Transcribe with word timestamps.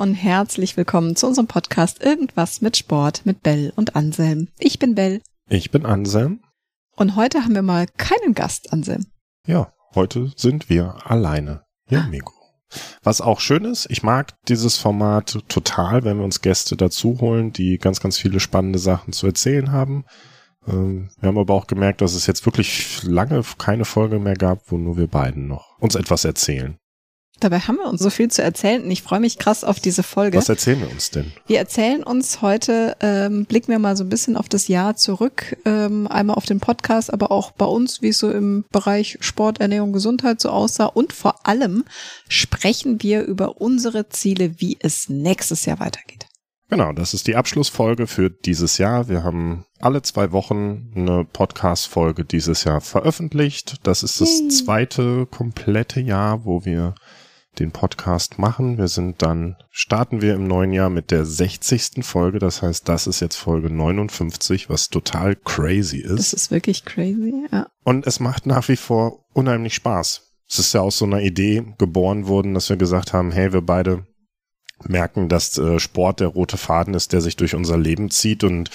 Und 0.00 0.14
herzlich 0.14 0.78
willkommen 0.78 1.14
zu 1.14 1.26
unserem 1.26 1.46
Podcast 1.46 2.02
Irgendwas 2.02 2.62
mit 2.62 2.78
Sport 2.78 3.26
mit 3.26 3.42
Bell 3.42 3.70
und 3.76 3.96
Anselm. 3.96 4.48
Ich 4.58 4.78
bin 4.78 4.94
Bell. 4.94 5.20
Ich 5.50 5.70
bin 5.70 5.84
Anselm. 5.84 6.40
Und 6.96 7.16
heute 7.16 7.44
haben 7.44 7.54
wir 7.54 7.60
mal 7.60 7.86
keinen 7.98 8.32
Gast, 8.32 8.72
Anselm. 8.72 9.04
Ja, 9.46 9.74
heute 9.94 10.32
sind 10.36 10.70
wir 10.70 10.96
alleine 11.04 11.64
hier 11.86 11.98
im 11.98 12.08
Mikro. 12.08 12.32
Was 13.02 13.20
auch 13.20 13.40
schön 13.40 13.66
ist, 13.66 13.90
ich 13.90 14.02
mag 14.02 14.32
dieses 14.48 14.78
Format 14.78 15.38
total, 15.48 16.02
wenn 16.02 16.16
wir 16.16 16.24
uns 16.24 16.40
Gäste 16.40 16.78
dazu 16.78 17.18
holen, 17.20 17.52
die 17.52 17.76
ganz, 17.76 18.00
ganz 18.00 18.16
viele 18.16 18.40
spannende 18.40 18.78
Sachen 18.78 19.12
zu 19.12 19.26
erzählen 19.26 19.70
haben. 19.70 20.06
Ähm, 20.66 21.10
wir 21.20 21.28
haben 21.28 21.36
aber 21.36 21.52
auch 21.52 21.66
gemerkt, 21.66 22.00
dass 22.00 22.14
es 22.14 22.26
jetzt 22.26 22.46
wirklich 22.46 23.02
lange 23.02 23.42
keine 23.58 23.84
Folge 23.84 24.18
mehr 24.18 24.36
gab, 24.36 24.60
wo 24.72 24.78
nur 24.78 24.96
wir 24.96 25.08
beiden 25.08 25.46
noch 25.46 25.78
uns 25.78 25.94
etwas 25.94 26.24
erzählen. 26.24 26.78
Dabei 27.40 27.60
haben 27.60 27.76
wir 27.76 27.86
uns 27.86 28.02
so 28.02 28.10
viel 28.10 28.30
zu 28.30 28.42
erzählen 28.42 28.82
und 28.84 28.90
ich 28.90 29.02
freue 29.02 29.20
mich 29.20 29.38
krass 29.38 29.64
auf 29.64 29.80
diese 29.80 30.02
Folge. 30.02 30.36
Was 30.36 30.50
erzählen 30.50 30.80
wir 30.80 30.90
uns 30.90 31.10
denn? 31.10 31.32
Wir 31.46 31.58
erzählen 31.58 32.02
uns 32.02 32.42
heute, 32.42 32.96
ähm, 33.00 33.46
blicken 33.46 33.72
wir 33.72 33.78
mal 33.78 33.96
so 33.96 34.04
ein 34.04 34.10
bisschen 34.10 34.36
auf 34.36 34.50
das 34.50 34.68
Jahr 34.68 34.96
zurück, 34.96 35.56
ähm, 35.64 36.06
einmal 36.06 36.36
auf 36.36 36.44
den 36.44 36.60
Podcast, 36.60 37.10
aber 37.10 37.30
auch 37.30 37.52
bei 37.52 37.64
uns, 37.64 38.02
wie 38.02 38.08
es 38.08 38.18
so 38.18 38.30
im 38.30 38.66
Bereich 38.70 39.16
Sport, 39.20 39.60
Ernährung, 39.60 39.94
Gesundheit 39.94 40.40
so 40.40 40.50
aussah 40.50 40.84
und 40.86 41.14
vor 41.14 41.46
allem 41.46 41.84
sprechen 42.28 43.02
wir 43.02 43.22
über 43.22 43.60
unsere 43.60 44.10
Ziele, 44.10 44.60
wie 44.60 44.76
es 44.78 45.08
nächstes 45.08 45.64
Jahr 45.64 45.80
weitergeht. 45.80 46.26
Genau, 46.70 46.92
das 46.92 47.14
ist 47.14 47.26
die 47.26 47.34
Abschlussfolge 47.34 48.06
für 48.06 48.30
dieses 48.30 48.78
Jahr. 48.78 49.08
Wir 49.08 49.24
haben 49.24 49.64
alle 49.80 50.02
zwei 50.02 50.30
Wochen 50.30 50.92
eine 50.94 51.24
Podcast-Folge 51.24 52.24
dieses 52.24 52.62
Jahr 52.62 52.80
veröffentlicht. 52.80 53.78
Das 53.82 54.04
ist 54.04 54.20
das 54.20 54.46
zweite 54.48 55.26
komplette 55.26 56.00
Jahr, 56.00 56.44
wo 56.44 56.64
wir 56.64 56.94
den 57.58 57.72
Podcast 57.72 58.38
machen. 58.38 58.78
Wir 58.78 58.88
sind 58.88 59.22
dann, 59.22 59.56
starten 59.70 60.22
wir 60.22 60.34
im 60.34 60.46
neuen 60.46 60.72
Jahr 60.72 60.90
mit 60.90 61.10
der 61.10 61.24
60. 61.24 62.04
Folge. 62.04 62.38
Das 62.38 62.62
heißt, 62.62 62.88
das 62.88 63.06
ist 63.06 63.20
jetzt 63.20 63.36
Folge 63.36 63.70
59, 63.70 64.70
was 64.70 64.88
total 64.88 65.36
crazy 65.36 65.98
ist. 65.98 66.18
Das 66.18 66.32
ist 66.32 66.50
wirklich 66.50 66.84
crazy, 66.84 67.46
ja. 67.50 67.66
Und 67.84 68.06
es 68.06 68.20
macht 68.20 68.46
nach 68.46 68.68
wie 68.68 68.76
vor 68.76 69.24
unheimlich 69.32 69.74
Spaß. 69.74 70.32
Es 70.48 70.58
ist 70.58 70.72
ja 70.74 70.80
aus 70.80 70.98
so 70.98 71.04
einer 71.04 71.20
Idee 71.20 71.64
geboren 71.78 72.26
worden, 72.26 72.54
dass 72.54 72.68
wir 72.70 72.76
gesagt 72.76 73.12
haben, 73.12 73.30
hey, 73.32 73.52
wir 73.52 73.62
beide 73.62 74.06
merken, 74.88 75.28
dass 75.28 75.58
äh, 75.58 75.78
Sport 75.78 76.20
der 76.20 76.28
rote 76.28 76.56
Faden 76.56 76.94
ist, 76.94 77.12
der 77.12 77.20
sich 77.20 77.36
durch 77.36 77.54
unser 77.54 77.76
Leben 77.76 78.10
zieht 78.10 78.44
und 78.44 78.70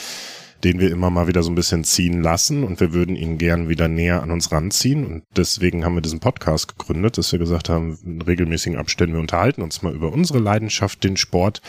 den 0.65 0.79
wir 0.79 0.89
immer 0.89 1.11
mal 1.11 1.27
wieder 1.27 1.43
so 1.43 1.51
ein 1.51 1.55
bisschen 1.55 1.83
ziehen 1.83 2.23
lassen 2.23 2.63
und 2.63 2.79
wir 2.79 2.91
würden 2.91 3.15
ihn 3.15 3.37
gern 3.37 3.69
wieder 3.69 3.87
näher 3.87 4.23
an 4.23 4.31
uns 4.31 4.51
ranziehen. 4.51 5.05
Und 5.05 5.23
deswegen 5.37 5.85
haben 5.85 5.93
wir 5.93 6.01
diesen 6.01 6.19
Podcast 6.19 6.75
gegründet, 6.75 7.19
dass 7.19 7.31
wir 7.31 7.37
gesagt 7.37 7.69
haben, 7.69 7.99
in 8.03 8.19
regelmäßigen 8.19 8.75
Abständen 8.75 9.13
wir 9.13 9.21
unterhalten 9.21 9.61
uns 9.61 9.83
mal 9.83 9.93
über 9.93 10.11
unsere 10.11 10.39
Leidenschaft, 10.39 11.03
den 11.03 11.17
Sport 11.17 11.61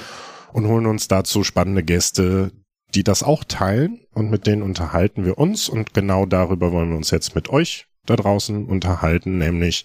und 0.54 0.66
holen 0.66 0.86
uns 0.86 1.08
dazu 1.08 1.44
spannende 1.44 1.82
Gäste, 1.82 2.52
die 2.94 3.04
das 3.04 3.22
auch 3.22 3.44
teilen. 3.44 4.00
Und 4.14 4.30
mit 4.30 4.46
denen 4.46 4.62
unterhalten 4.62 5.26
wir 5.26 5.36
uns. 5.36 5.68
Und 5.68 5.92
genau 5.92 6.24
darüber 6.24 6.72
wollen 6.72 6.88
wir 6.88 6.96
uns 6.96 7.10
jetzt 7.10 7.34
mit 7.34 7.50
euch 7.50 7.88
da 8.06 8.16
draußen 8.16 8.64
unterhalten, 8.64 9.36
nämlich 9.36 9.84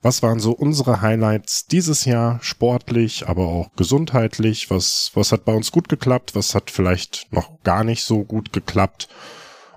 was 0.00 0.22
waren 0.22 0.38
so 0.38 0.52
unsere 0.52 1.00
Highlights 1.00 1.66
dieses 1.66 2.04
Jahr 2.04 2.38
sportlich, 2.42 3.28
aber 3.28 3.48
auch 3.48 3.72
gesundheitlich? 3.76 4.70
Was, 4.70 5.10
was 5.14 5.32
hat 5.32 5.44
bei 5.44 5.54
uns 5.54 5.72
gut 5.72 5.88
geklappt? 5.88 6.34
Was 6.34 6.54
hat 6.54 6.70
vielleicht 6.70 7.32
noch 7.32 7.62
gar 7.62 7.84
nicht 7.84 8.04
so 8.04 8.24
gut 8.24 8.52
geklappt? 8.52 9.08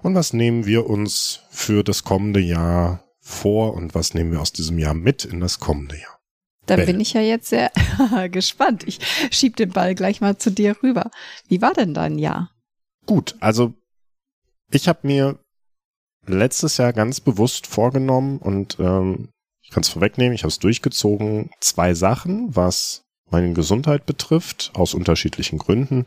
Und 0.04 0.16
was 0.16 0.34
nehmen 0.34 0.66
wir 0.66 0.88
uns 0.88 1.42
für 1.50 1.84
das 1.84 2.04
kommende 2.04 2.40
Jahr 2.40 3.04
vor 3.20 3.74
und 3.74 3.96
was 3.96 4.14
nehmen 4.14 4.32
wir 4.32 4.42
aus 4.42 4.52
diesem 4.52 4.80
Jahr 4.80 4.94
mit 4.94 5.26
in 5.26 5.40
das 5.40 5.60
kommende 5.60 5.98
Jahr? 5.98 6.20
Da 6.68 6.76
bin 6.76 7.00
ich 7.00 7.14
ja 7.14 7.22
jetzt 7.22 7.50
sehr 7.50 7.72
gespannt. 8.32 8.84
Ich 8.88 9.00
schieb 9.32 9.56
den 9.58 9.72
Ball 9.72 9.96
gleich 9.96 10.22
mal 10.22 10.38
zu 10.38 10.52
dir 10.52 10.76
rüber. 10.84 11.10
Wie 11.48 11.62
war 11.62 11.74
denn 11.74 11.94
dein 11.94 12.18
Jahr? 12.18 12.52
Gut, 13.06 13.36
also 13.40 13.74
ich 14.72 14.88
habe 14.88 15.00
mir 15.04 15.40
letztes 16.28 16.78
Jahr 16.78 16.94
ganz 16.94 17.20
bewusst 17.20 17.68
vorgenommen 17.68 18.38
und 18.38 18.78
ähm, 18.80 19.30
kann 19.72 19.82
es 19.82 19.90
vorwegnehmen, 19.90 20.34
ich 20.34 20.44
habe 20.44 20.50
es 20.50 20.60
durchgezogen. 20.60 21.50
Zwei 21.60 21.94
Sachen, 21.94 22.56
was 22.56 23.04
meine 23.32 23.54
Gesundheit 23.54 24.06
betrifft, 24.06 24.72
aus 24.74 24.94
unterschiedlichen 24.94 25.58
Gründen, 25.58 26.06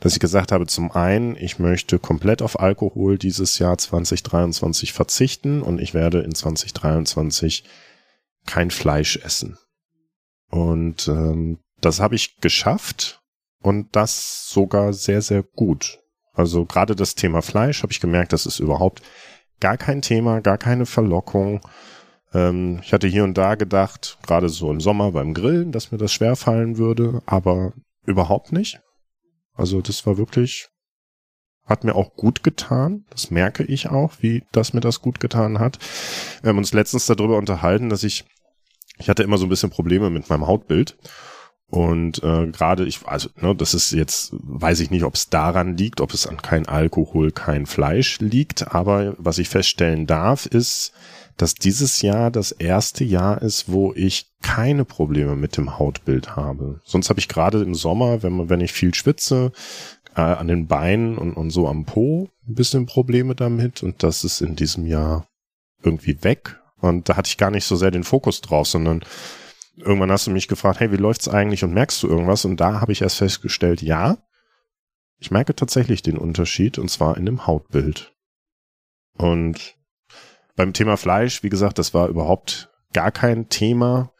dass 0.00 0.12
ich 0.12 0.20
gesagt 0.20 0.52
habe, 0.52 0.66
zum 0.66 0.92
einen, 0.92 1.34
ich 1.36 1.58
möchte 1.58 1.98
komplett 1.98 2.42
auf 2.42 2.60
Alkohol 2.60 3.18
dieses 3.18 3.58
Jahr 3.58 3.78
2023 3.78 4.92
verzichten 4.92 5.62
und 5.62 5.80
ich 5.80 5.94
werde 5.94 6.20
in 6.20 6.34
2023 6.34 7.64
kein 8.46 8.70
Fleisch 8.70 9.16
essen. 9.16 9.58
Und 10.50 11.08
ähm, 11.08 11.58
das 11.80 12.00
habe 12.00 12.14
ich 12.14 12.36
geschafft 12.40 13.20
und 13.62 13.96
das 13.96 14.48
sogar 14.48 14.92
sehr, 14.92 15.22
sehr 15.22 15.42
gut. 15.42 16.00
Also 16.32 16.66
gerade 16.66 16.94
das 16.94 17.14
Thema 17.14 17.42
Fleisch 17.42 17.82
habe 17.82 17.92
ich 17.92 18.00
gemerkt, 18.00 18.32
das 18.32 18.46
ist 18.46 18.60
überhaupt 18.60 19.02
gar 19.60 19.78
kein 19.78 20.02
Thema, 20.02 20.40
gar 20.40 20.58
keine 20.58 20.86
Verlockung. 20.86 21.60
Ähm, 22.36 22.80
ich 22.82 22.92
hatte 22.92 23.08
hier 23.08 23.24
und 23.24 23.38
da 23.38 23.54
gedacht, 23.54 24.18
gerade 24.26 24.48
so 24.50 24.70
im 24.70 24.80
Sommer 24.80 25.12
beim 25.12 25.32
Grillen, 25.32 25.72
dass 25.72 25.90
mir 25.90 25.98
das 25.98 26.12
schwer 26.12 26.36
fallen 26.36 26.76
würde, 26.76 27.22
aber 27.24 27.72
überhaupt 28.04 28.52
nicht. 28.52 28.80
Also 29.54 29.80
das 29.80 30.04
war 30.06 30.18
wirklich, 30.18 30.68
hat 31.64 31.82
mir 31.82 31.94
auch 31.94 32.14
gut 32.14 32.42
getan. 32.42 33.06
Das 33.08 33.30
merke 33.30 33.64
ich 33.64 33.88
auch, 33.88 34.12
wie 34.20 34.44
das 34.52 34.74
mir 34.74 34.80
das 34.80 35.00
gut 35.00 35.18
getan 35.18 35.58
hat. 35.58 35.78
Wir 36.42 36.50
haben 36.50 36.58
uns 36.58 36.74
letztens 36.74 37.06
darüber 37.06 37.38
unterhalten, 37.38 37.88
dass 37.88 38.04
ich, 38.04 38.26
ich 38.98 39.08
hatte 39.08 39.22
immer 39.22 39.38
so 39.38 39.46
ein 39.46 39.50
bisschen 39.50 39.70
Probleme 39.70 40.10
mit 40.10 40.28
meinem 40.28 40.46
Hautbild. 40.46 40.98
Und 41.68 42.22
äh, 42.22 42.48
gerade 42.48 42.84
ich, 42.84 43.06
also 43.06 43.30
ne, 43.40 43.54
das 43.56 43.74
ist 43.74 43.90
jetzt, 43.90 44.34
weiß 44.38 44.78
ich 44.80 44.90
nicht, 44.90 45.02
ob 45.02 45.14
es 45.14 45.30
daran 45.30 45.76
liegt, 45.76 46.00
ob 46.00 46.12
es 46.12 46.26
an 46.26 46.36
kein 46.36 46.68
Alkohol, 46.68 47.32
kein 47.32 47.66
Fleisch 47.66 48.20
liegt, 48.20 48.72
aber 48.72 49.16
was 49.18 49.38
ich 49.38 49.48
feststellen 49.48 50.06
darf, 50.06 50.46
ist, 50.46 50.92
dass 51.36 51.54
dieses 51.54 52.02
Jahr 52.02 52.30
das 52.30 52.52
erste 52.52 53.04
Jahr 53.04 53.42
ist, 53.42 53.70
wo 53.70 53.92
ich 53.94 54.32
keine 54.42 54.84
Probleme 54.84 55.36
mit 55.36 55.56
dem 55.56 55.78
Hautbild 55.78 56.36
habe. 56.36 56.80
Sonst 56.84 57.10
habe 57.10 57.20
ich 57.20 57.28
gerade 57.28 57.62
im 57.62 57.74
Sommer, 57.74 58.22
wenn 58.22 58.32
man, 58.32 58.48
wenn 58.48 58.60
ich 58.60 58.72
viel 58.72 58.94
schwitze, 58.94 59.52
äh, 60.14 60.22
an 60.22 60.48
den 60.48 60.66
Beinen 60.66 61.18
und, 61.18 61.34
und 61.34 61.50
so 61.50 61.68
am 61.68 61.84
Po 61.84 62.30
ein 62.48 62.54
bisschen 62.54 62.86
Probleme 62.86 63.34
damit 63.34 63.82
und 63.82 64.02
das 64.02 64.24
ist 64.24 64.40
in 64.40 64.56
diesem 64.56 64.86
Jahr 64.86 65.28
irgendwie 65.82 66.22
weg. 66.24 66.60
Und 66.80 67.08
da 67.08 67.16
hatte 67.16 67.28
ich 67.28 67.38
gar 67.38 67.50
nicht 67.50 67.64
so 67.64 67.76
sehr 67.76 67.90
den 67.90 68.04
Fokus 68.04 68.40
drauf, 68.40 68.66
sondern 68.66 69.02
irgendwann 69.76 70.10
hast 70.12 70.26
du 70.26 70.30
mich 70.30 70.48
gefragt, 70.48 70.80
hey, 70.80 70.90
wie 70.92 70.96
läuft's 70.96 71.28
eigentlich 71.28 71.64
und 71.64 71.74
merkst 71.74 72.02
du 72.02 72.08
irgendwas? 72.08 72.44
Und 72.44 72.58
da 72.58 72.80
habe 72.80 72.92
ich 72.92 73.02
erst 73.02 73.16
festgestellt, 73.16 73.82
ja, 73.82 74.18
ich 75.18 75.30
merke 75.30 75.54
tatsächlich 75.54 76.02
den 76.02 76.18
Unterschied 76.18 76.78
und 76.78 76.90
zwar 76.90 77.16
in 77.16 77.26
dem 77.26 77.46
Hautbild. 77.46 78.14
Und 79.16 79.76
beim 80.56 80.72
Thema 80.72 80.96
Fleisch, 80.96 81.42
wie 81.42 81.50
gesagt, 81.50 81.78
das 81.78 81.94
war 81.94 82.08
überhaupt 82.08 82.70
gar 82.92 83.12
kein 83.12 83.48
Thema. 83.48 84.10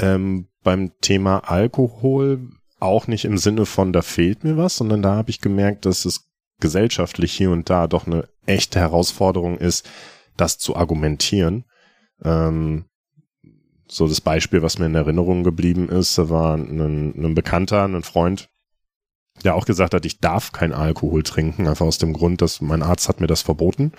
Ähm, 0.00 0.48
beim 0.64 0.92
Thema 1.00 1.38
Alkohol 1.50 2.50
auch 2.80 3.06
nicht 3.06 3.24
im 3.24 3.38
Sinne 3.38 3.66
von, 3.66 3.92
da 3.92 4.02
fehlt 4.02 4.42
mir 4.42 4.56
was, 4.56 4.76
sondern 4.76 5.02
da 5.02 5.14
habe 5.14 5.30
ich 5.30 5.40
gemerkt, 5.40 5.86
dass 5.86 6.04
es 6.04 6.28
gesellschaftlich 6.60 7.32
hier 7.32 7.50
und 7.50 7.70
da 7.70 7.86
doch 7.86 8.06
eine 8.06 8.28
echte 8.46 8.80
Herausforderung 8.80 9.58
ist, 9.58 9.88
das 10.36 10.58
zu 10.58 10.76
argumentieren. 10.76 11.64
Ähm, 12.24 12.86
so 13.88 14.08
das 14.08 14.20
Beispiel, 14.20 14.62
was 14.62 14.78
mir 14.78 14.86
in 14.86 14.94
Erinnerung 14.94 15.44
geblieben 15.44 15.88
ist, 15.88 16.18
war 16.28 16.56
ein, 16.56 17.14
ein 17.16 17.34
Bekannter, 17.34 17.84
ein 17.84 18.02
Freund, 18.02 18.48
der 19.44 19.54
auch 19.54 19.66
gesagt 19.66 19.94
hat, 19.94 20.06
ich 20.06 20.18
darf 20.18 20.52
kein 20.52 20.72
Alkohol 20.72 21.22
trinken, 21.22 21.68
einfach 21.68 21.86
aus 21.86 21.98
dem 21.98 22.14
Grund, 22.14 22.40
dass 22.40 22.60
mein 22.60 22.82
Arzt 22.82 23.08
hat 23.08 23.20
mir 23.20 23.26
das 23.26 23.42
verboten 23.42 23.92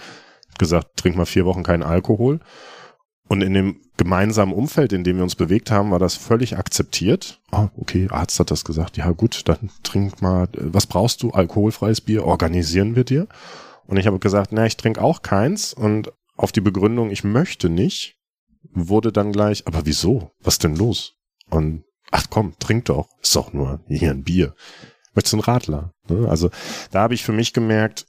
gesagt, 0.57 0.98
trink 0.98 1.15
mal 1.15 1.25
vier 1.25 1.45
Wochen 1.45 1.63
keinen 1.63 1.83
Alkohol. 1.83 2.39
Und 3.27 3.42
in 3.42 3.54
dem 3.54 3.81
gemeinsamen 3.98 4.54
Umfeld, 4.54 4.94
in 4.94 5.04
dem 5.04 5.18
wir 5.18 5.24
uns 5.24 5.36
bewegt 5.36 5.69
haben, 5.69 5.92
war 5.92 6.00
das 6.00 6.15
völlig 6.15 6.57
akzeptiert. 6.57 7.42
Ah, 7.51 7.69
okay, 7.77 8.07
Arzt 8.09 8.39
hat 8.39 8.51
das 8.51 8.63
gesagt. 8.63 8.95
Ja, 8.95 9.09
gut, 9.12 9.42
dann 9.50 9.69
trink 9.83 10.21
mal, 10.21 10.48
was 10.54 10.88
brauchst 10.88 11.24
du? 11.24 11.31
Alkoholfreies 11.31 12.01
Bier 12.01 12.24
organisieren 12.24 12.95
wir 12.95 13.04
dir. 13.04 13.27
Und 13.86 13.98
ich 13.98 14.07
habe 14.07 14.19
gesagt, 14.19 14.51
na, 14.51 14.65
ich 14.65 14.77
trinke 14.77 15.01
auch 15.01 15.21
keins. 15.21 15.74
Und 15.74 16.12
auf 16.38 16.51
die 16.51 16.62
Begründung, 16.62 17.10
ich 17.10 17.24
möchte 17.24 17.69
nicht, 17.69 18.18
wurde 18.71 19.12
dann 19.12 19.31
gleich, 19.31 19.68
aber 19.68 19.86
wieso? 19.86 20.31
Was 20.42 20.60
denn 20.60 20.75
los? 20.75 21.13
Und 21.50 21.83
ach 22.12 22.27
komm, 22.30 22.53
trink 22.60 22.86
doch. 22.86 23.10
Ist 23.21 23.36
doch 23.36 23.51
nur 23.53 23.81
hier 23.88 24.12
ein 24.12 24.24
Bier. 24.24 24.53
Möchtest 25.13 25.33
du 25.33 25.38
einen 25.38 25.44
Radler? 25.44 25.94
Ne? 26.10 26.30
Also 26.30 26.50
da 26.92 27.01
habe 27.01 27.13
ich 27.13 27.24
für 27.24 27.31
mich 27.31 27.53
gemerkt, 27.53 28.06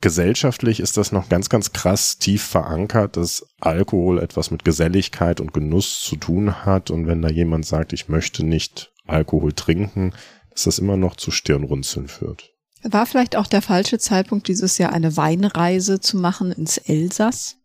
gesellschaftlich 0.00 0.80
ist 0.80 0.96
das 0.96 1.12
noch 1.12 1.28
ganz, 1.28 1.48
ganz 1.48 1.72
krass 1.72 2.18
tief 2.18 2.42
verankert, 2.42 3.16
dass 3.16 3.46
Alkohol 3.60 4.18
etwas 4.18 4.50
mit 4.50 4.64
Geselligkeit 4.64 5.40
und 5.40 5.52
Genuss 5.52 6.00
zu 6.00 6.16
tun 6.16 6.64
hat. 6.64 6.90
Und 6.90 7.06
wenn 7.06 7.22
da 7.22 7.28
jemand 7.28 7.66
sagt, 7.66 7.92
ich 7.92 8.08
möchte 8.08 8.44
nicht 8.44 8.92
Alkohol 9.06 9.52
trinken, 9.52 10.12
dass 10.50 10.64
das 10.64 10.78
immer 10.78 10.96
noch 10.96 11.16
zu 11.16 11.30
Stirnrunzeln 11.30 12.08
führt. 12.08 12.50
War 12.82 13.06
vielleicht 13.06 13.36
auch 13.36 13.46
der 13.46 13.62
falsche 13.62 13.98
Zeitpunkt, 13.98 14.48
dieses 14.48 14.78
Jahr 14.78 14.92
eine 14.92 15.16
Weinreise 15.16 16.00
zu 16.00 16.16
machen 16.16 16.50
ins 16.50 16.78
Elsass? 16.78 17.56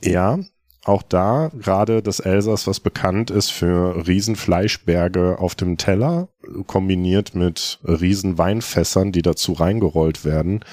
Ja, 0.00 0.40
auch 0.84 1.02
da 1.02 1.52
gerade 1.54 2.02
das 2.02 2.18
Elsass, 2.18 2.66
was 2.66 2.80
bekannt 2.80 3.30
ist 3.30 3.52
für 3.52 4.04
Riesenfleischberge 4.06 5.38
auf 5.38 5.54
dem 5.54 5.76
Teller, 5.76 6.28
kombiniert 6.66 7.36
mit 7.36 7.78
Riesenweinfässern, 7.84 9.12
die 9.12 9.22
dazu 9.22 9.52
reingerollt 9.52 10.24
werden, 10.24 10.64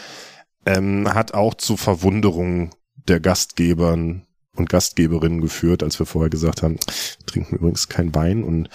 ähm, 0.69 1.13
hat 1.13 1.33
auch 1.33 1.55
zu 1.55 1.77
Verwunderung 1.77 2.71
der 2.95 3.19
Gastgebern 3.19 4.25
und 4.55 4.69
Gastgeberinnen 4.69 5.41
geführt, 5.41 5.83
als 5.83 5.99
wir 5.99 6.05
vorher 6.05 6.29
gesagt 6.29 6.61
haben, 6.61 6.77
trinken 7.25 7.55
übrigens 7.55 7.89
kein 7.89 8.13
Wein 8.13 8.43
und 8.43 8.69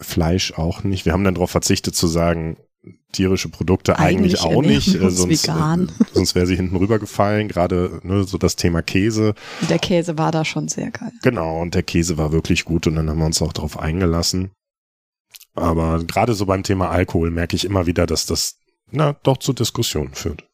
Fleisch 0.00 0.54
auch 0.54 0.82
nicht. 0.82 1.04
Wir 1.04 1.12
haben 1.12 1.22
dann 1.22 1.34
darauf 1.34 1.50
verzichtet 1.50 1.94
zu 1.94 2.08
sagen, 2.08 2.56
tierische 3.12 3.48
Produkte 3.48 3.98
eigentlich, 3.98 4.40
eigentlich 4.40 4.56
auch 4.56 4.62
nicht, 4.62 4.94
äh, 4.94 5.10
sonst, 5.10 5.46
äh, 5.46 5.86
sonst 6.12 6.34
wäre 6.34 6.46
sie 6.46 6.56
hinten 6.56 6.74
rübergefallen. 6.74 7.46
Gerade 7.46 8.00
ne, 8.02 8.24
so 8.24 8.38
das 8.38 8.56
Thema 8.56 8.82
Käse. 8.82 9.34
Der 9.68 9.78
Käse 9.78 10.18
war 10.18 10.32
da 10.32 10.44
schon 10.44 10.66
sehr 10.66 10.90
geil. 10.90 11.12
Genau, 11.22 11.60
und 11.60 11.74
der 11.74 11.84
Käse 11.84 12.18
war 12.18 12.32
wirklich 12.32 12.64
gut 12.64 12.88
und 12.88 12.96
dann 12.96 13.08
haben 13.08 13.18
wir 13.18 13.26
uns 13.26 13.42
auch 13.42 13.52
darauf 13.52 13.78
eingelassen. 13.78 14.50
Aber 15.54 16.02
gerade 16.02 16.34
so 16.34 16.46
beim 16.46 16.64
Thema 16.64 16.90
Alkohol 16.90 17.30
merke 17.30 17.54
ich 17.54 17.64
immer 17.64 17.86
wieder, 17.86 18.06
dass 18.06 18.26
das 18.26 18.56
na 18.90 19.12
doch 19.22 19.36
zu 19.36 19.52
Diskussionen 19.52 20.14
führt. 20.14 20.44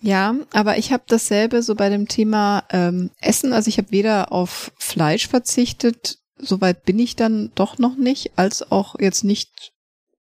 Ja, 0.00 0.34
aber 0.52 0.78
ich 0.78 0.92
habe 0.92 1.04
dasselbe 1.06 1.62
so 1.62 1.74
bei 1.74 1.88
dem 1.88 2.06
Thema 2.06 2.64
ähm, 2.70 3.10
Essen. 3.20 3.52
Also 3.52 3.68
ich 3.68 3.78
habe 3.78 3.90
weder 3.90 4.30
auf 4.30 4.72
Fleisch 4.78 5.26
verzichtet, 5.28 6.18
soweit 6.36 6.84
bin 6.84 6.98
ich 6.98 7.16
dann 7.16 7.50
doch 7.54 7.78
noch 7.78 7.96
nicht, 7.96 8.32
als 8.36 8.70
auch 8.70 8.96
jetzt 8.98 9.24
nicht 9.24 9.72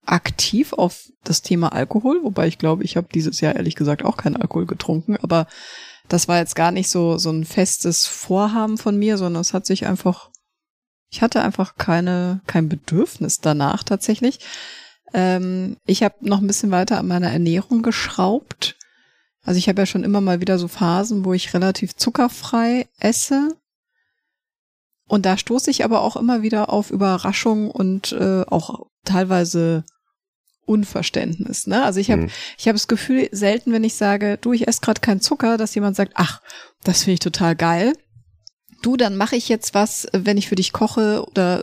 aktiv 0.07 0.73
auf 0.75 1.09
das 1.25 1.43
Thema 1.43 1.73
Alkohol, 1.73 2.23
wobei 2.23 2.47
ich 2.47 2.59
glaube, 2.59 2.85
ich 2.85 2.97
habe 2.97 3.09
dieses 3.13 3.41
Jahr 3.41 3.57
ehrlich 3.57 3.75
gesagt 3.75 4.05
auch 4.05 4.17
keinen 4.17 4.37
Alkohol 4.37 4.67
getrunken, 4.67 5.17
aber 5.17 5.47
das 6.09 6.29
war 6.29 6.39
jetzt 6.39 6.55
gar 6.55 6.71
nicht 6.71 6.91
so 6.91 7.17
so 7.17 7.31
ein 7.31 7.45
festes 7.45 8.07
Vorhaben 8.07 8.77
von 8.77 8.99
mir, 8.99 9.17
sondern 9.17 9.41
es 9.41 9.55
hat 9.55 9.65
sich 9.67 9.87
einfach 9.87 10.31
ich 11.11 11.23
hatte 11.23 11.43
einfach 11.43 11.77
keine 11.77 12.43
kein 12.47 12.69
Bedürfnis 12.69 13.41
danach 13.41 13.83
tatsächlich. 13.83 14.41
Ähm, 15.15 15.77
ich 15.87 16.03
habe 16.03 16.17
noch 16.21 16.41
ein 16.41 16.47
bisschen 16.47 16.71
weiter 16.71 16.99
an 16.99 17.07
meiner 17.07 17.31
Ernährung 17.31 17.83
geschraubt. 17.83 18.77
Also 19.45 19.59
ich 19.59 19.69
habe 19.69 19.83
ja 19.83 19.87
schon 19.87 20.05
immer 20.05 20.21
mal 20.21 20.41
wieder 20.41 20.59
so 20.59 20.69
Phasen, 20.69 21.25
wo 21.25 21.35
ich 21.35 21.55
relativ 21.55 21.95
zuckerfrei 21.95 22.89
esse. 22.99 23.57
Und 25.07 25.27
da 25.27 25.37
stoße 25.37 25.71
ich 25.71 25.85
aber 25.85 26.01
auch 26.01 26.17
immer 26.17 26.43
wieder 26.43 26.73
auf 26.73 26.91
Überraschung 26.91 27.71
und 27.71 28.13
äh, 28.13 28.43
auch 28.47 28.87
teilweise 29.05 29.85
Unverständnis. 30.67 31.67
Ne? 31.67 31.85
Also 31.85 32.01
ich 32.01 32.11
habe 32.11 32.23
mhm. 32.23 32.31
ich 32.57 32.67
habe 32.67 32.77
das 32.77 32.89
Gefühl 32.89 33.29
selten, 33.33 33.73
wenn 33.73 33.85
ich 33.85 33.95
sage, 33.95 34.39
du, 34.41 34.55
ich 34.55 34.67
esse 34.67 34.81
gerade 34.81 35.03
keinen 35.03 35.21
Zucker, 35.21 35.59
dass 35.59 35.75
jemand 35.75 35.95
sagt, 35.95 36.13
ach, 36.15 36.41
das 36.83 37.03
finde 37.03 37.15
ich 37.15 37.21
total 37.21 37.55
geil. 37.55 37.93
Du, 38.81 38.97
dann 38.97 39.17
mache 39.17 39.37
ich 39.37 39.49
jetzt 39.49 39.75
was, 39.75 40.07
wenn 40.13 40.37
ich 40.37 40.49
für 40.49 40.57
dich 40.57 40.73
koche 40.73 41.25
oder 41.27 41.63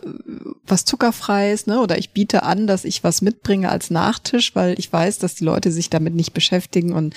was 0.64 0.84
zuckerfreies, 0.84 1.66
ne? 1.66 1.80
Oder 1.80 1.98
ich 1.98 2.10
biete 2.10 2.42
an, 2.42 2.66
dass 2.66 2.84
ich 2.84 3.04
was 3.04 3.22
mitbringe 3.22 3.68
als 3.70 3.90
Nachtisch, 3.90 4.56
weil 4.56 4.78
ich 4.78 4.92
weiß, 4.92 5.18
dass 5.18 5.36
die 5.36 5.44
Leute 5.44 5.70
sich 5.70 5.88
damit 5.88 6.14
nicht 6.14 6.32
beschäftigen 6.32 6.92
und 6.92 7.14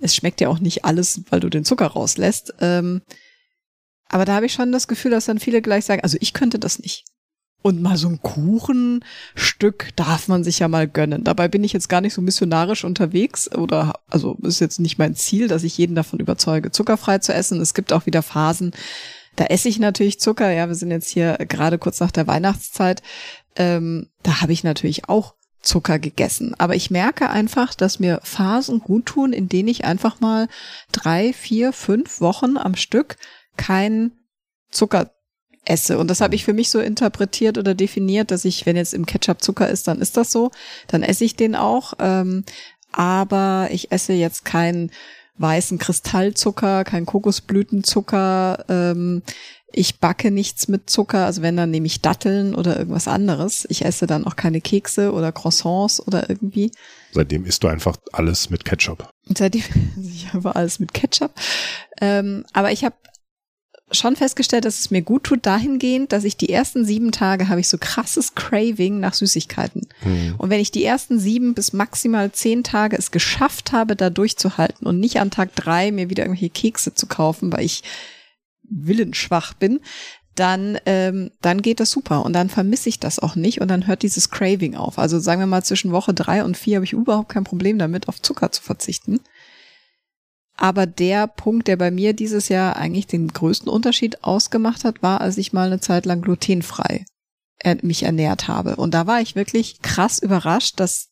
es 0.00 0.14
schmeckt 0.14 0.40
ja 0.40 0.48
auch 0.48 0.58
nicht 0.58 0.84
alles, 0.84 1.22
weil 1.30 1.40
du 1.40 1.48
den 1.48 1.64
Zucker 1.64 1.86
rauslässt. 1.86 2.54
Ähm, 2.60 3.02
aber 4.08 4.24
da 4.24 4.34
habe 4.34 4.46
ich 4.46 4.52
schon 4.52 4.72
das 4.72 4.88
Gefühl, 4.88 5.10
dass 5.10 5.26
dann 5.26 5.40
viele 5.40 5.62
gleich 5.62 5.84
sagen, 5.84 6.02
also 6.02 6.16
ich 6.20 6.32
könnte 6.32 6.58
das 6.58 6.78
nicht. 6.78 7.04
Und 7.62 7.82
mal 7.82 7.96
so 7.96 8.08
ein 8.08 8.22
Kuchenstück 8.22 9.88
darf 9.96 10.28
man 10.28 10.44
sich 10.44 10.60
ja 10.60 10.68
mal 10.68 10.86
gönnen. 10.86 11.24
Dabei 11.24 11.48
bin 11.48 11.64
ich 11.64 11.72
jetzt 11.72 11.88
gar 11.88 12.00
nicht 12.00 12.14
so 12.14 12.22
missionarisch 12.22 12.84
unterwegs 12.84 13.52
oder, 13.52 13.94
also 14.06 14.36
ist 14.42 14.60
jetzt 14.60 14.78
nicht 14.78 14.98
mein 14.98 15.16
Ziel, 15.16 15.48
dass 15.48 15.64
ich 15.64 15.76
jeden 15.76 15.96
davon 15.96 16.20
überzeuge, 16.20 16.70
zuckerfrei 16.70 17.18
zu 17.18 17.34
essen. 17.34 17.60
Es 17.60 17.74
gibt 17.74 17.92
auch 17.92 18.06
wieder 18.06 18.22
Phasen, 18.22 18.72
da 19.36 19.44
esse 19.44 19.68
ich 19.68 19.78
natürlich 19.78 20.18
Zucker. 20.18 20.50
Ja, 20.50 20.68
wir 20.68 20.74
sind 20.74 20.90
jetzt 20.90 21.10
hier 21.10 21.36
gerade 21.48 21.78
kurz 21.78 22.00
nach 22.00 22.10
der 22.10 22.26
Weihnachtszeit. 22.26 23.02
Ähm, 23.54 24.08
da 24.22 24.40
habe 24.40 24.52
ich 24.52 24.64
natürlich 24.64 25.08
auch 25.08 25.34
Zucker 25.66 25.98
gegessen. 25.98 26.54
Aber 26.58 26.76
ich 26.76 26.90
merke 26.90 27.28
einfach, 27.28 27.74
dass 27.74 27.98
mir 27.98 28.20
Phasen 28.22 28.80
gut 28.80 29.06
tun, 29.06 29.32
in 29.32 29.48
denen 29.48 29.68
ich 29.68 29.84
einfach 29.84 30.20
mal 30.20 30.48
drei, 30.92 31.32
vier, 31.32 31.72
fünf 31.72 32.20
Wochen 32.20 32.56
am 32.56 32.76
Stück 32.76 33.16
kein 33.56 34.12
Zucker 34.70 35.10
esse. 35.64 35.98
Und 35.98 36.08
das 36.08 36.20
habe 36.20 36.34
ich 36.34 36.44
für 36.44 36.52
mich 36.52 36.70
so 36.70 36.78
interpretiert 36.78 37.58
oder 37.58 37.74
definiert, 37.74 38.30
dass 38.30 38.44
ich, 38.44 38.64
wenn 38.64 38.76
jetzt 38.76 38.94
im 38.94 39.06
Ketchup 39.06 39.42
Zucker 39.42 39.68
ist, 39.68 39.88
dann 39.88 40.00
ist 40.00 40.16
das 40.16 40.30
so. 40.30 40.52
Dann 40.86 41.02
esse 41.02 41.24
ich 41.24 41.34
den 41.34 41.56
auch. 41.56 41.94
Ähm, 41.98 42.44
aber 42.92 43.68
ich 43.72 43.90
esse 43.90 44.12
jetzt 44.12 44.44
keinen 44.44 44.90
weißen 45.38 45.78
Kristallzucker, 45.78 46.84
kein 46.84 47.06
Kokosblütenzucker. 47.06 48.64
Ähm, 48.68 49.22
ich 49.76 50.00
backe 50.00 50.30
nichts 50.30 50.68
mit 50.68 50.88
Zucker, 50.88 51.26
also 51.26 51.42
wenn 51.42 51.56
dann 51.56 51.70
nehme 51.70 51.86
ich 51.86 52.00
Datteln 52.00 52.54
oder 52.54 52.78
irgendwas 52.78 53.06
anderes. 53.06 53.66
Ich 53.68 53.84
esse 53.84 54.06
dann 54.06 54.26
auch 54.26 54.34
keine 54.34 54.62
Kekse 54.62 55.12
oder 55.12 55.32
Croissants 55.32 56.04
oder 56.06 56.30
irgendwie. 56.30 56.72
Seitdem 57.12 57.44
isst 57.44 57.62
du 57.62 57.68
einfach 57.68 57.98
alles 58.12 58.48
mit 58.48 58.64
Ketchup. 58.64 59.08
Seitdem 59.36 59.62
ich 60.02 60.32
habe 60.32 60.56
alles 60.56 60.78
mit 60.78 60.94
Ketchup. 60.94 61.32
Ähm, 62.00 62.44
aber 62.54 62.72
ich 62.72 62.84
habe 62.84 62.96
schon 63.92 64.16
festgestellt, 64.16 64.64
dass 64.64 64.80
es 64.80 64.90
mir 64.90 65.02
gut 65.02 65.24
tut 65.24 65.44
dahingehend, 65.44 66.10
dass 66.10 66.24
ich 66.24 66.38
die 66.38 66.48
ersten 66.48 66.86
sieben 66.86 67.12
Tage 67.12 67.48
habe 67.48 67.60
ich 67.60 67.68
so 67.68 67.76
krasses 67.78 68.34
Craving 68.34 68.98
nach 68.98 69.12
Süßigkeiten. 69.12 69.86
Hm. 70.00 70.36
Und 70.38 70.48
wenn 70.48 70.58
ich 70.58 70.72
die 70.72 70.84
ersten 70.84 71.18
sieben 71.18 71.52
bis 71.52 71.74
maximal 71.74 72.32
zehn 72.32 72.64
Tage 72.64 72.96
es 72.96 73.10
geschafft 73.10 73.72
habe, 73.72 73.94
da 73.94 74.08
durchzuhalten 74.08 74.86
und 74.86 74.98
nicht 74.98 75.20
an 75.20 75.30
Tag 75.30 75.54
drei 75.54 75.92
mir 75.92 76.08
wieder 76.08 76.24
irgendwelche 76.24 76.50
Kekse 76.50 76.94
zu 76.94 77.06
kaufen, 77.06 77.52
weil 77.52 77.64
ich 77.64 77.82
willensschwach 78.70 79.54
bin, 79.54 79.80
dann, 80.34 80.78
ähm, 80.84 81.30
dann 81.40 81.62
geht 81.62 81.80
das 81.80 81.90
super 81.90 82.24
und 82.24 82.34
dann 82.34 82.50
vermisse 82.50 82.88
ich 82.88 83.00
das 83.00 83.18
auch 83.18 83.36
nicht 83.36 83.60
und 83.60 83.68
dann 83.68 83.86
hört 83.86 84.02
dieses 84.02 84.30
Craving 84.30 84.74
auf. 84.74 84.98
Also 84.98 85.18
sagen 85.18 85.40
wir 85.40 85.46
mal, 85.46 85.64
zwischen 85.64 85.92
Woche 85.92 86.12
drei 86.12 86.44
und 86.44 86.56
vier 86.56 86.76
habe 86.76 86.84
ich 86.84 86.92
überhaupt 86.92 87.30
kein 87.30 87.44
Problem 87.44 87.78
damit, 87.78 88.08
auf 88.08 88.20
Zucker 88.20 88.52
zu 88.52 88.62
verzichten. 88.62 89.20
Aber 90.56 90.86
der 90.86 91.26
Punkt, 91.26 91.68
der 91.68 91.76
bei 91.76 91.90
mir 91.90 92.12
dieses 92.12 92.48
Jahr 92.48 92.76
eigentlich 92.76 93.06
den 93.06 93.28
größten 93.28 93.68
Unterschied 93.68 94.24
ausgemacht 94.24 94.84
hat, 94.84 95.02
war, 95.02 95.20
als 95.20 95.36
ich 95.38 95.52
mal 95.52 95.66
eine 95.66 95.80
Zeit 95.80 96.06
lang 96.06 96.22
glutenfrei 96.22 97.04
mich 97.82 98.04
ernährt 98.04 98.48
habe. 98.48 98.76
Und 98.76 98.94
da 98.94 99.06
war 99.06 99.20
ich 99.20 99.34
wirklich 99.34 99.80
krass 99.82 100.18
überrascht, 100.18 100.78
dass 100.78 101.08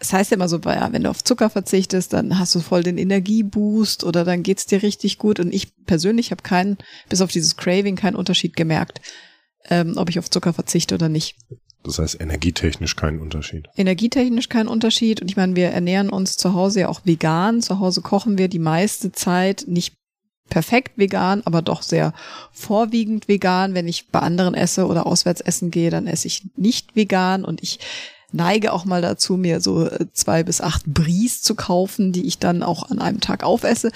es 0.00 0.12
heißt 0.12 0.30
ja 0.30 0.36
immer 0.36 0.48
so, 0.48 0.58
ja, 0.58 0.92
wenn 0.92 1.04
du 1.04 1.10
auf 1.10 1.22
Zucker 1.22 1.50
verzichtest, 1.50 2.14
dann 2.14 2.38
hast 2.38 2.54
du 2.54 2.60
voll 2.60 2.82
den 2.82 2.96
Energieboost 2.96 4.02
oder 4.02 4.24
dann 4.24 4.42
geht's 4.42 4.66
dir 4.66 4.82
richtig 4.82 5.18
gut. 5.18 5.38
Und 5.38 5.52
ich 5.52 5.76
persönlich 5.84 6.30
habe 6.30 6.42
keinen, 6.42 6.78
bis 7.08 7.20
auf 7.20 7.30
dieses 7.30 7.56
Craving, 7.56 7.96
keinen 7.96 8.16
Unterschied 8.16 8.56
gemerkt, 8.56 9.02
ähm, 9.68 9.94
ob 9.96 10.08
ich 10.08 10.18
auf 10.18 10.30
Zucker 10.30 10.54
verzichte 10.54 10.94
oder 10.94 11.10
nicht. 11.10 11.36
Das 11.84 11.98
heißt 11.98 12.20
energietechnisch 12.20 12.96
kein 12.96 13.20
Unterschied. 13.20 13.68
Energietechnisch 13.76 14.48
kein 14.48 14.68
Unterschied. 14.68 15.20
Und 15.20 15.30
ich 15.30 15.36
meine, 15.36 15.54
wir 15.54 15.68
ernähren 15.68 16.08
uns 16.08 16.36
zu 16.36 16.54
Hause 16.54 16.80
ja 16.80 16.88
auch 16.88 17.02
vegan. 17.04 17.60
Zu 17.62 17.78
Hause 17.78 18.00
kochen 18.00 18.38
wir 18.38 18.48
die 18.48 18.58
meiste 18.58 19.12
Zeit 19.12 19.64
nicht 19.66 19.94
perfekt 20.48 20.98
vegan, 20.98 21.42
aber 21.44 21.62
doch 21.62 21.82
sehr 21.82 22.12
vorwiegend 22.52 23.28
vegan. 23.28 23.74
Wenn 23.74 23.86
ich 23.86 24.08
bei 24.08 24.18
anderen 24.20 24.54
esse 24.54 24.86
oder 24.86 25.06
auswärts 25.06 25.40
essen 25.40 25.70
gehe, 25.70 25.90
dann 25.90 26.06
esse 26.06 26.26
ich 26.26 26.48
nicht 26.56 26.96
vegan 26.96 27.44
und 27.44 27.62
ich 27.62 27.78
neige 28.32 28.72
auch 28.72 28.84
mal 28.84 29.02
dazu, 29.02 29.36
mir 29.36 29.60
so 29.60 29.86
äh, 29.86 30.06
zwei 30.12 30.42
bis 30.42 30.60
acht 30.60 30.84
Bries 30.86 31.42
zu 31.42 31.54
kaufen, 31.54 32.12
die 32.12 32.26
ich 32.26 32.38
dann 32.38 32.62
auch 32.62 32.90
an 32.90 32.98
einem 32.98 33.20
Tag 33.20 33.42
aufesse. 33.44 33.90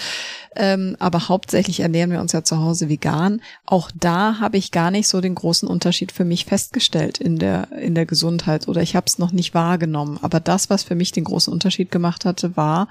Ähm, 0.56 0.96
aber 0.98 1.28
hauptsächlich 1.28 1.80
ernähren 1.80 2.10
wir 2.10 2.20
uns 2.20 2.32
ja 2.32 2.44
zu 2.44 2.58
Hause 2.58 2.88
vegan. 2.88 3.40
Auch 3.66 3.90
da 3.94 4.40
habe 4.40 4.56
ich 4.56 4.70
gar 4.70 4.90
nicht 4.90 5.08
so 5.08 5.20
den 5.20 5.34
großen 5.34 5.68
Unterschied 5.68 6.12
für 6.12 6.24
mich 6.24 6.44
festgestellt 6.44 7.18
in 7.18 7.38
der, 7.38 7.72
in 7.72 7.94
der 7.94 8.06
Gesundheit 8.06 8.68
oder 8.68 8.82
ich 8.82 8.96
habe 8.96 9.06
es 9.06 9.18
noch 9.18 9.32
nicht 9.32 9.54
wahrgenommen. 9.54 10.18
Aber 10.22 10.40
das, 10.40 10.70
was 10.70 10.82
für 10.82 10.94
mich 10.94 11.12
den 11.12 11.24
großen 11.24 11.52
Unterschied 11.52 11.90
gemacht 11.90 12.24
hatte, 12.24 12.56
war, 12.56 12.88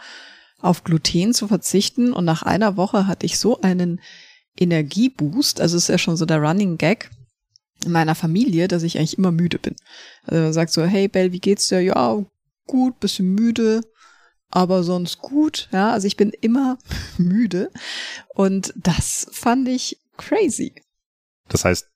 auf 0.62 0.84
Gluten 0.84 1.34
zu 1.34 1.48
verzichten. 1.48 2.14
Und 2.14 2.26
nach 2.26 2.44
einer 2.44 2.78
Woche 2.78 3.08
hatte 3.08 3.26
ich 3.26 3.38
so 3.38 3.62
einen 3.62 4.00
Energieboost. 4.58 5.62
Also 5.62 5.78
es 5.78 5.84
ist 5.84 5.90
ja 5.90 5.98
schon 5.98 6.18
so 6.18 6.26
der 6.26 6.42
Running 6.42 6.78
Gag 6.78 7.10
in 7.86 7.92
meiner 7.92 8.16
Familie, 8.16 8.68
dass 8.68 8.84
ich 8.84 8.98
eigentlich 8.98 9.18
immer 9.18 9.32
müde 9.32 9.60
bin. 9.60 9.76
Also 10.26 10.42
man 10.42 10.54
sagt 10.54 10.72
so, 10.72 10.84
hey 10.84 11.08
Bell, 11.08 11.32
wie 11.32 11.40
geht's 11.40 11.68
dir? 11.68 11.82
Ja, 11.82 12.24
gut, 12.66 13.00
bisschen 13.00 13.34
müde, 13.34 13.82
aber 14.50 14.84
sonst 14.84 15.20
gut. 15.20 15.70
Ja, 15.72 15.92
also 15.92 16.08
ich 16.08 16.18
bin 16.18 16.32
immer 16.42 16.78
müde. 17.18 17.72
Und 18.34 18.74
das 18.76 19.28
fand 19.32 19.68
ich 19.68 19.98
crazy. 20.18 20.74
Das 21.50 21.66
heißt, 21.66 21.88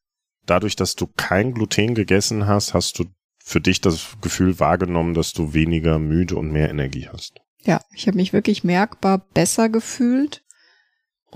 dadurch, 0.45 0.75
dass 0.75 0.95
du 0.95 1.07
kein 1.15 1.53
Gluten 1.53 1.93
gegessen 1.93 2.47
hast, 2.47 2.73
hast 2.73 2.99
du 2.99 3.05
für 3.43 3.61
dich 3.61 3.79
das 3.79 4.17
Gefühl 4.21 4.59
wahrgenommen, 4.59 5.13
dass 5.13 5.31
du 5.31 5.53
weniger 5.53 5.99
müde 5.99 6.35
und 6.35 6.51
mehr 6.51 6.69
Energie 6.69 7.07
hast. 7.07 7.39
Ja, 7.63 7.81
ich 7.93 8.07
habe 8.07 8.17
mich 8.17 8.33
wirklich 8.33 8.63
merkbar 8.63 9.19
besser 9.33 9.69
gefühlt. 9.69 10.43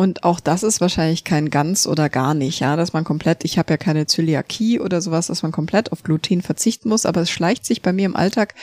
Und 0.01 0.23
auch 0.23 0.39
das 0.39 0.63
ist 0.63 0.81
wahrscheinlich 0.81 1.25
kein 1.25 1.51
ganz 1.51 1.85
oder 1.85 2.09
gar 2.09 2.33
nicht, 2.33 2.59
ja, 2.59 2.75
dass 2.75 2.91
man 2.91 3.03
komplett, 3.03 3.45
ich 3.45 3.59
habe 3.59 3.71
ja 3.71 3.77
keine 3.77 4.07
Zöliakie 4.07 4.79
oder 4.79 4.99
sowas, 4.99 5.27
dass 5.27 5.43
man 5.43 5.51
komplett 5.51 5.91
auf 5.91 6.01
Gluten 6.01 6.41
verzichten 6.41 6.89
muss, 6.89 7.05
aber 7.05 7.21
es 7.21 7.29
schleicht 7.29 7.65
sich 7.65 7.83
bei 7.83 7.93
mir 7.93 8.07
im 8.07 8.15
Alltag 8.15 8.55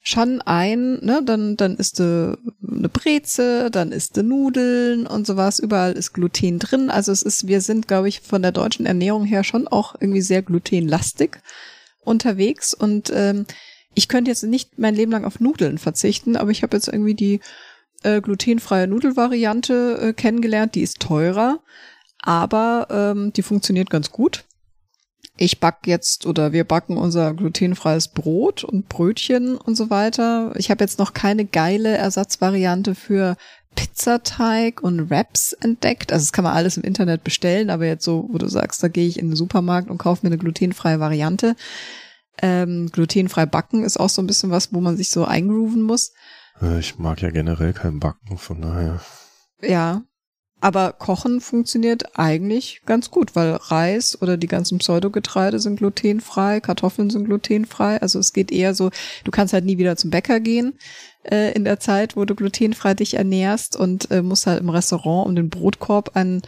schon 0.00 0.40
ein, 0.40 0.98
ne, 1.04 1.20
dann, 1.22 1.58
dann 1.58 1.76
isst 1.76 1.98
du 1.98 2.38
eine 2.66 2.88
Breze, 2.88 3.70
dann 3.70 3.92
isst 3.92 4.16
du 4.16 4.22
Nudeln 4.22 5.06
und 5.06 5.26
sowas, 5.26 5.58
überall 5.58 5.92
ist 5.92 6.14
Gluten 6.14 6.58
drin. 6.58 6.88
Also 6.88 7.12
es 7.12 7.20
ist, 7.22 7.46
wir 7.46 7.60
sind, 7.60 7.86
glaube 7.86 8.08
ich, 8.08 8.22
von 8.22 8.40
der 8.40 8.52
deutschen 8.52 8.86
Ernährung 8.86 9.26
her 9.26 9.44
schon 9.44 9.68
auch 9.68 9.94
irgendwie 10.00 10.22
sehr 10.22 10.40
glutenlastig 10.40 11.32
unterwegs 12.02 12.72
und 12.72 13.12
ähm, 13.14 13.44
ich 13.92 14.08
könnte 14.08 14.30
jetzt 14.30 14.42
nicht 14.42 14.78
mein 14.78 14.94
Leben 14.94 15.12
lang 15.12 15.26
auf 15.26 15.38
Nudeln 15.38 15.76
verzichten, 15.76 16.34
aber 16.34 16.50
ich 16.50 16.62
habe 16.62 16.74
jetzt 16.78 16.88
irgendwie 16.88 17.14
die 17.14 17.40
äh, 18.04 18.20
glutenfreie 18.20 18.86
Nudelvariante 18.86 19.98
äh, 20.00 20.12
kennengelernt, 20.12 20.74
die 20.74 20.82
ist 20.82 21.00
teurer, 21.00 21.60
aber 22.18 22.88
ähm, 22.90 23.32
die 23.32 23.42
funktioniert 23.42 23.90
ganz 23.90 24.10
gut 24.10 24.44
ich 25.36 25.60
back 25.60 25.78
jetzt 25.86 26.26
oder 26.26 26.52
wir 26.52 26.64
backen 26.64 26.96
unser 26.96 27.34
glutenfreies 27.34 28.08
Brot 28.08 28.64
und 28.64 28.88
Brötchen 28.88 29.56
und 29.56 29.76
so 29.76 29.90
weiter. 29.90 30.52
Ich 30.56 30.70
habe 30.70 30.84
jetzt 30.84 30.98
noch 30.98 31.14
keine 31.14 31.44
geile 31.44 31.96
Ersatzvariante 31.96 32.94
für 32.94 33.36
Pizzateig 33.74 34.82
und 34.82 35.10
Wraps 35.10 35.54
entdeckt. 35.54 36.12
Also 36.12 36.24
das 36.24 36.32
kann 36.32 36.44
man 36.44 36.54
alles 36.54 36.76
im 36.76 36.84
Internet 36.84 37.24
bestellen, 37.24 37.70
aber 37.70 37.86
jetzt 37.86 38.04
so, 38.04 38.28
wo 38.30 38.38
du 38.38 38.48
sagst, 38.48 38.82
da 38.82 38.88
gehe 38.88 39.08
ich 39.08 39.18
in 39.18 39.28
den 39.28 39.36
Supermarkt 39.36 39.90
und 39.90 39.98
kaufe 39.98 40.26
mir 40.26 40.28
eine 40.28 40.38
glutenfreie 40.38 41.00
Variante. 41.00 41.56
Ähm, 42.42 42.90
glutenfrei 42.92 43.46
backen 43.46 43.84
ist 43.84 43.98
auch 43.98 44.10
so 44.10 44.20
ein 44.20 44.26
bisschen 44.26 44.50
was, 44.50 44.72
wo 44.72 44.80
man 44.80 44.96
sich 44.96 45.08
so 45.08 45.24
eingrooven 45.24 45.82
muss. 45.82 46.12
Äh, 46.60 46.80
ich 46.80 46.98
mag 46.98 47.22
ja 47.22 47.30
generell 47.30 47.72
kein 47.72 48.00
Backen, 48.00 48.38
von 48.38 48.60
daher. 48.60 49.00
Ja, 49.60 50.02
aber 50.62 50.92
Kochen 50.92 51.40
funktioniert 51.40 52.16
eigentlich 52.16 52.82
ganz 52.86 53.10
gut, 53.10 53.34
weil 53.34 53.50
Reis 53.50 54.22
oder 54.22 54.36
die 54.36 54.46
ganzen 54.46 54.78
Pseudogetreide 54.78 55.58
sind 55.58 55.80
glutenfrei, 55.80 56.60
Kartoffeln 56.60 57.10
sind 57.10 57.24
glutenfrei. 57.24 58.00
Also 58.00 58.20
es 58.20 58.32
geht 58.32 58.52
eher 58.52 58.72
so, 58.72 58.90
du 59.24 59.32
kannst 59.32 59.52
halt 59.52 59.64
nie 59.64 59.78
wieder 59.78 59.96
zum 59.96 60.10
Bäcker 60.10 60.38
gehen 60.38 60.78
äh, 61.24 61.52
in 61.54 61.64
der 61.64 61.80
Zeit, 61.80 62.16
wo 62.16 62.24
du 62.24 62.36
glutenfrei 62.36 62.94
dich 62.94 63.14
ernährst 63.14 63.74
und 63.74 64.12
äh, 64.12 64.22
musst 64.22 64.46
halt 64.46 64.60
im 64.60 64.68
Restaurant 64.68 65.26
um 65.26 65.34
den 65.34 65.50
Brotkorb 65.50 66.14
einen, 66.14 66.42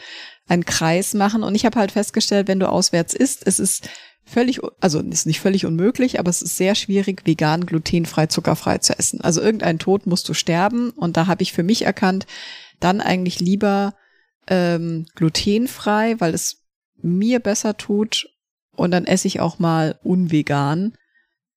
einen 0.47 0.65
Kreis 0.65 1.15
machen. 1.15 1.43
Und 1.43 1.57
ich 1.57 1.67
habe 1.67 1.81
halt 1.81 1.91
festgestellt, 1.91 2.47
wenn 2.47 2.61
du 2.61 2.69
auswärts 2.69 3.15
isst, 3.15 3.45
es 3.45 3.59
ist 3.59 3.89
völlig, 4.35 4.61
also 4.81 5.01
ist 5.01 5.27
nicht 5.27 5.41
völlig 5.41 5.65
unmöglich, 5.65 6.19
aber 6.19 6.29
es 6.29 6.43
ist 6.43 6.57
sehr 6.57 6.75
schwierig, 6.75 7.23
vegan, 7.25 7.65
glutenfrei, 7.65 8.27
zuckerfrei 8.27 8.79
zu 8.79 8.99
essen. 8.99 9.21
Also 9.21 9.41
irgendein 9.41 9.79
Tod 9.79 10.07
musst 10.07 10.29
du 10.29 10.35
sterben. 10.35 10.91
Und 10.91 11.17
da 11.17 11.29
habe 11.29 11.43
ich 11.43 11.53
für 11.53 11.63
mich 11.63 11.83
erkannt, 11.83 12.27
dann 12.81 13.01
eigentlich 13.01 13.39
lieber 13.41 13.95
ähm, 14.49 15.07
glutenfrei, 15.15 16.17
weil 16.19 16.35
es 16.35 16.65
mir 17.01 17.39
besser 17.39 17.77
tut. 17.77 18.29
Und 18.77 18.91
dann 18.91 19.07
esse 19.07 19.29
ich 19.29 19.39
auch 19.39 19.61
mal 19.61 20.01
unvegan, 20.03 20.95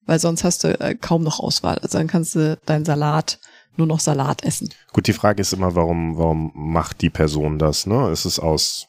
weil 0.06 0.20
sonst 0.20 0.44
hast 0.44 0.64
du 0.64 0.80
äh, 0.80 0.94
kaum 0.94 1.24
noch 1.24 1.40
Auswahl. 1.40 1.80
Also 1.80 1.98
dann 1.98 2.08
kannst 2.08 2.36
du 2.36 2.60
deinen 2.66 2.86
Salat 2.86 3.40
nur 3.76 3.88
noch 3.88 4.00
Salat 4.00 4.44
essen. 4.44 4.70
Gut, 4.94 5.08
die 5.08 5.14
Frage 5.14 5.42
ist 5.42 5.54
immer, 5.54 5.74
warum, 5.76 6.18
warum 6.18 6.52
macht 6.54 7.02
die 7.02 7.10
Person 7.10 7.58
das? 7.58 7.88
Ne? 7.88 8.12
Ist 8.12 8.26
es 8.26 8.40
aus 8.40 8.88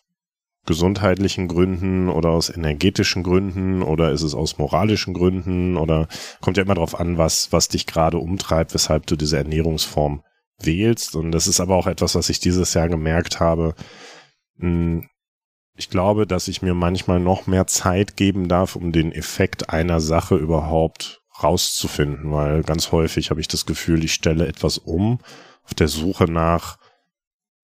gesundheitlichen 0.68 1.48
Gründen 1.48 2.10
oder 2.10 2.28
aus 2.28 2.50
energetischen 2.50 3.22
Gründen 3.22 3.82
oder 3.82 4.12
ist 4.12 4.20
es 4.20 4.34
aus 4.34 4.58
moralischen 4.58 5.14
Gründen 5.14 5.78
oder 5.78 6.08
kommt 6.42 6.58
ja 6.58 6.62
immer 6.62 6.74
darauf 6.74 7.00
an, 7.00 7.16
was, 7.16 7.52
was 7.52 7.68
dich 7.68 7.86
gerade 7.86 8.18
umtreibt, 8.18 8.74
weshalb 8.74 9.06
du 9.06 9.16
diese 9.16 9.38
Ernährungsform 9.38 10.22
wählst. 10.60 11.16
Und 11.16 11.32
das 11.32 11.46
ist 11.46 11.60
aber 11.60 11.74
auch 11.74 11.86
etwas, 11.86 12.14
was 12.14 12.28
ich 12.28 12.38
dieses 12.38 12.74
Jahr 12.74 12.90
gemerkt 12.90 13.40
habe. 13.40 13.74
Hm, 14.58 15.08
ich 15.74 15.88
glaube, 15.88 16.26
dass 16.26 16.48
ich 16.48 16.60
mir 16.60 16.74
manchmal 16.74 17.18
noch 17.18 17.46
mehr 17.46 17.66
Zeit 17.66 18.16
geben 18.16 18.46
darf, 18.48 18.76
um 18.76 18.92
den 18.92 19.10
Effekt 19.10 19.70
einer 19.70 20.00
Sache 20.00 20.36
überhaupt 20.36 21.22
rauszufinden, 21.42 22.30
weil 22.30 22.62
ganz 22.62 22.92
häufig 22.92 23.30
habe 23.30 23.40
ich 23.40 23.48
das 23.48 23.64
Gefühl, 23.64 24.04
ich 24.04 24.12
stelle 24.12 24.46
etwas 24.46 24.76
um 24.76 25.20
auf 25.64 25.72
der 25.72 25.88
Suche 25.88 26.24
nach 26.24 26.76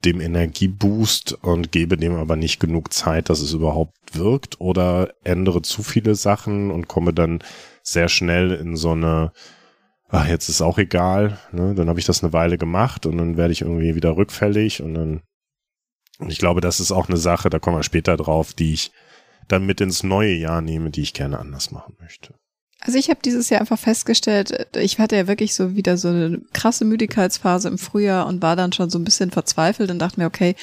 dem 0.04 0.20
Energieboost 0.20 1.32
und 1.42 1.72
gebe 1.72 1.96
dem 1.96 2.14
aber 2.14 2.36
nicht 2.36 2.60
genug 2.60 2.92
Zeit, 2.92 3.30
dass 3.30 3.40
es 3.40 3.52
überhaupt 3.52 3.96
wirkt 4.14 4.60
oder 4.60 5.14
ändere 5.24 5.62
zu 5.62 5.82
viele 5.82 6.14
Sachen 6.14 6.70
und 6.70 6.88
komme 6.88 7.12
dann 7.12 7.42
sehr 7.82 8.08
schnell 8.08 8.52
in 8.52 8.76
so 8.76 8.92
eine 8.92 9.32
ach, 10.14 10.28
jetzt 10.28 10.48
ist 10.48 10.62
auch 10.62 10.78
egal, 10.78 11.38
ne? 11.52 11.74
dann 11.74 11.88
habe 11.88 11.98
ich 11.98 12.06
das 12.06 12.22
eine 12.22 12.32
Weile 12.32 12.56
gemacht 12.56 13.04
und 13.06 13.18
dann 13.18 13.36
werde 13.36 13.52
ich 13.52 13.62
irgendwie 13.62 13.94
wieder 13.94 14.16
rückfällig 14.16 14.82
und 14.82 14.94
dann, 14.94 15.22
und 16.18 16.30
ich 16.30 16.38
glaube, 16.38 16.60
das 16.60 16.78
ist 16.78 16.92
auch 16.92 17.08
eine 17.08 17.16
Sache, 17.16 17.50
da 17.50 17.58
kommen 17.58 17.78
wir 17.78 17.82
später 17.82 18.16
drauf, 18.16 18.52
die 18.52 18.74
ich 18.74 18.92
dann 19.48 19.66
mit 19.66 19.80
ins 19.80 20.02
neue 20.02 20.34
Jahr 20.34 20.60
nehme, 20.60 20.90
die 20.90 21.02
ich 21.02 21.14
gerne 21.14 21.38
anders 21.38 21.70
machen 21.70 21.96
möchte. 22.00 22.34
Also 22.86 22.98
ich 22.98 23.08
habe 23.08 23.20
dieses 23.24 23.48
Jahr 23.48 23.62
einfach 23.62 23.78
festgestellt, 23.78 24.68
ich 24.76 24.98
hatte 24.98 25.16
ja 25.16 25.26
wirklich 25.26 25.54
so 25.54 25.74
wieder 25.74 25.96
so 25.96 26.08
eine 26.08 26.42
krasse 26.52 26.84
Müdigkeitsphase 26.84 27.66
im 27.68 27.78
Frühjahr 27.78 28.26
und 28.26 28.42
war 28.42 28.56
dann 28.56 28.74
schon 28.74 28.90
so 28.90 28.98
ein 28.98 29.04
bisschen 29.04 29.30
verzweifelt 29.30 29.90
und 29.90 29.98
dachte 29.98 30.20
mir, 30.20 30.26
okay, 30.26 30.54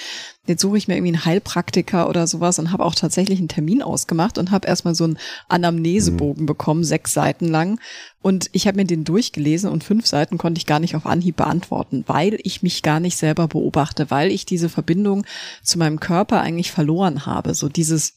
jetzt 0.45 0.61
suche 0.61 0.77
ich 0.77 0.87
mir 0.87 0.95
irgendwie 0.97 1.15
einen 1.15 1.25
Heilpraktiker 1.25 2.07
oder 2.07 2.27
sowas 2.27 2.59
und 2.59 2.71
habe 2.71 2.85
auch 2.85 2.93
tatsächlich 2.93 3.39
einen 3.39 3.47
Termin 3.47 3.81
ausgemacht 3.81 4.37
und 4.37 4.51
habe 4.51 4.67
erstmal 4.67 4.93
so 4.93 5.05
einen 5.05 5.17
Anamnesebogen 5.49 6.43
mhm. 6.43 6.45
bekommen, 6.47 6.83
sechs 6.83 7.11
Seiten 7.11 7.47
lang. 7.47 7.79
Und 8.21 8.49
ich 8.51 8.67
habe 8.67 8.77
mir 8.77 8.85
den 8.85 9.03
durchgelesen 9.03 9.71
und 9.71 9.83
fünf 9.83 10.05
Seiten 10.05 10.37
konnte 10.37 10.59
ich 10.59 10.67
gar 10.67 10.79
nicht 10.79 10.95
auf 10.95 11.07
Anhieb 11.07 11.37
beantworten, 11.37 12.03
weil 12.05 12.37
ich 12.43 12.61
mich 12.61 12.83
gar 12.83 12.99
nicht 12.99 13.17
selber 13.17 13.47
beobachte, 13.47 14.11
weil 14.11 14.29
ich 14.29 14.45
diese 14.45 14.69
Verbindung 14.69 15.25
zu 15.63 15.79
meinem 15.79 15.99
Körper 15.99 16.39
eigentlich 16.41 16.71
verloren 16.71 17.25
habe. 17.25 17.55
So 17.55 17.67
dieses 17.67 18.13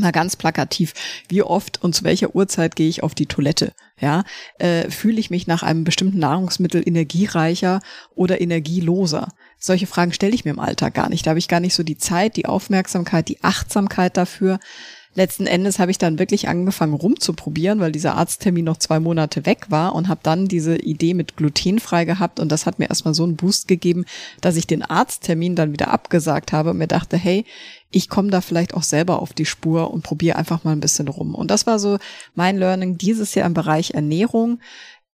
mal 0.00 0.12
ganz 0.12 0.36
plakativ, 0.36 0.94
wie 1.28 1.42
oft 1.42 1.82
und 1.82 1.94
zu 1.94 2.04
welcher 2.04 2.34
Uhrzeit 2.34 2.76
gehe 2.76 2.88
ich 2.88 3.02
auf 3.02 3.14
die 3.14 3.26
Toilette? 3.26 3.72
Ja, 4.00 4.24
äh, 4.58 4.90
fühle 4.90 5.20
ich 5.20 5.30
mich 5.30 5.46
nach 5.46 5.62
einem 5.62 5.84
bestimmten 5.84 6.18
Nahrungsmittel 6.18 6.82
energiereicher 6.84 7.80
oder 8.14 8.40
energieloser? 8.40 9.28
Solche 9.58 9.86
Fragen 9.86 10.12
stelle 10.12 10.34
ich 10.34 10.44
mir 10.44 10.50
im 10.50 10.58
Alltag 10.58 10.94
gar 10.94 11.08
nicht. 11.08 11.26
Da 11.26 11.30
habe 11.30 11.38
ich 11.38 11.48
gar 11.48 11.60
nicht 11.60 11.74
so 11.74 11.82
die 11.82 11.96
Zeit, 11.96 12.36
die 12.36 12.46
Aufmerksamkeit, 12.46 13.28
die 13.28 13.42
Achtsamkeit 13.42 14.16
dafür 14.16 14.58
letzten 15.14 15.46
Endes 15.46 15.78
habe 15.78 15.90
ich 15.90 15.98
dann 15.98 16.18
wirklich 16.18 16.48
angefangen 16.48 16.94
rumzuprobieren, 16.94 17.80
weil 17.80 17.92
dieser 17.92 18.16
Arzttermin 18.16 18.64
noch 18.64 18.78
zwei 18.78 19.00
Monate 19.00 19.46
weg 19.46 19.66
war 19.70 19.94
und 19.94 20.08
habe 20.08 20.20
dann 20.22 20.46
diese 20.46 20.76
Idee 20.76 21.14
mit 21.14 21.36
glutenfrei 21.36 22.04
gehabt 22.04 22.40
und 22.40 22.50
das 22.50 22.66
hat 22.66 22.78
mir 22.78 22.88
erstmal 22.88 23.14
so 23.14 23.24
einen 23.24 23.36
Boost 23.36 23.68
gegeben, 23.68 24.04
dass 24.40 24.56
ich 24.56 24.66
den 24.66 24.82
Arzttermin 24.82 25.56
dann 25.56 25.72
wieder 25.72 25.88
abgesagt 25.88 26.52
habe 26.52 26.70
und 26.70 26.78
mir 26.78 26.88
dachte, 26.88 27.16
hey, 27.16 27.44
ich 27.90 28.08
komme 28.08 28.30
da 28.30 28.40
vielleicht 28.40 28.74
auch 28.74 28.82
selber 28.82 29.22
auf 29.22 29.32
die 29.32 29.46
Spur 29.46 29.92
und 29.92 30.02
probiere 30.02 30.36
einfach 30.36 30.64
mal 30.64 30.72
ein 30.72 30.80
bisschen 30.80 31.06
rum. 31.06 31.34
Und 31.34 31.50
das 31.50 31.66
war 31.66 31.78
so 31.78 31.98
mein 32.34 32.58
Learning 32.58 32.98
dieses 32.98 33.34
Jahr 33.34 33.46
im 33.46 33.54
Bereich 33.54 33.92
Ernährung. 33.92 34.58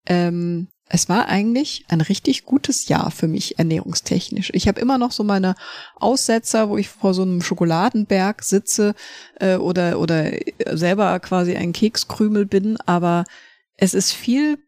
Ähm, 0.07 0.69
es 0.89 1.09
war 1.09 1.29
eigentlich 1.29 1.85
ein 1.89 2.01
richtig 2.01 2.45
gutes 2.45 2.89
Jahr 2.89 3.11
für 3.11 3.27
mich 3.27 3.59
ernährungstechnisch. 3.59 4.51
Ich 4.53 4.69
habe 4.69 4.81
immer 4.81 4.99
noch 4.99 5.13
so 5.13 5.25
meine 5.25 5.55
Aussetzer, 5.97 6.69
wo 6.69 6.77
ich 6.77 6.89
vor 6.89 7.15
so 7.15 7.23
einem 7.23 7.41
Schokoladenberg 7.43 8.43
sitze 8.43 8.95
äh, 9.41 9.57
oder 9.57 9.99
oder 9.99 10.31
selber 10.73 11.19
quasi 11.21 11.57
ein 11.57 11.73
Kekskrümel 11.73 12.45
bin, 12.45 12.77
aber 12.85 13.25
es 13.77 13.95
ist 13.95 14.13
viel 14.13 14.59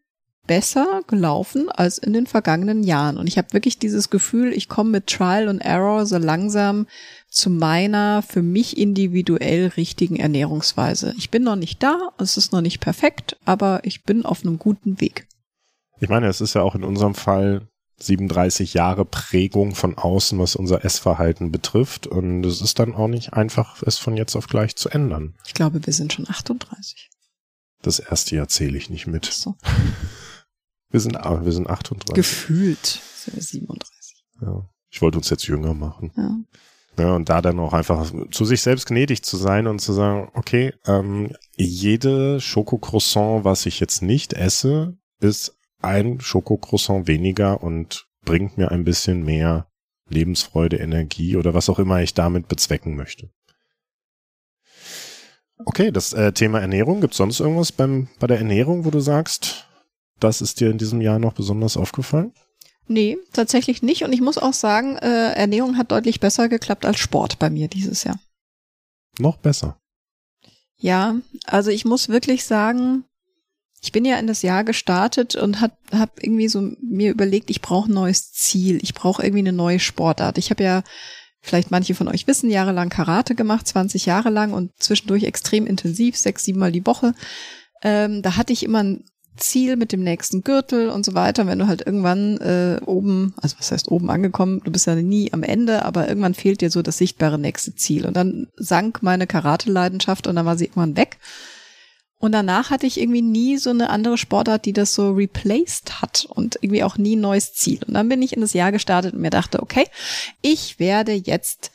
besser 0.47 1.01
gelaufen 1.07 1.69
als 1.69 1.97
in 1.97 2.13
den 2.13 2.25
vergangenen 2.25 2.81
Jahren 2.81 3.17
und 3.17 3.27
ich 3.27 3.37
habe 3.37 3.53
wirklich 3.53 3.79
dieses 3.79 4.09
Gefühl, 4.09 4.53
ich 4.53 4.69
komme 4.69 4.89
mit 4.89 5.07
Trial 5.07 5.49
und 5.49 5.59
Error 5.59 6.05
so 6.05 6.17
langsam 6.17 6.87
zu 7.29 7.49
meiner 7.49 8.21
für 8.21 8.41
mich 8.41 8.77
individuell 8.77 9.67
richtigen 9.75 10.15
Ernährungsweise. 10.15 11.13
Ich 11.17 11.29
bin 11.29 11.43
noch 11.43 11.57
nicht 11.57 11.83
da, 11.83 12.13
es 12.17 12.37
ist 12.37 12.53
noch 12.53 12.61
nicht 12.61 12.79
perfekt, 12.79 13.37
aber 13.43 13.81
ich 13.83 14.03
bin 14.03 14.25
auf 14.25 14.43
einem 14.43 14.57
guten 14.57 15.01
Weg. 15.01 15.27
Ich 15.99 16.09
meine, 16.09 16.27
es 16.27 16.41
ist 16.41 16.53
ja 16.53 16.61
auch 16.61 16.75
in 16.75 16.83
unserem 16.83 17.15
Fall 17.15 17.67
37 17.99 18.75
Jahre 18.75 19.05
Prägung 19.05 19.73
von 19.73 19.97
außen, 19.97 20.37
was 20.37 20.55
unser 20.55 20.85
Essverhalten 20.85 21.51
betrifft. 21.51 22.05
Und 22.05 22.45
es 22.45 22.61
ist 22.61 22.79
dann 22.79 22.93
auch 22.93 23.07
nicht 23.07 23.33
einfach, 23.33 23.81
es 23.83 23.97
von 23.97 24.15
jetzt 24.15 24.35
auf 24.35 24.47
gleich 24.47 24.75
zu 24.75 24.89
ändern. 24.89 25.35
Ich 25.45 25.53
glaube, 25.53 25.85
wir 25.85 25.93
sind 25.93 26.13
schon 26.13 26.29
38. 26.29 27.09
Das 27.81 27.99
erste 27.99 28.35
Jahr 28.35 28.47
zähle 28.47 28.77
ich 28.77 28.89
nicht 28.89 29.07
mit. 29.07 29.25
So. 29.25 29.55
Wir 30.89 31.01
sind, 31.01 31.17
ah, 31.17 31.43
wir 31.43 31.51
sind 31.51 31.69
38. 31.69 32.15
Gefühlt 32.15 32.85
sind 32.85 33.35
wir 33.35 33.43
37. 33.43 34.23
Ja. 34.39 34.69
Ich 34.89 35.01
wollte 35.01 35.17
uns 35.17 35.29
jetzt 35.29 35.45
jünger 35.45 35.73
machen. 35.73 36.13
Ja. 36.15 36.37
Ja, 36.97 37.13
und 37.13 37.27
da 37.27 37.41
dann 37.41 37.59
auch 37.59 37.73
einfach 37.73 38.09
zu 38.31 38.45
sich 38.45 38.61
selbst 38.61 38.87
gnädig 38.87 39.21
zu 39.21 39.35
sein 39.35 39.67
und 39.67 39.79
zu 39.79 39.91
sagen, 39.91 40.31
okay, 40.33 40.73
ähm, 40.85 41.35
jede 41.57 42.39
Schokocroissant, 42.39 43.43
was 43.43 43.65
ich 43.65 43.81
jetzt 43.81 44.01
nicht 44.01 44.31
esse, 44.31 44.97
ist 45.19 45.56
ein 45.81 46.19
Schokocroissant 46.19 47.07
weniger 47.07 47.63
und 47.63 48.07
bringt 48.23 48.57
mir 48.57 48.71
ein 48.71 48.83
bisschen 48.83 49.23
mehr 49.23 49.67
Lebensfreude, 50.09 50.77
Energie 50.77 51.35
oder 51.35 51.53
was 51.53 51.69
auch 51.69 51.79
immer 51.79 52.01
ich 52.01 52.13
damit 52.13 52.47
bezwecken 52.47 52.95
möchte. 52.95 53.29
Okay, 55.65 55.91
das 55.91 56.13
äh, 56.13 56.31
Thema 56.33 56.59
Ernährung. 56.59 57.01
Gibt 57.01 57.13
es 57.13 57.17
sonst 57.17 57.39
irgendwas 57.39 57.71
beim, 57.71 58.09
bei 58.19 58.27
der 58.27 58.37
Ernährung, 58.37 58.85
wo 58.85 58.91
du 58.91 58.99
sagst, 58.99 59.67
das 60.19 60.41
ist 60.41 60.59
dir 60.59 60.69
in 60.69 60.77
diesem 60.77 61.01
Jahr 61.01 61.19
noch 61.19 61.33
besonders 61.33 61.77
aufgefallen? 61.77 62.33
Nee, 62.87 63.17
tatsächlich 63.33 63.81
nicht. 63.81 64.03
Und 64.03 64.13
ich 64.13 64.21
muss 64.21 64.37
auch 64.37 64.53
sagen, 64.53 64.95
äh, 64.97 65.33
Ernährung 65.33 65.77
hat 65.77 65.91
deutlich 65.91 66.19
besser 66.19 66.47
geklappt 66.47 66.85
als 66.85 66.99
Sport 66.99 67.39
bei 67.39 67.49
mir 67.49 67.67
dieses 67.67 68.03
Jahr. 68.03 68.19
Noch 69.19 69.37
besser. 69.37 69.79
Ja, 70.77 71.15
also 71.45 71.71
ich 71.71 71.85
muss 71.85 72.07
wirklich 72.07 72.45
sagen, 72.45 73.03
ich 73.87 73.93
bin 73.93 74.03
ja 74.03 74.19
in 74.19 74.27
das 74.27 74.41
Jahr 74.41 74.65
gestartet 74.65 75.37
und 75.37 75.61
habe 75.61 75.73
hab 75.93 76.21
irgendwie 76.21 76.49
so 76.49 76.73
mir 76.81 77.09
überlegt, 77.09 77.49
ich 77.49 77.61
brauche 77.61 77.89
ein 77.89 77.93
neues 77.93 78.33
Ziel, 78.33 78.79
ich 78.83 78.93
brauche 78.93 79.23
irgendwie 79.23 79.39
eine 79.39 79.53
neue 79.53 79.79
Sportart. 79.79 80.37
Ich 80.37 80.49
habe 80.49 80.61
ja 80.61 80.83
vielleicht 81.39 81.71
manche 81.71 81.95
von 81.95 82.09
euch 82.09 82.27
wissen, 82.27 82.49
jahrelang 82.49 82.89
Karate 82.89 83.33
gemacht, 83.33 83.65
20 83.65 84.05
Jahre 84.05 84.29
lang 84.29 84.51
und 84.51 84.71
zwischendurch 84.77 85.23
extrem 85.23 85.65
intensiv, 85.65 86.17
sechs, 86.17 86.43
sieben 86.43 86.59
Mal 86.59 86.73
die 86.73 86.85
Woche. 86.85 87.13
Ähm, 87.81 88.21
da 88.21 88.35
hatte 88.35 88.51
ich 88.51 88.63
immer 88.63 88.83
ein 88.83 89.05
Ziel 89.37 89.77
mit 89.77 89.93
dem 89.93 90.03
nächsten 90.03 90.43
Gürtel 90.43 90.89
und 90.89 91.05
so 91.05 91.13
weiter. 91.13 91.47
wenn 91.47 91.59
du 91.59 91.67
halt 91.67 91.85
irgendwann 91.85 92.39
äh, 92.39 92.81
oben, 92.85 93.35
also 93.37 93.55
was 93.57 93.71
heißt 93.71 93.89
oben 93.89 94.09
angekommen, 94.09 94.59
du 94.65 94.71
bist 94.71 94.85
ja 94.85 94.95
nie 94.95 95.31
am 95.31 95.43
Ende, 95.43 95.85
aber 95.85 96.09
irgendwann 96.09 96.33
fehlt 96.33 96.59
dir 96.59 96.71
so 96.71 96.81
das 96.81 96.97
sichtbare 96.97 97.39
nächste 97.39 97.73
Ziel. 97.73 98.05
Und 98.05 98.17
dann 98.17 98.47
sank 98.57 99.01
meine 99.01 99.27
Karate-Leidenschaft 99.27 100.27
und 100.27 100.35
dann 100.35 100.45
war 100.45 100.57
sie 100.57 100.65
irgendwann 100.65 100.97
weg. 100.97 101.19
Und 102.19 102.31
danach 102.31 102.71
hatte 102.71 102.87
ich 102.87 102.99
irgendwie 102.99 103.21
nie 103.21 103.57
so 103.57 103.69
eine 103.69 103.89
andere 103.89 104.17
Sportart, 104.17 104.65
die 104.65 104.73
das 104.73 104.93
so 104.93 105.11
replaced 105.11 106.01
hat 106.01 106.25
und 106.25 106.57
irgendwie 106.61 106.83
auch 106.83 106.97
nie 106.97 107.15
ein 107.15 107.21
neues 107.21 107.53
Ziel. 107.53 107.79
Und 107.85 107.93
dann 107.93 108.09
bin 108.09 108.21
ich 108.21 108.33
in 108.33 108.41
das 108.41 108.53
Jahr 108.53 108.71
gestartet 108.71 109.13
und 109.13 109.21
mir 109.21 109.29
dachte, 109.29 109.61
okay, 109.61 109.85
ich 110.41 110.79
werde 110.79 111.13
jetzt 111.13 111.71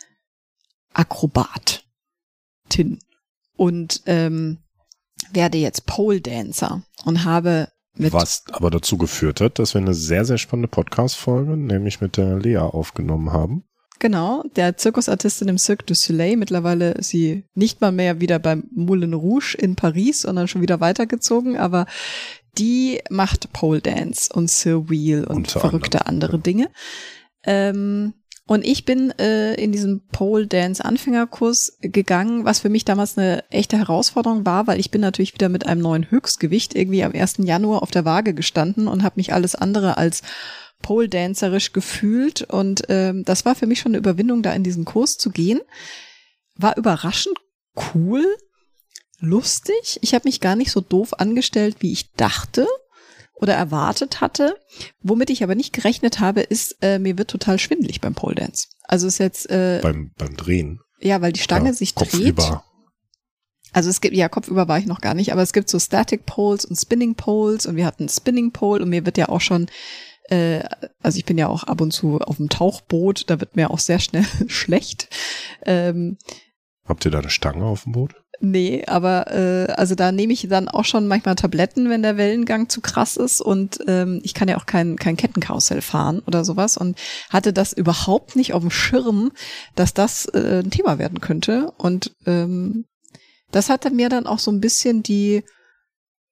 Akrobatin 0.95 1.79
und 3.57 4.03
ähm, 4.07 4.59
werde 5.33 5.59
jetzt 5.59 5.87
Pole 5.87 6.21
Dancer 6.21 6.83
und 7.05 7.25
habe 7.25 7.69
mit 7.95 8.13
Was 8.13 8.45
aber 8.51 8.71
dazu 8.71 8.97
geführt 8.97 9.41
hat, 9.41 9.59
dass 9.59 9.75
wir 9.75 9.81
eine 9.81 9.95
sehr, 9.95 10.25
sehr 10.25 10.39
spannende 10.39 10.69
Podcast-Folge, 10.69 11.57
nämlich 11.57 12.01
mit 12.01 12.17
der 12.17 12.39
Lea 12.39 12.57
aufgenommen 12.57 13.33
haben. 13.33 13.65
Genau, 14.03 14.43
der 14.57 14.77
Zirkusartistin 14.77 15.47
im 15.47 15.59
Cirque 15.59 15.87
du 15.87 15.95
Soleil. 15.95 16.37
Mittlerweile 16.37 16.91
ist 16.95 17.11
sie 17.11 17.45
nicht 17.55 17.81
mal 17.81 17.93
mehr 17.93 18.21
wieder 18.21 18.41
beim 18.41 18.65
Moulin 18.75 19.15
Rouge 19.15 19.57
in 19.57 19.77
Paris, 19.77 20.23
sondern 20.23 20.49
schon 20.49 20.61
wieder 20.61 20.81
weitergezogen. 20.81 21.57
Aber 21.57 21.87
die 22.59 22.99
macht 23.11 23.53
Pole 23.53 23.81
Dance 23.81 24.29
und 24.35 24.51
Sir 24.51 24.91
Wheel 24.91 25.23
und 25.23 25.37
Unter 25.37 25.61
verrückte 25.61 26.05
anderem. 26.07 26.35
andere 26.35 26.39
Dinge. 26.41 26.69
Ähm, 27.45 28.15
und 28.49 28.67
ich 28.67 28.85
bin 28.85 29.13
äh, 29.21 29.55
in 29.55 29.71
diesen 29.71 30.05
Pole 30.09 30.49
Dance 30.49 30.85
Anfängerkurs 30.85 31.79
gegangen, 31.81 32.45
was 32.45 32.59
für 32.59 32.71
mich 32.71 32.85
damals 32.85 33.17
eine 33.17 33.49
echte 33.51 33.79
Herausforderung 33.79 34.45
war, 34.45 34.67
weil 34.67 34.81
ich 34.81 34.91
bin 34.91 35.01
natürlich 35.01 35.33
wieder 35.33 35.49
mit 35.49 35.65
einem 35.65 35.81
neuen 35.81 36.11
Höchstgewicht 36.11 36.75
irgendwie 36.75 37.05
am 37.05 37.13
1. 37.13 37.37
Januar 37.39 37.85
auf 37.85 37.93
der 37.93 38.05
Waage 38.05 38.35
gestanden 38.35 38.89
und 38.89 39.05
habe 39.05 39.15
mich 39.17 39.33
alles 39.33 39.55
andere 39.55 39.97
als 39.97 40.23
Pole 40.83 41.09
Dancerisch 41.09 41.73
gefühlt 41.73 42.43
und 42.43 42.83
ähm, 42.89 43.25
das 43.25 43.45
war 43.45 43.55
für 43.55 43.67
mich 43.67 43.81
schon 43.81 43.93
eine 43.93 43.99
Überwindung, 43.99 44.43
da 44.43 44.53
in 44.53 44.65
diesen 44.65 44.85
Kurs 44.85 45.17
zu 45.17 45.31
gehen. 45.31 45.61
War 46.57 46.77
überraschend 46.77 47.39
cool, 47.95 48.25
lustig. 49.19 49.99
Ich 50.03 50.15
habe 50.15 50.29
mich 50.29 50.41
gar 50.41 50.57
nicht 50.57 50.71
so 50.71 50.81
doof 50.81 51.19
angestellt, 51.19 51.77
wie 51.81 51.93
ich 51.93 52.13
dachte 52.13 52.67
oder 53.35 53.55
erwartet 53.55 54.21
hatte. 54.21 54.57
Womit 55.01 55.31
ich 55.31 55.43
aber 55.43 55.55
nicht 55.55 55.73
gerechnet 55.73 56.21
habe, 56.21 56.43
ist, 56.43 56.77
äh, 56.83 56.99
mir 56.99 57.17
wird 57.19 57.31
total 57.31 57.59
schwindelig 57.59 58.01
beim 58.01 58.15
Pole 58.15 58.35
Dance. 58.35 58.69
Also 58.85 59.07
ist 59.07 59.19
jetzt 59.19 59.49
äh, 59.51 59.81
beim 59.83 60.13
beim 60.17 60.37
Drehen. 60.37 60.81
Ja, 61.01 61.21
weil 61.21 61.33
die 61.33 61.41
Stange 61.41 61.71
ja, 61.71 61.73
sich 61.73 61.95
dreht. 61.95 62.29
Über. 62.29 62.65
Also 63.73 63.89
es 63.89 64.01
gibt, 64.01 64.15
ja, 64.15 64.29
kopfüber 64.29 64.69
war 64.69 64.79
ich 64.79 64.87
noch 64.87 65.01
gar 65.01 65.15
nicht, 65.15 65.33
aber 65.33 65.43
es 65.43 65.53
gibt 65.53 65.71
so 65.71 65.79
Static 65.79 66.27
Poles 66.27 66.65
und 66.65 66.77
Spinning 66.77 67.15
Poles 67.15 67.67
und 67.67 67.77
wir 67.77 67.87
hatten 67.87 68.09
Spinning 68.09 68.53
Pole 68.53 68.83
und 68.83 68.91
mir 68.91 69.07
wird 69.07 69.17
ja 69.17 69.29
auch 69.29 69.41
schon 69.41 69.67
äh, 70.25 70.63
also 71.03 71.19
ich 71.19 71.25
bin 71.25 71.39
ja 71.39 71.49
auch 71.49 71.65
ab 71.65 71.81
und 71.81 71.93
zu 71.93 72.19
auf 72.19 72.37
dem 72.37 72.49
Tauchboot, 72.49 73.25
da 73.29 73.41
wird 73.41 73.57
mir 73.57 73.71
auch 73.71 73.79
sehr 73.79 73.99
schnell 73.99 74.25
schlecht. 74.49 75.09
Ähm, 75.65 76.19
Habt 76.85 77.05
ihr 77.05 77.11
da 77.11 77.21
eine 77.21 77.31
Stange 77.31 77.65
auf 77.65 77.85
dem 77.85 77.93
Boot? 77.93 78.15
Nee, 78.45 78.85
aber 78.89 79.31
äh, 79.31 79.73
also 79.75 79.95
da 79.95 80.11
nehme 80.11 80.33
ich 80.33 80.49
dann 80.49 80.67
auch 80.69 80.85
schon 80.85 81.07
manchmal 81.07 81.37
Tabletten, 81.37 81.89
wenn 81.89 82.03
der 82.03 82.17
Wellengang 82.17 82.69
zu 82.69 82.81
krass 82.81 83.17
ist 83.17 83.41
und 83.41 83.79
ähm, 83.87 84.21
ich 84.25 84.35
kann 84.35 84.49
ja 84.49 84.57
auch 84.57 84.67
kein, 84.67 84.97
kein 84.97 85.17
Kettenkarussell 85.17 85.81
fahren 85.81 86.23
oder 86.27 86.45
sowas 86.45 86.77
und 86.77 86.99
hatte 87.31 87.53
das 87.53 87.73
überhaupt 87.73 88.35
nicht 88.35 88.53
auf 88.53 88.63
dem 88.63 88.73
Schirm, 88.73 89.31
dass 89.77 89.95
das 89.95 90.27
äh, 90.27 90.63
ein 90.65 90.73
Thema 90.73 90.99
werden 90.99 91.21
könnte 91.21 91.71
und 91.79 92.17
ähm, 92.27 92.87
das 93.53 93.71
hatte 93.71 93.91
mir 93.91 94.09
dann 94.09 94.27
auch 94.27 94.41
so 94.41 94.51
ein 94.51 94.61
bisschen 94.61 95.05
die 95.05 95.45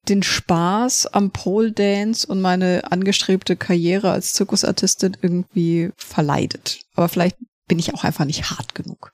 den 0.09 0.23
Spaß 0.23 1.07
am 1.07 1.31
Pole 1.31 1.71
Dance 1.71 2.25
und 2.27 2.41
meine 2.41 2.91
angestrebte 2.91 3.55
Karriere 3.55 4.11
als 4.11 4.33
Zirkusartistin 4.33 5.17
irgendwie 5.21 5.91
verleidet. 5.95 6.81
Aber 6.95 7.07
vielleicht 7.07 7.37
bin 7.67 7.79
ich 7.79 7.93
auch 7.93 8.03
einfach 8.03 8.25
nicht 8.25 8.49
hart 8.49 8.75
genug. 8.75 9.11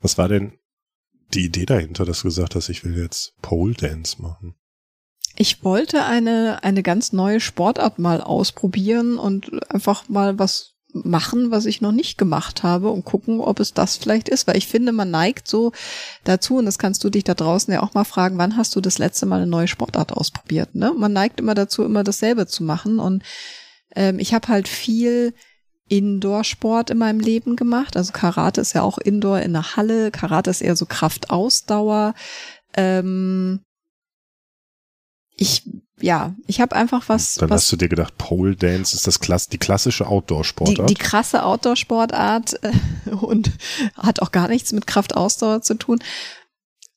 Was 0.00 0.18
war 0.18 0.28
denn 0.28 0.52
die 1.34 1.44
Idee 1.44 1.66
dahinter, 1.66 2.04
dass 2.04 2.20
du 2.20 2.28
gesagt 2.28 2.54
hast, 2.54 2.68
ich 2.68 2.84
will 2.84 2.96
jetzt 2.96 3.34
Pole 3.42 3.74
Dance 3.74 4.20
machen? 4.22 4.54
Ich 5.36 5.62
wollte 5.62 6.04
eine, 6.04 6.64
eine 6.64 6.82
ganz 6.82 7.12
neue 7.12 7.40
Sportart 7.40 7.98
mal 7.98 8.20
ausprobieren 8.20 9.18
und 9.18 9.70
einfach 9.70 10.08
mal 10.08 10.38
was 10.38 10.74
machen, 10.92 11.50
was 11.50 11.66
ich 11.66 11.80
noch 11.80 11.92
nicht 11.92 12.16
gemacht 12.16 12.62
habe 12.62 12.90
und 12.90 13.04
gucken, 13.04 13.40
ob 13.40 13.60
es 13.60 13.74
das 13.74 13.96
vielleicht 13.96 14.28
ist, 14.28 14.46
weil 14.46 14.56
ich 14.56 14.66
finde, 14.66 14.92
man 14.92 15.10
neigt 15.10 15.46
so 15.46 15.72
dazu 16.24 16.56
und 16.56 16.64
das 16.64 16.78
kannst 16.78 17.04
du 17.04 17.10
dich 17.10 17.24
da 17.24 17.34
draußen 17.34 17.72
ja 17.72 17.82
auch 17.82 17.94
mal 17.94 18.04
fragen, 18.04 18.38
wann 18.38 18.56
hast 18.56 18.74
du 18.74 18.80
das 18.80 18.98
letzte 18.98 19.26
Mal 19.26 19.36
eine 19.36 19.46
neue 19.46 19.68
Sportart 19.68 20.12
ausprobiert? 20.12 20.74
Ne? 20.74 20.94
Man 20.96 21.12
neigt 21.12 21.40
immer 21.40 21.54
dazu, 21.54 21.84
immer 21.84 22.04
dasselbe 22.04 22.46
zu 22.46 22.64
machen 22.64 22.98
und 23.00 23.22
ähm, 23.94 24.18
ich 24.18 24.32
habe 24.32 24.48
halt 24.48 24.66
viel 24.66 25.34
Indoor-Sport 25.88 26.90
in 26.90 26.98
meinem 26.98 27.20
Leben 27.20 27.56
gemacht. 27.56 27.96
Also 27.96 28.12
Karate 28.12 28.60
ist 28.60 28.74
ja 28.74 28.82
auch 28.82 28.98
Indoor 28.98 29.40
in 29.40 29.52
der 29.54 29.76
Halle. 29.76 30.10
Karate 30.10 30.50
ist 30.50 30.60
eher 30.60 30.76
so 30.76 30.86
Kraftausdauer. 30.86 32.14
Ähm, 32.74 33.60
ich 35.34 35.62
ja, 36.00 36.34
ich 36.46 36.60
habe 36.60 36.76
einfach 36.76 37.08
was. 37.08 37.34
Dann 37.34 37.50
was, 37.50 37.62
hast 37.62 37.72
du 37.72 37.76
dir 37.76 37.88
gedacht, 37.88 38.16
Pole 38.18 38.56
Dance 38.56 38.94
ist 38.94 39.06
das 39.06 39.20
Klass 39.20 39.48
die 39.48 39.58
klassische 39.58 40.06
Outdoor-Sportart. 40.06 40.88
Die, 40.90 40.94
die 40.94 41.00
krasse 41.00 41.44
Outdoor-Sportart 41.44 42.62
äh, 42.62 43.10
und 43.10 43.50
hat 43.96 44.20
auch 44.20 44.32
gar 44.32 44.48
nichts 44.48 44.72
mit 44.72 44.86
Kraftausdauer 44.86 45.62
zu 45.62 45.74
tun. 45.74 45.98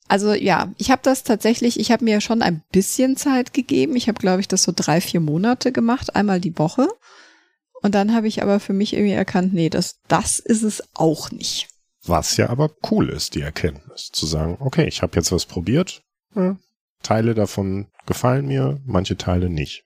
Also 0.08 0.34
ja, 0.34 0.70
ich 0.78 0.92
habe 0.92 1.02
das 1.04 1.24
tatsächlich, 1.24 1.80
ich 1.80 1.92
habe 1.92 2.04
mir 2.04 2.20
schon 2.20 2.42
ein 2.42 2.64
bisschen 2.72 3.16
Zeit 3.16 3.54
gegeben. 3.54 3.96
Ich 3.96 4.08
habe, 4.08 4.20
glaube 4.20 4.42
ich, 4.42 4.48
das 4.48 4.64
so 4.64 4.74
drei, 4.76 5.00
vier 5.00 5.22
Monate 5.22 5.72
gemacht, 5.72 6.16
einmal 6.16 6.42
die 6.42 6.58
Woche. 6.58 6.88
Und 7.82 7.96
dann 7.96 8.14
habe 8.14 8.28
ich 8.28 8.44
aber 8.44 8.60
für 8.60 8.74
mich 8.74 8.94
irgendwie 8.94 9.14
erkannt, 9.14 9.54
nee, 9.54 9.70
das, 9.70 10.00
das 10.08 10.40
ist 10.40 10.64
es 10.64 10.84
auch 10.94 11.32
nicht. 11.32 11.70
Was 12.04 12.38
ja 12.38 12.50
aber 12.50 12.72
cool 12.90 13.10
ist, 13.10 13.36
die 13.36 13.42
Erkenntnis, 13.42 14.10
zu 14.12 14.26
sagen, 14.26 14.58
okay, 14.60 14.88
ich 14.88 15.02
habe 15.02 15.16
jetzt 15.16 15.32
was 15.32 15.46
probiert, 15.46 16.04
ja, 16.36 16.58
Teile 17.04 17.34
davon 17.34 17.88
gefallen 18.06 18.48
mir, 18.48 18.80
manche 18.86 19.18
Teile 19.18 19.50
nicht. 19.50 19.84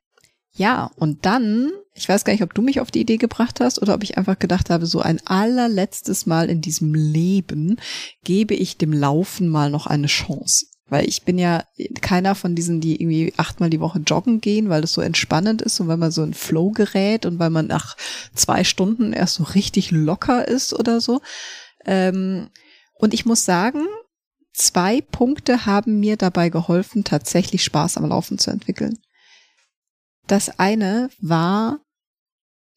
Ja, 0.58 0.91
und 0.95 1.25
dann, 1.25 1.71
ich 1.93 2.08
weiß 2.08 2.23
gar 2.23 2.32
nicht, 2.32 2.43
ob 2.43 2.54
du 2.54 2.62
mich 2.62 2.80
auf 2.80 2.89
die 2.89 3.01
Idee 3.01 3.17
gebracht 3.17 3.60
hast 3.60 3.82
oder 3.82 3.93
ob 3.93 4.04
ich 4.04 4.17
einfach 4.17 4.39
gedacht 4.39 4.69
habe, 4.69 4.86
so 4.86 5.01
ein 5.01 5.19
allerletztes 5.25 6.25
Mal 6.25 6.49
in 6.49 6.62
diesem 6.62 6.93
Leben 6.93 7.78
gebe 8.23 8.54
ich 8.54 8.78
dem 8.78 8.93
Laufen 8.93 9.49
mal 9.49 9.69
noch 9.69 9.86
eine 9.86 10.08
Chance. 10.08 10.67
Weil 10.88 11.10
ich 11.10 11.23
bin 11.23 11.38
ja 11.38 11.63
keiner 12.01 12.36
von 12.36 12.56
diesen, 12.56 12.80
die 12.80 13.01
irgendwie 13.01 13.34
achtmal 13.38 13.69
die 13.69 13.80
Woche 13.80 13.99
joggen 13.99 14.39
gehen, 14.39 14.69
weil 14.69 14.82
das 14.82 14.93
so 14.93 15.01
entspannend 15.01 15.62
ist 15.62 15.80
und 15.80 15.88
weil 15.88 15.97
man 15.97 16.12
so 16.12 16.21
ein 16.21 16.34
Flow 16.34 16.71
gerät 16.71 17.25
und 17.25 17.39
weil 17.39 17.49
man 17.49 17.67
nach 17.67 17.97
zwei 18.34 18.63
Stunden 18.63 19.12
erst 19.12 19.36
so 19.36 19.43
richtig 19.43 19.91
locker 19.91 20.47
ist 20.47 20.73
oder 20.73 21.01
so. 21.01 21.21
Ähm, 21.86 22.49
und 22.97 23.13
ich 23.13 23.25
muss 23.25 23.43
sagen, 23.43 23.82
zwei 24.56 25.02
Punkte 25.02 25.65
haben 25.65 26.00
mir 26.00 26.18
dabei 26.18 26.50
geholfen, 26.50 27.04
tatsächlich 27.04 27.63
Spaß 27.63 27.98
am 27.98 28.08
Laufen 28.08 28.38
zu 28.38 28.52
entwickeln. 28.52 28.98
Das 30.28 30.60
eine 30.60 31.10
war, 31.20 31.80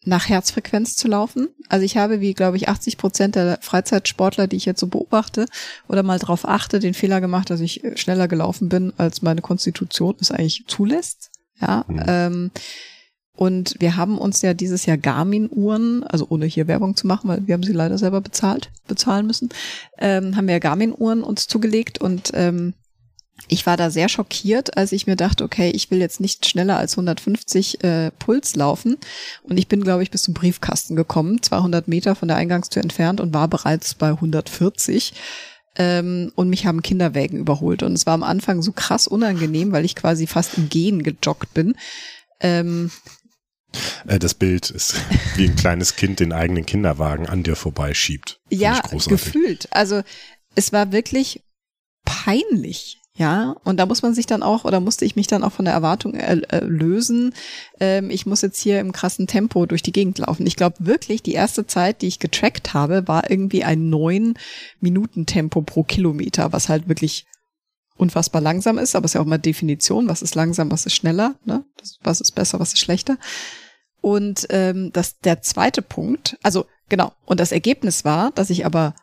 nach 0.04 0.28
Herzfrequenz 0.28 0.96
zu 0.96 1.08
laufen. 1.08 1.48
Also 1.68 1.84
ich 1.84 1.96
habe, 1.96 2.20
wie 2.20 2.34
glaube 2.34 2.56
ich, 2.56 2.68
80 2.68 2.98
Prozent 2.98 3.34
der 3.34 3.58
Freizeitsportler, 3.60 4.46
die 4.46 4.56
ich 4.56 4.64
jetzt 4.64 4.80
so 4.80 4.86
beobachte 4.86 5.46
oder 5.88 6.02
mal 6.02 6.18
drauf 6.18 6.46
achte, 6.48 6.78
den 6.78 6.94
Fehler 6.94 7.20
gemacht, 7.20 7.50
dass 7.50 7.60
ich 7.60 7.82
schneller 7.96 8.28
gelaufen 8.28 8.68
bin, 8.68 8.92
als 8.96 9.22
meine 9.22 9.42
Konstitution 9.42 10.16
es 10.20 10.30
eigentlich 10.30 10.66
zulässt. 10.66 11.30
Ja, 11.60 11.84
mhm. 11.88 12.02
ähm, 12.06 12.50
und 13.38 13.76
wir 13.78 13.96
haben 13.96 14.18
uns 14.18 14.42
ja 14.42 14.52
dieses 14.52 14.84
Jahr 14.84 14.96
Garmin-Uhren, 14.96 16.02
also 16.02 16.26
ohne 16.28 16.46
hier 16.46 16.66
Werbung 16.66 16.96
zu 16.96 17.06
machen, 17.06 17.28
weil 17.28 17.46
wir 17.46 17.54
haben 17.54 17.62
sie 17.62 17.72
leider 17.72 17.96
selber 17.96 18.20
bezahlt, 18.20 18.72
bezahlen 18.88 19.28
müssen, 19.28 19.50
ähm, 19.96 20.34
haben 20.34 20.48
wir 20.48 20.58
Garmin-Uhren 20.58 21.22
uns 21.22 21.46
zugelegt 21.46 22.00
und 22.00 22.32
ähm, 22.34 22.74
ich 23.46 23.64
war 23.64 23.76
da 23.76 23.90
sehr 23.90 24.08
schockiert, 24.08 24.76
als 24.76 24.90
ich 24.90 25.06
mir 25.06 25.14
dachte, 25.14 25.44
okay, 25.44 25.70
ich 25.70 25.88
will 25.92 26.00
jetzt 26.00 26.18
nicht 26.18 26.46
schneller 26.46 26.78
als 26.78 26.94
150 26.94 27.84
äh, 27.84 28.10
Puls 28.18 28.56
laufen. 28.56 28.96
Und 29.44 29.56
ich 29.56 29.68
bin, 29.68 29.84
glaube 29.84 30.02
ich, 30.02 30.10
bis 30.10 30.22
zum 30.22 30.34
Briefkasten 30.34 30.96
gekommen, 30.96 31.40
200 31.40 31.86
Meter 31.86 32.16
von 32.16 32.26
der 32.26 32.36
Eingangstür 32.36 32.82
entfernt 32.82 33.20
und 33.20 33.32
war 33.32 33.46
bereits 33.46 33.94
bei 33.94 34.08
140 34.08 35.14
ähm, 35.76 36.32
und 36.34 36.48
mich 36.48 36.66
haben 36.66 36.82
Kinderwägen 36.82 37.38
überholt. 37.38 37.84
Und 37.84 37.92
es 37.92 38.04
war 38.06 38.14
am 38.14 38.24
Anfang 38.24 38.60
so 38.62 38.72
krass 38.72 39.06
unangenehm, 39.06 39.70
weil 39.70 39.84
ich 39.84 39.94
quasi 39.94 40.26
fast 40.26 40.58
im 40.58 40.68
Gehen 40.68 41.04
gejoggt 41.04 41.54
bin. 41.54 41.76
Ähm, 42.40 42.90
äh, 42.90 43.17
das 44.04 44.34
Bild 44.34 44.70
ist 44.70 44.94
wie 45.36 45.48
ein 45.48 45.56
kleines 45.56 45.96
Kind 45.96 46.20
den 46.20 46.32
eigenen 46.32 46.66
Kinderwagen 46.66 47.28
an 47.28 47.42
dir 47.42 47.56
vorbeischiebt. 47.56 48.40
Ja, 48.50 48.80
gefühlt. 49.06 49.68
Also 49.70 50.02
es 50.54 50.72
war 50.72 50.92
wirklich 50.92 51.42
peinlich. 52.04 52.98
Ja, 53.18 53.56
und 53.64 53.78
da 53.78 53.86
muss 53.86 54.02
man 54.02 54.14
sich 54.14 54.26
dann 54.26 54.44
auch, 54.44 54.64
oder 54.64 54.78
musste 54.78 55.04
ich 55.04 55.16
mich 55.16 55.26
dann 55.26 55.42
auch 55.42 55.50
von 55.50 55.64
der 55.64 55.74
Erwartung 55.74 56.14
äh, 56.14 56.40
äh, 56.50 56.64
lösen, 56.64 57.34
ähm, 57.80 58.10
ich 58.10 58.26
muss 58.26 58.42
jetzt 58.42 58.62
hier 58.62 58.78
im 58.78 58.92
krassen 58.92 59.26
Tempo 59.26 59.66
durch 59.66 59.82
die 59.82 59.90
Gegend 59.90 60.18
laufen. 60.18 60.46
Ich 60.46 60.54
glaube 60.54 60.76
wirklich, 60.78 61.24
die 61.24 61.32
erste 61.32 61.66
Zeit, 61.66 62.00
die 62.00 62.06
ich 62.06 62.20
getrackt 62.20 62.74
habe, 62.74 63.08
war 63.08 63.28
irgendwie 63.28 63.64
ein 63.64 63.90
neun 63.90 64.34
Minuten 64.78 65.26
Tempo 65.26 65.62
pro 65.62 65.82
Kilometer, 65.82 66.52
was 66.52 66.68
halt 66.68 66.88
wirklich 66.88 67.26
unfassbar 67.98 68.40
langsam 68.40 68.78
ist, 68.78 68.96
aber 68.96 69.04
es 69.04 69.10
ist 69.10 69.14
ja 69.14 69.20
auch 69.20 69.26
mal 69.26 69.38
Definition, 69.38 70.08
was 70.08 70.22
ist 70.22 70.34
langsam, 70.34 70.70
was 70.70 70.86
ist 70.86 70.94
schneller, 70.94 71.34
ne? 71.44 71.64
was 72.02 72.20
ist 72.20 72.34
besser, 72.34 72.60
was 72.60 72.72
ist 72.72 72.80
schlechter. 72.80 73.18
Und 74.00 74.46
ähm, 74.50 74.90
das 74.92 75.18
der 75.18 75.42
zweite 75.42 75.82
Punkt, 75.82 76.38
also 76.42 76.66
genau, 76.88 77.12
und 77.26 77.40
das 77.40 77.52
Ergebnis 77.52 78.04
war, 78.04 78.30
dass 78.30 78.50
ich 78.50 78.64
aber 78.64 78.94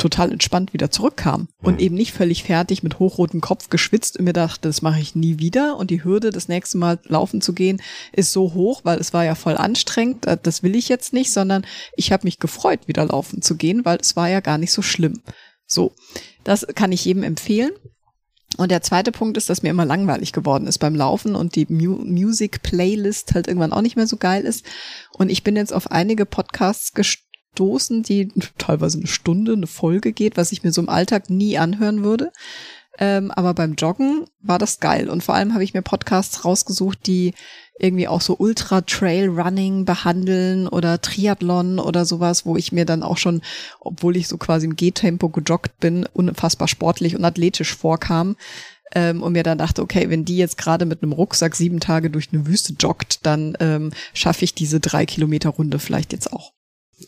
total 0.00 0.32
entspannt 0.32 0.72
wieder 0.72 0.90
zurückkam 0.90 1.48
und 1.60 1.74
mhm. 1.74 1.80
eben 1.80 1.94
nicht 1.94 2.12
völlig 2.12 2.42
fertig 2.42 2.82
mit 2.82 2.98
hochrotem 2.98 3.40
Kopf 3.40 3.68
geschwitzt 3.68 4.18
und 4.18 4.24
mir 4.24 4.32
dachte, 4.32 4.68
das 4.68 4.82
mache 4.82 5.00
ich 5.00 5.14
nie 5.14 5.38
wieder 5.38 5.76
und 5.76 5.90
die 5.90 6.02
Hürde, 6.02 6.30
das 6.30 6.48
nächste 6.48 6.78
Mal 6.78 6.98
laufen 7.04 7.40
zu 7.42 7.52
gehen, 7.52 7.82
ist 8.12 8.32
so 8.32 8.54
hoch, 8.54 8.80
weil 8.84 8.98
es 8.98 9.12
war 9.12 9.24
ja 9.24 9.34
voll 9.34 9.56
anstrengend, 9.56 10.26
äh, 10.26 10.38
das 10.42 10.62
will 10.62 10.74
ich 10.74 10.88
jetzt 10.88 11.12
nicht, 11.12 11.32
sondern 11.32 11.66
ich 11.96 12.12
habe 12.12 12.24
mich 12.24 12.38
gefreut, 12.38 12.88
wieder 12.88 13.04
laufen 13.04 13.42
zu 13.42 13.56
gehen, 13.56 13.84
weil 13.84 13.98
es 14.00 14.16
war 14.16 14.28
ja 14.28 14.40
gar 14.40 14.56
nicht 14.56 14.72
so 14.72 14.80
schlimm. 14.80 15.20
So, 15.66 15.92
das 16.44 16.66
kann 16.74 16.92
ich 16.92 17.04
jedem 17.04 17.22
empfehlen. 17.22 17.72
Und 18.56 18.70
der 18.70 18.82
zweite 18.82 19.12
Punkt 19.12 19.36
ist, 19.36 19.48
dass 19.48 19.62
mir 19.62 19.70
immer 19.70 19.84
langweilig 19.84 20.32
geworden 20.32 20.66
ist 20.66 20.78
beim 20.78 20.94
Laufen 20.94 21.34
und 21.34 21.54
die 21.54 21.66
Mu 21.68 21.96
Music 22.04 22.62
Playlist 22.62 23.34
halt 23.34 23.46
irgendwann 23.46 23.72
auch 23.72 23.82
nicht 23.82 23.96
mehr 23.96 24.06
so 24.06 24.16
geil 24.16 24.44
ist. 24.44 24.64
Und 25.12 25.30
ich 25.30 25.44
bin 25.44 25.56
jetzt 25.56 25.72
auf 25.72 25.90
einige 25.90 26.26
Podcasts 26.26 26.92
gestoßen, 26.92 28.02
die 28.02 28.32
teilweise 28.58 28.98
eine 28.98 29.06
Stunde, 29.06 29.52
eine 29.52 29.66
Folge 29.66 30.12
geht, 30.12 30.36
was 30.36 30.52
ich 30.52 30.62
mir 30.62 30.72
so 30.72 30.80
im 30.80 30.88
Alltag 30.88 31.30
nie 31.30 31.58
anhören 31.58 32.02
würde. 32.02 32.32
Ähm, 33.02 33.30
aber 33.30 33.54
beim 33.54 33.74
Joggen 33.74 34.26
war 34.42 34.58
das 34.58 34.78
geil. 34.78 35.08
Und 35.08 35.24
vor 35.24 35.34
allem 35.34 35.54
habe 35.54 35.64
ich 35.64 35.72
mir 35.72 35.80
Podcasts 35.82 36.44
rausgesucht, 36.44 37.06
die 37.06 37.32
irgendwie 37.78 38.08
auch 38.08 38.20
so 38.20 38.36
Ultra-Trail-Running 38.38 39.86
behandeln 39.86 40.68
oder 40.68 41.00
Triathlon 41.00 41.78
oder 41.78 42.04
sowas, 42.04 42.44
wo 42.44 42.58
ich 42.58 42.72
mir 42.72 42.84
dann 42.84 43.02
auch 43.02 43.16
schon, 43.16 43.40
obwohl 43.80 44.18
ich 44.18 44.28
so 44.28 44.36
quasi 44.36 44.66
im 44.66 44.76
Gehtempo 44.76 45.30
gejoggt 45.30 45.80
bin, 45.80 46.06
unfassbar 46.12 46.68
sportlich 46.68 47.16
und 47.16 47.24
athletisch 47.24 47.74
vorkam. 47.74 48.36
Ähm, 48.92 49.22
und 49.22 49.32
mir 49.32 49.44
dann 49.44 49.56
dachte, 49.56 49.82
okay, 49.82 50.10
wenn 50.10 50.26
die 50.26 50.36
jetzt 50.36 50.58
gerade 50.58 50.84
mit 50.84 51.02
einem 51.02 51.12
Rucksack 51.12 51.56
sieben 51.56 51.80
Tage 51.80 52.10
durch 52.10 52.28
eine 52.32 52.46
Wüste 52.46 52.74
joggt, 52.78 53.24
dann 53.24 53.56
ähm, 53.60 53.92
schaffe 54.12 54.44
ich 54.44 54.52
diese 54.52 54.80
drei 54.80 55.06
Kilometer 55.06 55.50
Runde 55.50 55.78
vielleicht 55.78 56.12
jetzt 56.12 56.32
auch. 56.32 56.52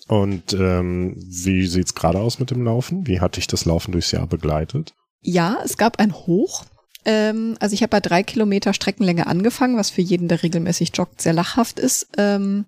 Und 0.08 0.54
ähm, 0.54 1.16
wie 1.18 1.66
sieht's 1.66 1.94
gerade 1.94 2.18
aus 2.18 2.38
mit 2.38 2.50
dem 2.50 2.64
Laufen? 2.64 3.06
Wie 3.06 3.20
hat 3.20 3.36
dich 3.36 3.46
das 3.46 3.66
Laufen 3.66 3.92
durchs 3.92 4.12
Jahr 4.12 4.26
begleitet? 4.26 4.94
Ja, 5.22 5.58
es 5.64 5.76
gab 5.76 5.98
ein 5.98 6.12
Hoch. 6.12 6.64
Ähm, 7.04 7.56
also 7.60 7.74
ich 7.74 7.82
habe 7.82 7.90
bei 7.90 8.00
drei 8.00 8.22
Kilometer 8.22 8.74
Streckenlänge 8.74 9.26
angefangen, 9.26 9.76
was 9.76 9.90
für 9.90 10.02
jeden, 10.02 10.28
der 10.28 10.42
regelmäßig 10.42 10.92
joggt, 10.94 11.22
sehr 11.22 11.32
lachhaft 11.32 11.78
ist. 11.78 12.08
Ähm, 12.18 12.66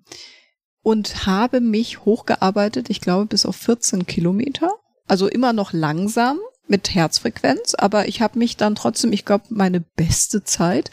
und 0.81 1.25
habe 1.25 1.61
mich 1.61 2.05
hochgearbeitet, 2.05 2.89
ich 2.89 3.01
glaube, 3.01 3.25
bis 3.25 3.45
auf 3.45 3.55
14 3.55 4.05
Kilometer. 4.05 4.71
Also 5.07 5.27
immer 5.27 5.53
noch 5.53 5.73
langsam 5.73 6.39
mit 6.67 6.93
Herzfrequenz, 6.93 7.75
aber 7.75 8.07
ich 8.07 8.21
habe 8.21 8.39
mich 8.39 8.57
dann 8.57 8.75
trotzdem, 8.75 9.13
ich 9.13 9.25
glaube, 9.25 9.45
meine 9.49 9.81
beste 9.81 10.43
Zeit 10.43 10.89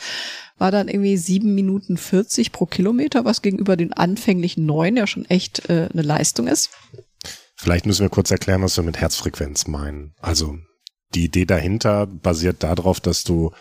war 0.58 0.70
dann 0.70 0.88
irgendwie 0.88 1.16
sieben 1.16 1.54
Minuten 1.54 1.96
40 1.96 2.52
pro 2.52 2.66
Kilometer, 2.66 3.24
was 3.24 3.42
gegenüber 3.42 3.76
den 3.76 3.92
anfänglichen 3.92 4.66
neun 4.66 4.96
ja 4.96 5.06
schon 5.06 5.24
echt 5.26 5.68
äh, 5.70 5.88
eine 5.92 6.02
Leistung 6.02 6.46
ist. 6.46 6.70
Vielleicht 7.56 7.86
müssen 7.86 8.02
wir 8.02 8.10
kurz 8.10 8.30
erklären, 8.30 8.62
was 8.62 8.76
wir 8.76 8.84
mit 8.84 8.98
Herzfrequenz 8.98 9.66
meinen. 9.66 10.14
Also 10.20 10.58
die 11.14 11.24
Idee 11.24 11.44
dahinter 11.44 12.06
basiert 12.06 12.62
darauf, 12.62 13.00
dass 13.00 13.24
du 13.24 13.52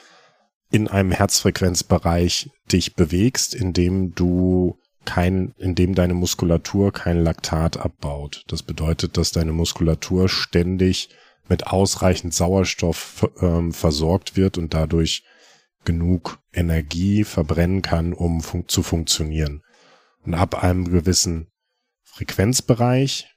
in 0.72 0.88
einem 0.88 1.12
Herzfrequenzbereich 1.12 2.50
dich 2.72 2.96
bewegst, 2.96 3.54
in 3.54 3.74
dem 3.74 4.16
du 4.16 4.78
kein, 5.06 5.54
in 5.58 5.76
dem 5.76 5.96
deine 5.96 6.14
Muskulatur 6.14 6.94
kein 6.94 7.24
Laktat 7.24 7.78
abbaut. 7.78 8.44
Das 8.48 8.64
bedeutet, 8.64 9.18
dass 9.18 9.32
deine 9.32 9.52
Muskulatur 9.52 10.30
ständig 10.30 11.10
mit 11.50 11.68
ausreichend 11.68 12.34
Sauerstoff 12.34 13.30
ähm, 13.42 13.74
versorgt 13.74 14.38
wird 14.38 14.58
und 14.58 14.74
dadurch 14.74 15.24
genug 15.84 16.40
Energie 16.54 17.24
verbrennen 17.24 17.82
kann, 17.82 18.14
um 18.14 18.42
fun 18.42 18.66
zu 18.68 18.84
funktionieren. 18.84 19.62
Und 20.24 20.36
ab 20.36 20.64
einem 20.64 20.90
gewissen 20.90 21.48
Frequenzbereich 22.04 23.31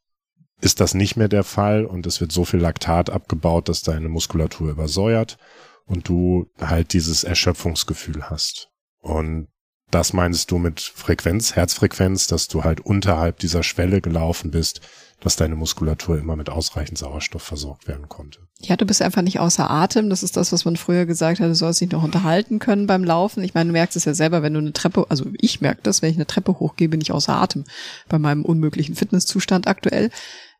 ist 0.65 0.81
das 0.81 0.95
nicht 0.95 1.17
mehr 1.17 1.29
der 1.29 1.45
Fall 1.45 1.85
und 1.85 2.07
es 2.07 2.21
wird 2.21 2.33
so 2.33 2.45
viel 2.45 2.61
Laktat 2.61 3.11
abgebaut, 3.11 3.69
dass 3.69 3.83
deine 3.83 4.09
Muskulatur 4.09 4.71
übersäuert 4.71 5.37
und 5.85 6.09
du 6.09 6.47
halt 6.59 6.95
dieses 6.95 7.23
Erschöpfungsgefühl 7.23 8.31
hast. 8.31 8.71
Und 9.01 9.49
das 9.91 10.15
meinst 10.15 10.51
du 10.51 10.59
mit 10.59 10.81
Frequenz, 10.81 11.55
Herzfrequenz, 11.55 12.27
dass 12.27 12.49
du 12.49 12.65
halt 12.65 12.81
unterhalb 12.81 13.39
dieser 13.39 13.63
Schwelle 13.63 14.01
gelaufen 14.01 14.51
bist, 14.51 14.81
dass 15.21 15.37
deine 15.37 15.55
Muskulatur 15.55 16.19
immer 16.19 16.37
mit 16.37 16.51
ausreichend 16.51 16.99
Sauerstoff 16.99 17.43
versorgt 17.43 17.87
werden 17.87 18.09
konnte. 18.09 18.41
Ja, 18.61 18.77
du 18.77 18.87
bist 18.87 19.03
einfach 19.03 19.23
nicht 19.23 19.41
außer 19.41 19.71
Atem. 19.71 20.11
Das 20.11 20.23
ist 20.23 20.37
das, 20.37 20.53
was 20.53 20.65
man 20.65 20.77
früher 20.77 21.07
gesagt 21.07 21.41
hat, 21.41 21.49
du 21.49 21.55
sollst 21.55 21.81
dich 21.81 21.91
noch 21.91 22.03
unterhalten 22.03 22.59
können 22.59 22.87
beim 22.87 23.05
Laufen. 23.05 23.45
Ich 23.45 23.55
meine, 23.55 23.69
du 23.69 23.73
merkst 23.73 23.97
es 23.97 24.05
ja 24.05 24.15
selber, 24.15 24.43
wenn 24.43 24.55
du 24.55 24.61
eine 24.61 24.73
Treppe, 24.73 25.07
also 25.11 25.27
ich 25.39 25.61
merke 25.61 25.81
das, 25.83 26.03
wenn 26.03 26.11
ich 26.11 26.17
eine 26.17 26.27
Treppe 26.27 26.59
hochgehe, 26.59 26.89
bin 26.89 27.01
ich 27.01 27.13
außer 27.13 27.35
Atem 27.35 27.65
bei 28.09 28.19
meinem 28.19 28.45
unmöglichen 28.45 28.97
Fitnesszustand 28.97 29.67
aktuell. 29.67 30.11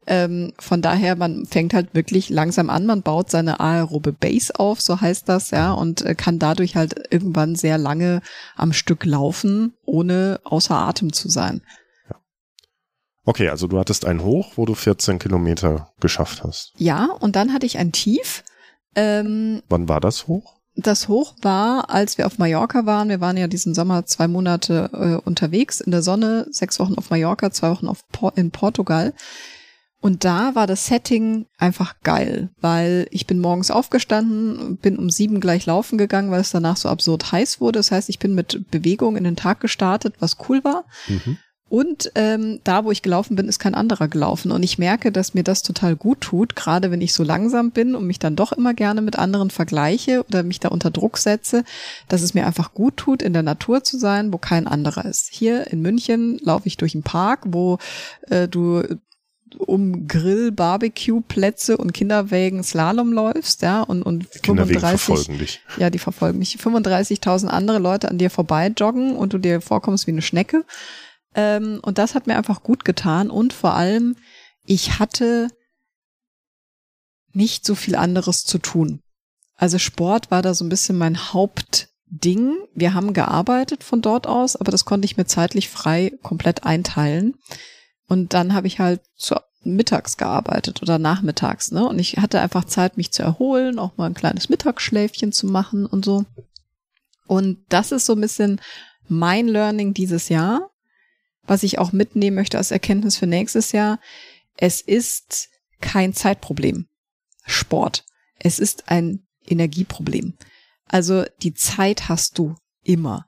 Ähm, 0.07 0.53
von 0.59 0.83
daher, 0.83 1.17
man 1.17 1.47
fängt 1.47 1.73
halt 1.73 1.95
wirklich 1.95 2.29
langsam 2.29 2.69
an, 2.71 2.87
man 2.87 3.03
baut 3.03 3.31
seine 3.31 3.61
aerobe 3.61 4.13
Base 4.13 4.59
auf, 4.59 4.81
so 4.81 5.01
heißt 5.01 5.29
das, 5.29 5.51
ja, 5.51 5.73
und 5.73 6.03
äh, 6.03 6.15
kann 6.15 6.39
dadurch 6.39 6.77
halt 6.77 6.95
irgendwann 7.11 7.55
sehr 7.57 7.79
lange 7.79 8.21
am 8.57 8.73
Stück 8.73 9.05
laufen, 9.05 9.75
ohne 9.85 10.41
außer 10.45 10.75
Atem 10.75 11.13
zu 11.13 11.29
sein. 11.29 11.63
Ja. 12.11 12.17
Okay, 13.25 13.49
also 13.49 13.67
du 13.67 13.79
hattest 13.79 14.05
ein 14.05 14.23
Hoch, 14.23 14.53
wo 14.57 14.67
du 14.67 14.75
14 14.75 15.19
Kilometer 15.19 15.93
geschafft 16.01 16.45
hast. 16.45 16.73
Ja, 16.77 17.07
und 17.21 17.37
dann 17.37 17.53
hatte 17.53 17.67
ich 17.67 17.79
ein 17.79 17.93
Tief. 17.93 18.45
Ähm, 18.95 19.63
Wann 19.69 19.89
war 19.89 20.01
das 20.01 20.29
Hoch? 20.29 20.55
Das 20.77 21.07
Hoch 21.07 21.35
war, 21.41 21.89
als 21.91 22.19
wir 22.19 22.27
auf 22.27 22.39
Mallorca 22.39 22.85
waren. 22.85 23.09
Wir 23.09 23.21
waren 23.21 23.37
ja 23.37 23.47
diesen 23.47 23.75
Sommer 23.75 24.07
zwei 24.07 24.27
Monate 24.27 24.91
äh, 24.93 25.27
unterwegs 25.27 25.81
in 25.81 25.93
der 25.93 26.03
Sonne, 26.03 26.47
sechs 26.51 26.81
Wochen 26.81 26.97
auf 26.97 27.11
Mallorca, 27.11 27.53
zwei 27.53 27.71
Wochen 27.71 27.87
auf 27.87 28.09
Por 28.09 28.37
in 28.37 28.51
Portugal. 28.51 29.15
Und 30.05 30.27
da 30.27 30.55
war 30.55 30.67
das 30.67 30.87
Setting 30.87 31.47
einfach 31.57 31.95
geil, 32.03 32.51
weil 32.61 33.07
ich 33.11 33.27
bin 33.27 33.39
morgens 33.39 33.71
aufgestanden, 33.71 34.77
bin 34.77 34.99
um 34.99 35.09
sieben 35.09 35.41
gleich 35.41 35.65
laufen 35.65 35.97
gegangen, 35.97 36.31
weil 36.31 36.43
es 36.43 36.51
danach 36.51 36.77
so 36.77 36.91
absurd 36.91 37.33
heiß 37.33 37.59
wurde. 37.59 37.79
Das 37.79 37.91
heißt, 37.91 38.11
ich 38.11 38.19
bin 38.19 38.35
mit 38.35 38.71
Bewegung 38.71 39.17
in 39.17 39.25
den 39.25 39.35
Tag 39.35 39.61
gestartet, 39.61 40.17
was 40.19 40.37
cool 40.47 40.63
war. 40.63 40.85
Mhm. 41.09 41.39
Und 41.71 42.13
ähm, 42.15 42.61
da, 42.63 42.85
wo 42.85 42.91
ich 42.91 43.01
gelaufen 43.01 43.35
bin, 43.35 43.49
ist 43.49 43.59
kein 43.59 43.75
anderer 43.75 44.09
gelaufen. 44.09 44.53
Und 44.53 44.63
ich 44.63 44.79
merke, 44.79 45.11
dass 45.11 45.33
mir 45.33 45.43
das 45.43 45.63
total 45.63 45.97
gut 45.97 46.21
tut, 46.21 46.55
gerade 46.55 46.91
wenn 46.91 47.01
ich 47.01 47.15
so 47.15 47.25
langsam 47.25 47.71
bin 47.71 47.95
und 47.95 48.07
mich 48.07 48.19
dann 48.19 48.37
doch 48.37 48.53
immer 48.53 48.75
gerne 48.75 49.01
mit 49.01 49.19
anderen 49.19 49.49
vergleiche 49.49 50.23
oder 50.29 50.43
mich 50.43 50.61
da 50.61 50.69
unter 50.69 50.91
Druck 50.91 51.17
setze, 51.17 51.65
dass 52.09 52.21
es 52.21 52.35
mir 52.35 52.47
einfach 52.47 52.75
gut 52.75 52.99
tut, 52.99 53.23
in 53.23 53.33
der 53.33 53.43
Natur 53.43 53.83
zu 53.83 53.99
sein, 53.99 54.33
wo 54.33 54.39
kein 54.39 54.69
anderer 54.69 55.07
ist. 55.07 55.31
Hier 55.33 55.67
in 55.69 55.81
München 55.81 56.39
laufe 56.43 56.69
ich 56.69 56.77
durch 56.77 56.95
einen 56.95 57.03
Park, 57.03 57.41
wo 57.47 57.79
äh, 58.29 58.47
du 58.47 58.83
um 59.59 60.07
Grill, 60.09 60.53
Barbecue-Plätze 60.53 61.77
und 61.77 61.93
Kinderwägen 61.93 62.63
Slalom 62.63 63.13
läufst, 63.13 63.63
ja, 63.63 63.83
und, 63.83 64.03
und 64.03 64.27
35, 64.27 65.61
ja, 65.79 65.91
die 65.91 65.99
verfolgen 65.99 66.39
mich, 66.39 66.57
35.000 66.57 67.47
andere 67.47 67.79
Leute 67.79 68.09
an 68.09 68.19
dir 68.19 68.31
vorbei 68.31 68.73
joggen 68.77 69.17
und 69.17 69.33
du 69.33 69.39
dir 69.39 69.61
vorkommst 69.61 70.07
wie 70.07 70.13
eine 70.13 70.23
Schnecke. 70.23 70.65
Ähm, 71.35 71.81
und 71.83 71.99
das 71.99 72.15
hat 72.15 72.27
mir 72.27 72.37
einfach 72.37 72.63
gut 72.63 72.85
getan 72.85 73.31
und 73.31 73.53
vor 73.53 73.75
allem, 73.75 74.17
ich 74.65 74.99
hatte 74.99 75.49
nicht 77.33 77.67
so 77.67 77.75
viel 77.75 77.97
anderes 77.97 78.45
zu 78.45 78.59
tun. 78.59 79.01
Also 79.57 79.79
Sport 79.79 80.31
war 80.31 80.43
da 80.43 80.55
so 80.55 80.65
ein 80.65 80.69
bisschen 80.69 80.97
mein 80.97 81.33
Hauptding. 81.33 82.57
Wir 82.75 82.95
haben 82.95 83.13
gearbeitet 83.13 83.85
von 83.85 84.03
dort 84.03 84.27
aus, 84.27 84.57
aber 84.57 84.71
das 84.71 84.85
konnte 84.85 85.07
ich 85.07 85.17
mir 85.17 85.27
zeitlich 85.27 85.69
frei 85.69 86.13
komplett 86.23 86.65
einteilen. 86.65 87.35
Und 88.09 88.35
dann 88.35 88.55
habe 88.55 88.67
ich 88.67 88.79
halt 88.79 89.01
zu, 89.17 89.37
mittags 89.65 90.17
gearbeitet 90.17 90.83
oder 90.83 90.99
nachmittags, 90.99 91.73
ne? 91.73 91.87
Und 91.87 91.99
ich 91.99 92.19
hatte 92.19 92.41
einfach 92.41 92.65
Zeit, 92.65 92.97
mich 92.97 93.13
zu 93.13 93.23
erholen, 93.23 93.79
auch 93.79 93.97
mal 93.97 94.07
ein 94.07 94.15
kleines 94.15 94.49
Mittagsschläfchen 94.49 95.33
zu 95.33 95.47
machen 95.47 95.87
und 95.87 96.05
so. 96.05 96.25
Und 97.27 97.59
das 97.69 97.93
ist 97.93 98.07
so 98.07 98.13
ein 98.13 98.21
bisschen 98.21 98.61
mein 99.09 99.49
Learning 99.49 99.95
dieses 99.95 100.29
Jahr, 100.29 100.71
was 101.47 101.63
ich 101.63 101.79
auch 101.79 101.93
mitnehmen 101.93 102.37
möchte 102.37 102.59
als 102.59 102.71
Erkenntnis 102.71 103.17
für 103.17 103.27
nächstes 103.27 103.73
Jahr. 103.73 103.99
Es 104.57 104.81
ist 104.81 105.49
kein 105.81 106.13
Zeitproblem. 106.13 106.87
Sport. 107.47 108.05
Es 108.39 108.59
ist 108.59 108.89
ein 108.89 109.27
Energieproblem. 109.47 110.35
Also 110.89 111.25
die 111.43 111.55
Zeit 111.55 112.09
hast 112.09 112.39
du 112.39 112.55
immer 112.83 113.27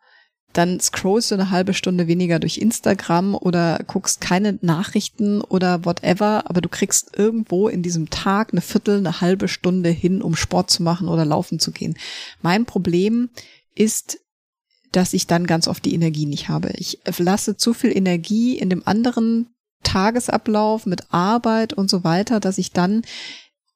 dann 0.57 0.81
scrollst 0.81 1.31
du 1.31 1.35
eine 1.35 1.51
halbe 1.51 1.75
Stunde 1.75 2.07
weniger 2.07 2.39
durch 2.39 2.57
Instagram 2.57 3.35
oder 3.35 3.81
guckst 3.87 4.23
keine 4.23 4.59
Nachrichten 4.63 5.43
oder 5.43 5.85
whatever, 5.85 6.45
aber 6.49 6.63
du 6.63 6.71
kriegst 6.71 7.17
irgendwo 7.19 7.69
in 7.69 7.83
diesem 7.83 8.09
Tag 8.09 8.53
eine 8.53 8.63
Viertel, 8.63 8.99
eine 8.99 9.21
halbe 9.21 9.49
Stunde 9.49 9.91
hin, 9.91 10.23
um 10.23 10.35
Sport 10.35 10.71
zu 10.71 10.83
machen 10.83 11.09
oder 11.09 11.27
laufen 11.27 11.59
zu 11.59 11.73
gehen. 11.73 11.99
Mein 12.41 12.65
Problem 12.65 13.29
ist, 13.75 14.19
dass 14.93 15.13
ich 15.13 15.27
dann 15.27 15.47
ganz 15.47 15.69
oft 15.69 15.85
die 15.85 15.95
Energie 15.95 16.25
nicht 16.25 16.49
habe. 16.49 16.71
Ich 16.77 17.01
lasse 17.19 17.59
zu 17.59 17.75
viel 17.75 17.95
Energie 17.95 18.57
in 18.57 18.71
dem 18.71 18.87
anderen 18.87 19.49
Tagesablauf 19.83 20.87
mit 20.87 21.13
Arbeit 21.13 21.75
und 21.75 21.91
so 21.91 22.03
weiter, 22.03 22.41
dass 22.41 22.57
ich 22.57 22.73
dann 22.73 23.03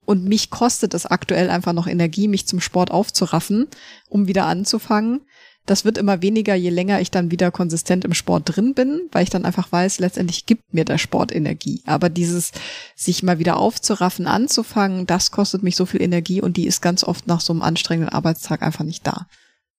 und 0.06 0.24
mich 0.24 0.50
kostet 0.50 0.94
es 0.94 1.06
aktuell 1.06 1.50
einfach 1.50 1.72
noch 1.72 1.86
Energie, 1.86 2.26
mich 2.26 2.46
zum 2.46 2.60
Sport 2.60 2.90
aufzuraffen, 2.90 3.68
um 4.08 4.26
wieder 4.26 4.46
anzufangen. 4.46 5.20
Das 5.70 5.84
wird 5.84 5.98
immer 5.98 6.20
weniger, 6.20 6.56
je 6.56 6.70
länger 6.70 7.00
ich 7.00 7.12
dann 7.12 7.30
wieder 7.30 7.52
konsistent 7.52 8.04
im 8.04 8.12
Sport 8.12 8.56
drin 8.56 8.74
bin, 8.74 9.02
weil 9.12 9.22
ich 9.22 9.30
dann 9.30 9.44
einfach 9.44 9.70
weiß, 9.70 10.00
letztendlich 10.00 10.44
gibt 10.44 10.74
mir 10.74 10.84
der 10.84 10.98
Sport 10.98 11.32
Energie. 11.32 11.80
Aber 11.86 12.08
dieses 12.08 12.50
sich 12.96 13.22
mal 13.22 13.38
wieder 13.38 13.56
aufzuraffen, 13.56 14.26
anzufangen, 14.26 15.06
das 15.06 15.30
kostet 15.30 15.62
mich 15.62 15.76
so 15.76 15.86
viel 15.86 16.02
Energie 16.02 16.42
und 16.42 16.56
die 16.56 16.66
ist 16.66 16.82
ganz 16.82 17.04
oft 17.04 17.28
nach 17.28 17.40
so 17.40 17.52
einem 17.52 17.62
anstrengenden 17.62 18.12
Arbeitstag 18.12 18.62
einfach 18.62 18.84
nicht 18.84 19.06
da. 19.06 19.28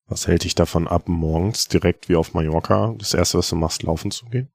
Was 0.07 0.27
hält 0.27 0.45
dich 0.45 0.55
davon 0.55 0.87
ab, 0.87 1.09
morgens 1.09 1.67
direkt 1.67 2.07
wie 2.07 2.15
auf 2.15 2.33
Mallorca 2.33 2.95
das 2.97 3.13
erste, 3.13 3.39
was 3.39 3.49
du 3.49 3.57
machst, 3.57 3.83
laufen 3.83 4.11
zu 4.11 4.27
gehen? 4.27 4.47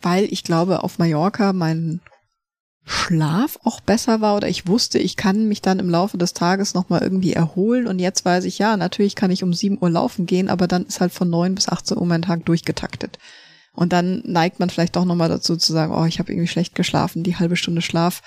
Weil 0.00 0.32
ich 0.32 0.44
glaube, 0.44 0.84
auf 0.84 1.00
Mallorca 1.00 1.54
mein 1.54 2.00
Schlaf 2.88 3.58
auch 3.64 3.80
besser 3.80 4.20
war 4.20 4.36
oder 4.36 4.48
ich 4.48 4.68
wusste, 4.68 5.00
ich 5.00 5.16
kann 5.16 5.48
mich 5.48 5.60
dann 5.60 5.80
im 5.80 5.90
Laufe 5.90 6.18
des 6.18 6.34
Tages 6.34 6.72
nochmal 6.72 7.02
irgendwie 7.02 7.32
erholen 7.32 7.88
und 7.88 7.98
jetzt 7.98 8.24
weiß 8.24 8.44
ich, 8.44 8.58
ja, 8.58 8.76
natürlich 8.76 9.16
kann 9.16 9.32
ich 9.32 9.42
um 9.42 9.52
7 9.52 9.78
Uhr 9.80 9.90
laufen 9.90 10.24
gehen, 10.24 10.48
aber 10.48 10.68
dann 10.68 10.86
ist 10.86 11.00
halt 11.00 11.12
von 11.12 11.28
9 11.28 11.56
bis 11.56 11.68
18 11.68 11.98
Uhr 11.98 12.06
mein 12.06 12.22
Tag 12.22 12.44
durchgetaktet. 12.44 13.18
Und 13.72 13.92
dann 13.92 14.22
neigt 14.24 14.60
man 14.60 14.70
vielleicht 14.70 14.94
doch 14.94 15.04
nochmal 15.04 15.28
dazu 15.28 15.56
zu 15.56 15.72
sagen, 15.72 15.92
oh, 15.92 16.04
ich 16.04 16.20
habe 16.20 16.32
irgendwie 16.32 16.46
schlecht 16.48 16.76
geschlafen, 16.76 17.24
die 17.24 17.36
halbe 17.36 17.56
Stunde 17.56 17.82
Schlaf 17.82 18.22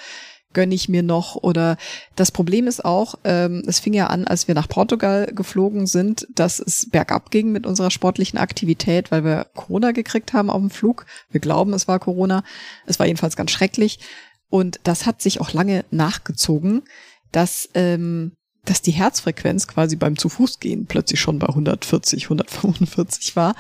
gönne 0.54 0.74
ich 0.74 0.90
mir 0.90 1.04
noch 1.04 1.36
oder 1.36 1.78
das 2.16 2.32
Problem 2.32 2.68
ist 2.68 2.84
auch, 2.84 3.16
ähm, 3.24 3.64
es 3.68 3.80
fing 3.80 3.94
ja 3.94 4.08
an, 4.08 4.26
als 4.26 4.48
wir 4.48 4.56
nach 4.56 4.68
Portugal 4.68 5.28
geflogen 5.34 5.86
sind, 5.86 6.28
dass 6.34 6.60
es 6.60 6.90
bergab 6.90 7.30
ging 7.30 7.52
mit 7.52 7.68
unserer 7.68 7.92
sportlichen 7.92 8.40
Aktivität, 8.40 9.12
weil 9.12 9.24
wir 9.24 9.46
Corona 9.54 9.92
gekriegt 9.92 10.34
haben 10.34 10.50
auf 10.50 10.60
dem 10.60 10.72
Flug. 10.72 11.06
Wir 11.30 11.40
glauben, 11.40 11.74
es 11.74 11.88
war 11.88 12.00
Corona. 12.00 12.44
Es 12.88 12.98
war 12.98 13.06
jedenfalls 13.06 13.36
ganz 13.36 13.52
schrecklich. 13.52 14.00
Und 14.50 14.80
das 14.84 15.06
hat 15.06 15.22
sich 15.22 15.42
auch 15.42 15.54
lange 15.54 15.86
nachgezogen, 15.92 16.84
dass, 17.32 17.70
ähm, 17.76 18.32
dass 18.66 18.82
die 18.82 18.92
Herzfrequenz 18.92 19.68
quasi 19.68 19.96
beim 19.96 20.18
zu 20.18 20.28
Fuß 20.28 20.60
gehen 20.60 20.86
plötzlich 20.86 21.20
schon 21.20 21.40
bei 21.40 21.48
140, 21.48 22.26
145 22.26 23.36
war. 23.36 23.56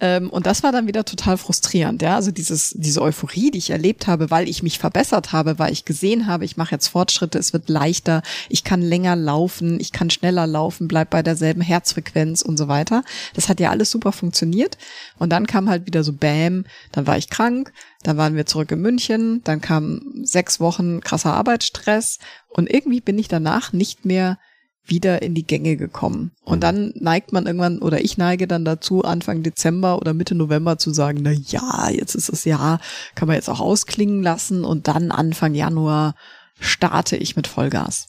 Ähm, 0.00 0.28
und 0.28 0.46
das 0.46 0.62
war 0.62 0.72
dann 0.72 0.86
wieder 0.86 1.04
total 1.04 1.36
frustrierend. 1.36 2.02
Ja, 2.02 2.16
also 2.16 2.30
dieses 2.30 2.74
diese 2.76 3.00
Euphorie, 3.00 3.50
die 3.50 3.58
ich 3.58 3.70
erlebt 3.70 4.06
habe, 4.06 4.30
weil 4.30 4.48
ich 4.48 4.62
mich 4.62 4.78
verbessert 4.78 5.32
habe, 5.32 5.58
weil 5.58 5.72
ich 5.72 5.84
gesehen 5.84 6.26
habe, 6.26 6.44
ich 6.44 6.56
mache 6.56 6.72
jetzt 6.72 6.88
Fortschritte, 6.88 7.38
es 7.38 7.52
wird 7.52 7.68
leichter, 7.68 8.22
ich 8.48 8.64
kann 8.64 8.82
länger 8.82 9.16
laufen, 9.16 9.78
ich 9.78 9.92
kann 9.92 10.10
schneller 10.10 10.46
laufen, 10.46 10.88
bleib 10.88 11.10
bei 11.10 11.22
derselben 11.22 11.62
Herzfrequenz 11.62 12.42
und 12.42 12.56
so 12.56 12.66
weiter. 12.66 13.04
Das 13.34 13.48
hat 13.48 13.60
ja 13.60 13.70
alles 13.70 13.90
super 13.90 14.12
funktioniert. 14.12 14.78
Und 15.18 15.30
dann 15.30 15.46
kam 15.46 15.68
halt 15.68 15.86
wieder 15.86 16.02
so 16.02 16.12
Bäm, 16.12 16.64
dann 16.92 17.06
war 17.06 17.16
ich 17.16 17.30
krank, 17.30 17.72
dann 18.02 18.16
waren 18.16 18.34
wir 18.34 18.46
zurück 18.46 18.70
in 18.72 18.80
München, 18.80 19.42
dann 19.44 19.60
kam 19.60 20.00
sechs 20.22 20.60
Wochen 20.60 21.00
krasser 21.00 21.34
Arbeitsstress 21.34 22.18
und 22.48 22.70
irgendwie 22.70 23.00
bin 23.00 23.18
ich 23.18 23.28
danach 23.28 23.72
nicht 23.72 24.04
mehr 24.04 24.38
wieder 24.84 25.22
in 25.22 25.34
die 25.34 25.46
Gänge 25.46 25.76
gekommen. 25.76 26.32
Und 26.42 26.58
mhm. 26.58 26.60
dann 26.60 26.92
neigt 26.96 27.32
man 27.32 27.46
irgendwann, 27.46 27.78
oder 27.80 28.02
ich 28.02 28.16
neige 28.16 28.46
dann 28.46 28.64
dazu, 28.64 29.04
Anfang 29.04 29.42
Dezember 29.42 29.98
oder 29.98 30.14
Mitte 30.14 30.34
November 30.34 30.78
zu 30.78 30.92
sagen, 30.92 31.20
na 31.22 31.30
ja, 31.32 31.90
jetzt 31.90 32.14
ist 32.14 32.30
das 32.32 32.44
Jahr, 32.44 32.80
kann 33.14 33.28
man 33.28 33.36
jetzt 33.36 33.50
auch 33.50 33.60
ausklingen 33.60 34.22
lassen 34.22 34.64
und 34.64 34.88
dann 34.88 35.10
Anfang 35.10 35.54
Januar 35.54 36.14
starte 36.58 37.16
ich 37.16 37.36
mit 37.36 37.46
Vollgas. 37.46 38.08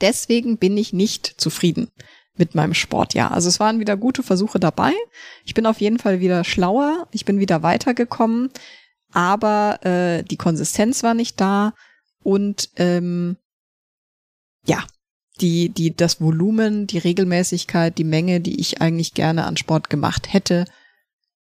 Deswegen 0.00 0.58
bin 0.58 0.76
ich 0.76 0.92
nicht 0.92 1.34
zufrieden 1.40 1.88
mit 2.38 2.54
meinem 2.54 2.74
Sportjahr. 2.74 3.32
Also 3.32 3.48
es 3.48 3.60
waren 3.60 3.80
wieder 3.80 3.96
gute 3.96 4.22
Versuche 4.22 4.60
dabei. 4.60 4.92
Ich 5.44 5.54
bin 5.54 5.66
auf 5.66 5.80
jeden 5.80 5.98
Fall 5.98 6.20
wieder 6.20 6.44
schlauer. 6.44 7.08
Ich 7.12 7.24
bin 7.24 7.38
wieder 7.38 7.62
weitergekommen. 7.62 8.50
Aber 9.12 9.84
äh, 9.84 10.22
die 10.22 10.36
Konsistenz 10.36 11.02
war 11.02 11.14
nicht 11.14 11.40
da. 11.40 11.72
Und 12.22 12.70
ähm, 12.76 13.36
ja, 14.66 14.84
die, 15.40 15.68
die, 15.68 15.94
das 15.94 16.20
Volumen, 16.20 16.86
die 16.86 16.98
Regelmäßigkeit, 16.98 17.96
die 17.96 18.04
Menge, 18.04 18.40
die 18.40 18.60
ich 18.60 18.80
eigentlich 18.80 19.14
gerne 19.14 19.44
an 19.44 19.56
Sport 19.56 19.90
gemacht 19.90 20.32
hätte, 20.32 20.64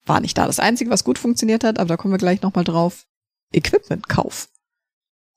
war 0.04 0.20
nicht 0.20 0.36
da. 0.36 0.46
Das 0.46 0.60
Einzige, 0.60 0.90
was 0.90 1.04
gut 1.04 1.18
funktioniert 1.18 1.64
hat, 1.64 1.78
aber 1.78 1.88
da 1.88 1.96
kommen 1.96 2.14
wir 2.14 2.18
gleich 2.18 2.42
nochmal 2.42 2.64
drauf, 2.64 3.06
Equipmentkauf. 3.52 4.48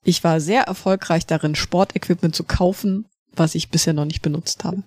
Ich 0.04 0.24
war 0.24 0.40
sehr 0.40 0.62
erfolgreich 0.62 1.26
darin, 1.26 1.54
Sportequipment 1.54 2.34
zu 2.34 2.44
kaufen, 2.44 3.06
was 3.32 3.54
ich 3.54 3.70
bisher 3.70 3.92
noch 3.92 4.04
nicht 4.04 4.22
benutzt 4.22 4.64
habe. 4.64 4.82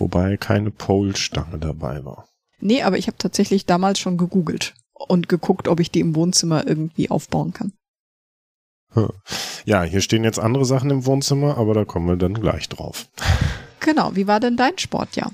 Wobei 0.00 0.36
keine 0.36 0.70
Pole-Stange 0.70 1.58
dabei 1.58 2.04
war. 2.04 2.26
Nee, 2.58 2.82
aber 2.82 2.98
ich 2.98 3.06
habe 3.06 3.18
tatsächlich 3.18 3.66
damals 3.66 3.98
schon 3.98 4.16
gegoogelt 4.16 4.74
und 4.92 5.28
geguckt, 5.28 5.68
ob 5.68 5.80
ich 5.80 5.90
die 5.90 6.00
im 6.00 6.14
Wohnzimmer 6.14 6.66
irgendwie 6.66 7.10
aufbauen 7.10 7.52
kann. 7.52 7.72
Ja, 9.64 9.84
hier 9.84 10.00
stehen 10.00 10.24
jetzt 10.24 10.40
andere 10.40 10.64
Sachen 10.64 10.90
im 10.90 11.06
Wohnzimmer, 11.06 11.56
aber 11.58 11.74
da 11.74 11.84
kommen 11.84 12.08
wir 12.08 12.16
dann 12.16 12.34
gleich 12.34 12.68
drauf. 12.68 13.06
Genau, 13.78 14.16
wie 14.16 14.26
war 14.26 14.40
denn 14.40 14.56
dein 14.56 14.76
Sportjahr? 14.78 15.32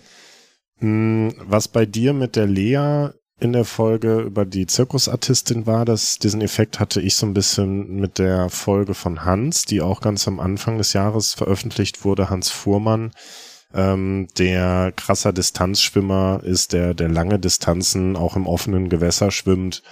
Hm, 0.79 1.35
was 1.39 1.69
bei 1.69 1.87
dir 1.87 2.13
mit 2.13 2.37
der 2.37 2.47
Lea 2.47 3.11
in 3.39 3.53
der 3.53 3.65
Folge 3.65 4.21
über 4.21 4.45
die 4.45 4.67
Zirkusartistin 4.67 5.67
war, 5.67 5.85
dass 5.85 6.19
diesen 6.19 6.41
Effekt 6.41 6.81
hatte 6.81 7.01
ich 7.01 7.17
so 7.17 7.27
ein 7.27 7.35
bisschen 7.35 7.97
mit 7.97 8.19
der 8.19 8.49
Folge 8.49 8.95
von 8.95 9.25
Hans, 9.25 9.65
die 9.65 9.83
auch 9.83 10.01
ganz 10.01 10.27
am 10.27 10.41
Anfang 10.41 10.79
des 10.79 10.93
Jahres 10.93 11.35
veröffentlicht 11.35 12.05
wurde, 12.05 12.31
Hans 12.31 12.51
Fuhrmann, 12.51 13.13
ähm, 13.75 14.29
der 14.39 14.93
krasser 14.95 15.33
Distanzschwimmer 15.33 16.41
ist, 16.43 16.73
der, 16.73 16.95
der 16.95 17.09
lange 17.09 17.39
Distanzen 17.39 18.17
auch 18.17 18.37
im 18.37 18.47
offenen 18.47 18.89
Gewässer 18.89 19.31
schwimmt, 19.31 19.83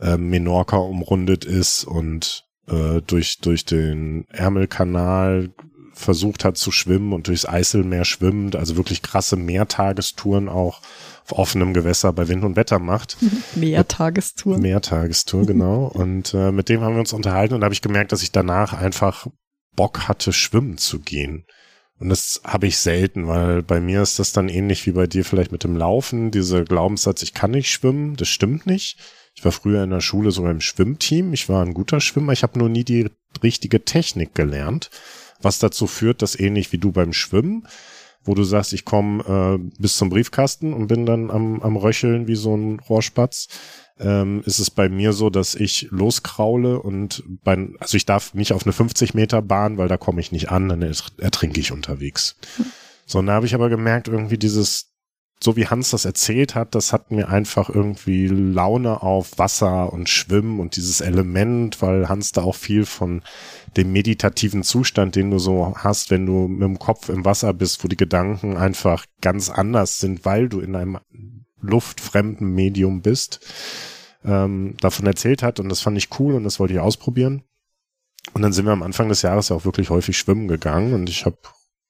äh, 0.00 0.16
Menorca 0.16 0.76
umrundet 0.76 1.44
ist 1.44 1.84
und 1.84 2.44
äh, 2.68 3.00
durch, 3.06 3.38
durch 3.38 3.64
den 3.64 4.26
Ärmelkanal 4.30 5.50
versucht 5.94 6.44
hat 6.44 6.56
zu 6.56 6.70
schwimmen 6.70 7.12
und 7.12 7.28
durchs 7.28 7.46
Eiselmeer 7.46 8.04
schwimmt, 8.04 8.56
also 8.56 8.76
wirklich 8.76 9.02
krasse 9.02 9.36
Mehrtagestouren 9.36 10.48
auch 10.48 10.80
auf 11.24 11.38
offenem 11.38 11.74
Gewässer 11.74 12.12
bei 12.12 12.28
Wind 12.28 12.44
und 12.44 12.56
Wetter 12.56 12.78
macht. 12.78 13.16
Mehrtagestour. 13.54 14.58
Mehrtagestour, 14.58 15.46
genau. 15.46 15.84
Und 15.94 16.34
äh, 16.34 16.50
mit 16.50 16.68
dem 16.68 16.80
haben 16.80 16.94
wir 16.94 17.00
uns 17.00 17.12
unterhalten 17.12 17.54
und 17.54 17.60
da 17.60 17.66
habe 17.66 17.74
ich 17.74 17.82
gemerkt, 17.82 18.12
dass 18.12 18.22
ich 18.22 18.32
danach 18.32 18.72
einfach 18.72 19.26
Bock 19.76 20.08
hatte, 20.08 20.32
schwimmen 20.32 20.78
zu 20.78 21.00
gehen. 21.00 21.44
Und 22.02 22.08
das 22.08 22.40
habe 22.42 22.66
ich 22.66 22.78
selten, 22.78 23.28
weil 23.28 23.62
bei 23.62 23.80
mir 23.80 24.02
ist 24.02 24.18
das 24.18 24.32
dann 24.32 24.48
ähnlich 24.48 24.84
wie 24.86 24.90
bei 24.90 25.06
dir 25.06 25.24
vielleicht 25.24 25.52
mit 25.52 25.62
dem 25.62 25.76
Laufen. 25.76 26.32
Dieser 26.32 26.64
Glaubenssatz, 26.64 27.22
ich 27.22 27.32
kann 27.32 27.52
nicht 27.52 27.70
schwimmen, 27.70 28.16
das 28.16 28.26
stimmt 28.26 28.66
nicht. 28.66 28.98
Ich 29.36 29.44
war 29.44 29.52
früher 29.52 29.84
in 29.84 29.90
der 29.90 30.00
Schule 30.00 30.32
sogar 30.32 30.50
im 30.50 30.60
Schwimmteam. 30.60 31.32
Ich 31.32 31.48
war 31.48 31.64
ein 31.64 31.74
guter 31.74 32.00
Schwimmer. 32.00 32.32
Ich 32.32 32.42
habe 32.42 32.58
nur 32.58 32.68
nie 32.68 32.82
die 32.82 33.08
richtige 33.40 33.84
Technik 33.84 34.34
gelernt, 34.34 34.90
was 35.42 35.60
dazu 35.60 35.86
führt, 35.86 36.22
dass 36.22 36.36
ähnlich 36.36 36.72
wie 36.72 36.78
du 36.78 36.90
beim 36.90 37.12
Schwimmen, 37.12 37.68
wo 38.24 38.34
du 38.34 38.42
sagst, 38.42 38.72
ich 38.72 38.84
komme 38.84 39.60
äh, 39.62 39.80
bis 39.80 39.96
zum 39.96 40.10
Briefkasten 40.10 40.72
und 40.72 40.88
bin 40.88 41.06
dann 41.06 41.30
am, 41.30 41.62
am 41.62 41.76
Röcheln 41.76 42.26
wie 42.26 42.34
so 42.34 42.56
ein 42.56 42.80
Rohrspatz, 42.80 43.46
ähm, 43.98 44.42
ist 44.44 44.58
es 44.58 44.70
bei 44.70 44.88
mir 44.88 45.12
so, 45.12 45.30
dass 45.30 45.54
ich 45.54 45.88
loskraule 45.90 46.80
und 46.80 47.22
bei, 47.44 47.68
also 47.78 47.96
ich 47.96 48.06
darf 48.06 48.34
nicht 48.34 48.52
auf 48.52 48.64
eine 48.64 48.72
50 48.72 49.14
Meter 49.14 49.42
Bahn, 49.42 49.78
weil 49.78 49.88
da 49.88 49.96
komme 49.96 50.20
ich 50.20 50.32
nicht 50.32 50.50
an, 50.50 50.68
dann 50.68 50.82
ertrinke 50.82 51.60
ich 51.60 51.72
unterwegs. 51.72 52.36
So, 53.06 53.18
und 53.18 53.26
da 53.26 53.34
habe 53.34 53.46
ich 53.46 53.54
aber 53.54 53.68
gemerkt, 53.68 54.08
irgendwie 54.08 54.38
dieses 54.38 54.92
so 55.42 55.56
wie 55.56 55.66
Hans 55.66 55.90
das 55.90 56.04
erzählt 56.04 56.54
hat, 56.54 56.74
das 56.74 56.92
hat 56.92 57.10
mir 57.10 57.28
einfach 57.28 57.68
irgendwie 57.68 58.28
Laune 58.28 59.02
auf 59.02 59.38
Wasser 59.38 59.92
und 59.92 60.08
Schwimmen 60.08 60.60
und 60.60 60.76
dieses 60.76 61.00
Element, 61.00 61.82
weil 61.82 62.08
Hans 62.08 62.32
da 62.32 62.42
auch 62.42 62.54
viel 62.54 62.86
von 62.86 63.22
dem 63.76 63.92
meditativen 63.92 64.62
Zustand, 64.62 65.16
den 65.16 65.30
du 65.30 65.38
so 65.38 65.74
hast, 65.76 66.10
wenn 66.10 66.26
du 66.26 66.46
mit 66.46 66.62
dem 66.62 66.78
Kopf 66.78 67.08
im 67.08 67.24
Wasser 67.24 67.52
bist, 67.54 67.82
wo 67.82 67.88
die 67.88 67.96
Gedanken 67.96 68.56
einfach 68.56 69.06
ganz 69.20 69.50
anders 69.50 69.98
sind, 69.98 70.24
weil 70.24 70.48
du 70.48 70.60
in 70.60 70.76
einem 70.76 70.98
luftfremden 71.62 72.54
Medium 72.54 73.02
bist, 73.02 73.40
ähm, 74.24 74.76
davon 74.80 75.06
erzählt 75.06 75.42
hat 75.42 75.60
und 75.60 75.68
das 75.68 75.80
fand 75.80 75.96
ich 75.96 76.18
cool 76.18 76.34
und 76.34 76.44
das 76.44 76.60
wollte 76.60 76.74
ich 76.74 76.80
ausprobieren. 76.80 77.42
Und 78.34 78.42
dann 78.42 78.52
sind 78.52 78.66
wir 78.66 78.72
am 78.72 78.82
Anfang 78.82 79.08
des 79.08 79.22
Jahres 79.22 79.48
ja 79.48 79.56
auch 79.56 79.64
wirklich 79.64 79.90
häufig 79.90 80.16
schwimmen 80.16 80.48
gegangen 80.48 80.94
und 80.94 81.08
ich 81.08 81.24
habe 81.24 81.38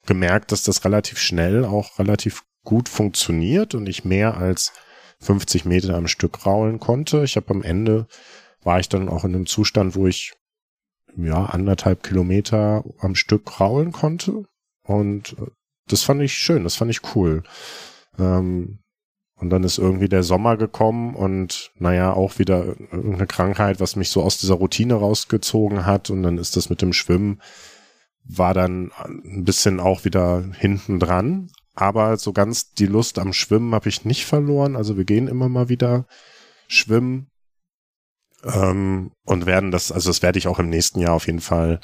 gemerkt, 0.07 0.53
dass 0.53 0.63
das 0.63 0.85
relativ 0.85 1.19
schnell 1.19 1.65
auch 1.65 1.99
relativ 1.99 2.45
gut 2.65 2.89
funktioniert 2.89 3.75
und 3.75 3.89
ich 3.89 4.05
mehr 4.05 4.37
als 4.37 4.73
50 5.21 5.65
Meter 5.65 5.95
am 5.95 6.09
Stück 6.09 6.47
raulen 6.47 6.81
konnte. 6.81 7.23
Ich 7.25 7.37
habe 7.37 7.51
am 7.51 7.63
Ende 7.63 8.07
war 8.63 8.81
ich 8.81 8.89
dann 8.89 9.09
auch 9.09 9.25
in 9.25 9.35
einem 9.35 9.47
Zustand, 9.47 9.95
wo 9.95 10.07
ich 10.07 10.35
ja 11.17 11.45
anderthalb 11.45 12.03
Kilometer 12.03 12.85
am 13.01 13.15
Stück 13.15 13.61
raulen 13.61 13.93
konnte 13.93 14.45
und 14.85 15.37
äh, 15.39 15.51
das 15.89 16.03
fand 16.03 16.23
ich 16.23 16.35
schön, 16.35 16.65
das 16.65 16.77
fand 16.77 16.91
ich 16.91 17.15
cool. 17.15 17.43
Ähm, 18.19 18.82
Und 19.43 19.51
dann 19.51 19.65
ist 19.65 19.77
irgendwie 19.77 20.09
der 20.09 20.23
Sommer 20.23 20.57
gekommen 20.57 21.17
und 21.17 21.73
naja, 21.77 22.13
auch 22.13 22.39
wieder 22.39 22.65
irgendeine 22.93 23.27
Krankheit, 23.27 23.81
was 23.81 23.97
mich 23.97 24.09
so 24.09 24.23
aus 24.23 24.39
dieser 24.39 24.55
Routine 24.55 24.95
rausgezogen 24.95 25.85
hat. 25.85 26.11
Und 26.11 26.23
dann 26.23 26.39
ist 26.39 26.57
das 26.57 26.71
mit 26.71 26.81
dem 26.81 26.93
Schwimmen, 26.93 27.43
war 28.23 28.55
dann 28.55 28.93
ein 29.05 29.43
bisschen 29.43 29.81
auch 29.81 30.05
wieder 30.05 30.45
hinten 30.57 31.01
dran. 31.01 31.51
Aber 31.75 32.19
so 32.19 32.33
ganz 32.33 32.73
die 32.75 32.87
Lust 32.87 33.19
am 33.19 33.33
Schwimmen 33.33 33.75
habe 33.75 33.89
ich 33.89 34.05
nicht 34.05 34.27
verloren. 34.27 34.77
Also 34.77 34.97
wir 34.97 35.05
gehen 35.05 35.27
immer 35.27 35.49
mal 35.49 35.69
wieder 35.69 36.07
schwimmen 36.69 37.27
ähm, 38.45 39.11
und 39.25 39.45
werden 39.47 39.73
das, 39.73 39.91
also 39.91 40.09
das 40.09 40.23
werde 40.23 40.39
ich 40.39 40.47
auch 40.47 40.61
im 40.61 40.69
nächsten 40.69 41.01
Jahr 41.01 41.15
auf 41.15 41.27
jeden 41.27 41.41
Fall 41.41 41.81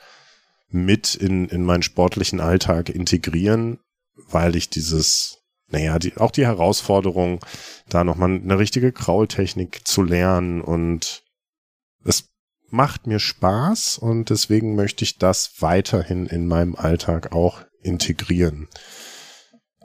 mit 0.69 1.17
in, 1.17 1.49
in 1.49 1.65
meinen 1.65 1.83
sportlichen 1.83 2.39
Alltag 2.39 2.89
integrieren, 2.89 3.81
weil 4.15 4.55
ich 4.55 4.71
dieses 4.71 5.39
naja, 5.71 5.99
die, 5.99 6.17
auch 6.17 6.31
die 6.31 6.47
Herausforderung, 6.47 7.45
da 7.89 8.05
nochmal 8.05 8.31
eine 8.31 8.59
richtige 8.59 8.93
Kraultechnik 8.93 9.87
zu 9.87 10.03
lernen 10.03 10.61
und 10.61 11.23
es 12.05 12.31
macht 12.71 13.07
mir 13.07 13.19
Spaß 13.19 13.99
und 13.99 14.31
deswegen 14.31 14.75
möchte 14.75 15.05
ich 15.05 15.19
das 15.19 15.53
weiterhin 15.61 16.27
in 16.27 16.47
meinem 16.47 16.75
Alltag 16.75 17.33
auch 17.33 17.63
integrieren. 17.83 18.69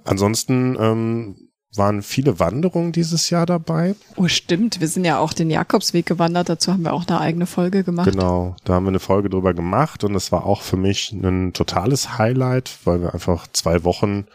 Ansonsten 0.03 0.75
ähm, 0.79 1.49
waren 1.75 2.01
viele 2.03 2.39
Wanderungen 2.39 2.91
dieses 2.91 3.29
Jahr 3.29 3.45
dabei. 3.45 3.95
Oh, 4.15 4.27
stimmt. 4.27 4.79
Wir 4.79 4.87
sind 4.87 5.05
ja 5.05 5.19
auch 5.19 5.33
den 5.33 5.49
Jakobsweg 5.49 6.05
gewandert. 6.05 6.49
Dazu 6.49 6.71
haben 6.71 6.83
wir 6.83 6.93
auch 6.93 7.07
eine 7.07 7.19
eigene 7.19 7.45
Folge 7.45 7.83
gemacht. 7.83 8.11
Genau, 8.11 8.55
da 8.63 8.73
haben 8.73 8.85
wir 8.85 8.89
eine 8.89 8.99
Folge 8.99 9.29
drüber 9.29 9.53
gemacht 9.53 10.03
und 10.03 10.13
es 10.15 10.31
war 10.31 10.45
auch 10.45 10.61
für 10.61 10.77
mich 10.77 11.11
ein 11.11 11.53
totales 11.53 12.17
Highlight, 12.17 12.77
weil 12.83 13.01
wir 13.01 13.13
einfach 13.13 13.47
zwei 13.53 13.83
Wochen 13.83 14.25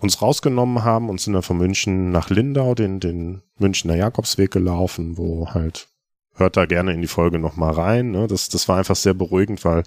uns 0.00 0.22
rausgenommen 0.22 0.84
haben 0.84 1.08
und 1.08 1.20
sind 1.20 1.32
dann 1.32 1.42
von 1.42 1.58
München 1.58 2.10
nach 2.10 2.30
Lindau, 2.30 2.74
den, 2.74 3.00
den 3.00 3.42
Münchner 3.58 3.96
Jakobsweg 3.96 4.50
gelaufen, 4.50 5.18
wo 5.18 5.50
halt, 5.50 5.88
hört 6.34 6.56
da 6.56 6.66
gerne 6.66 6.92
in 6.92 7.00
die 7.00 7.08
Folge 7.08 7.38
nochmal 7.38 7.72
rein. 7.72 8.10
Ne? 8.12 8.26
Das, 8.28 8.48
das 8.48 8.68
war 8.68 8.78
einfach 8.78 8.96
sehr 8.96 9.14
beruhigend, 9.14 9.64
weil 9.64 9.82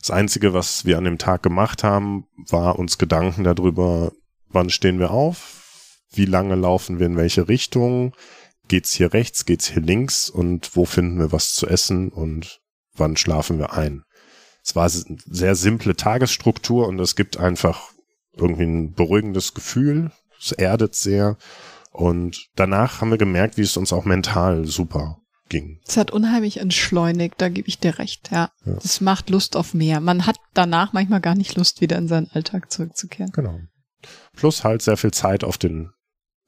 das 0.00 0.10
Einzige, 0.10 0.54
was 0.54 0.84
wir 0.84 0.98
an 0.98 1.04
dem 1.04 1.18
Tag 1.18 1.42
gemacht 1.42 1.84
haben, 1.84 2.26
war 2.48 2.78
uns 2.78 2.98
Gedanken 2.98 3.44
darüber, 3.44 4.12
wann 4.48 4.70
stehen 4.70 4.98
wir 4.98 5.10
auf, 5.10 5.98
wie 6.12 6.24
lange 6.24 6.54
laufen 6.54 6.98
wir 6.98 7.06
in 7.06 7.16
welche 7.16 7.48
Richtung, 7.48 8.14
geht's 8.68 8.94
hier 8.94 9.12
rechts, 9.12 9.44
geht's 9.44 9.68
hier 9.68 9.82
links 9.82 10.30
und 10.30 10.74
wo 10.74 10.86
finden 10.86 11.18
wir 11.18 11.30
was 11.30 11.52
zu 11.52 11.66
essen 11.66 12.08
und 12.08 12.60
wann 12.94 13.16
schlafen 13.16 13.58
wir 13.58 13.74
ein. 13.74 14.02
Es 14.64 14.74
war 14.74 14.84
eine 14.84 15.18
sehr 15.26 15.54
simple 15.56 15.94
Tagesstruktur 15.94 16.88
und 16.88 16.98
es 17.00 17.16
gibt 17.16 17.36
einfach 17.36 17.91
irgendwie 18.36 18.64
ein 18.64 18.92
beruhigendes 18.92 19.54
Gefühl. 19.54 20.10
Es 20.38 20.52
erdet 20.52 20.94
sehr. 20.94 21.36
Und 21.90 22.48
danach 22.56 23.00
haben 23.00 23.10
wir 23.10 23.18
gemerkt, 23.18 23.56
wie 23.56 23.62
es 23.62 23.76
uns 23.76 23.92
auch 23.92 24.04
mental 24.04 24.64
super 24.66 25.18
ging. 25.48 25.80
Es 25.86 25.96
hat 25.96 26.10
unheimlich 26.10 26.58
entschleunigt, 26.58 27.34
da 27.38 27.48
gebe 27.50 27.68
ich 27.68 27.78
dir 27.78 27.98
recht, 27.98 28.30
ja. 28.32 28.50
ja. 28.64 28.74
Das 28.74 29.00
macht 29.00 29.30
Lust 29.30 29.56
auf 29.56 29.74
mehr. 29.74 30.00
Man 30.00 30.26
hat 30.26 30.36
danach 30.54 30.92
manchmal 30.92 31.20
gar 31.20 31.34
nicht 31.34 31.56
Lust, 31.56 31.80
wieder 31.80 31.98
in 31.98 32.08
seinen 32.08 32.30
Alltag 32.32 32.70
zurückzukehren. 32.70 33.30
Genau. 33.32 33.58
Plus 34.34 34.64
halt 34.64 34.82
sehr 34.82 34.96
viel 34.96 35.12
Zeit 35.12 35.44
auf 35.44 35.58
den 35.58 35.90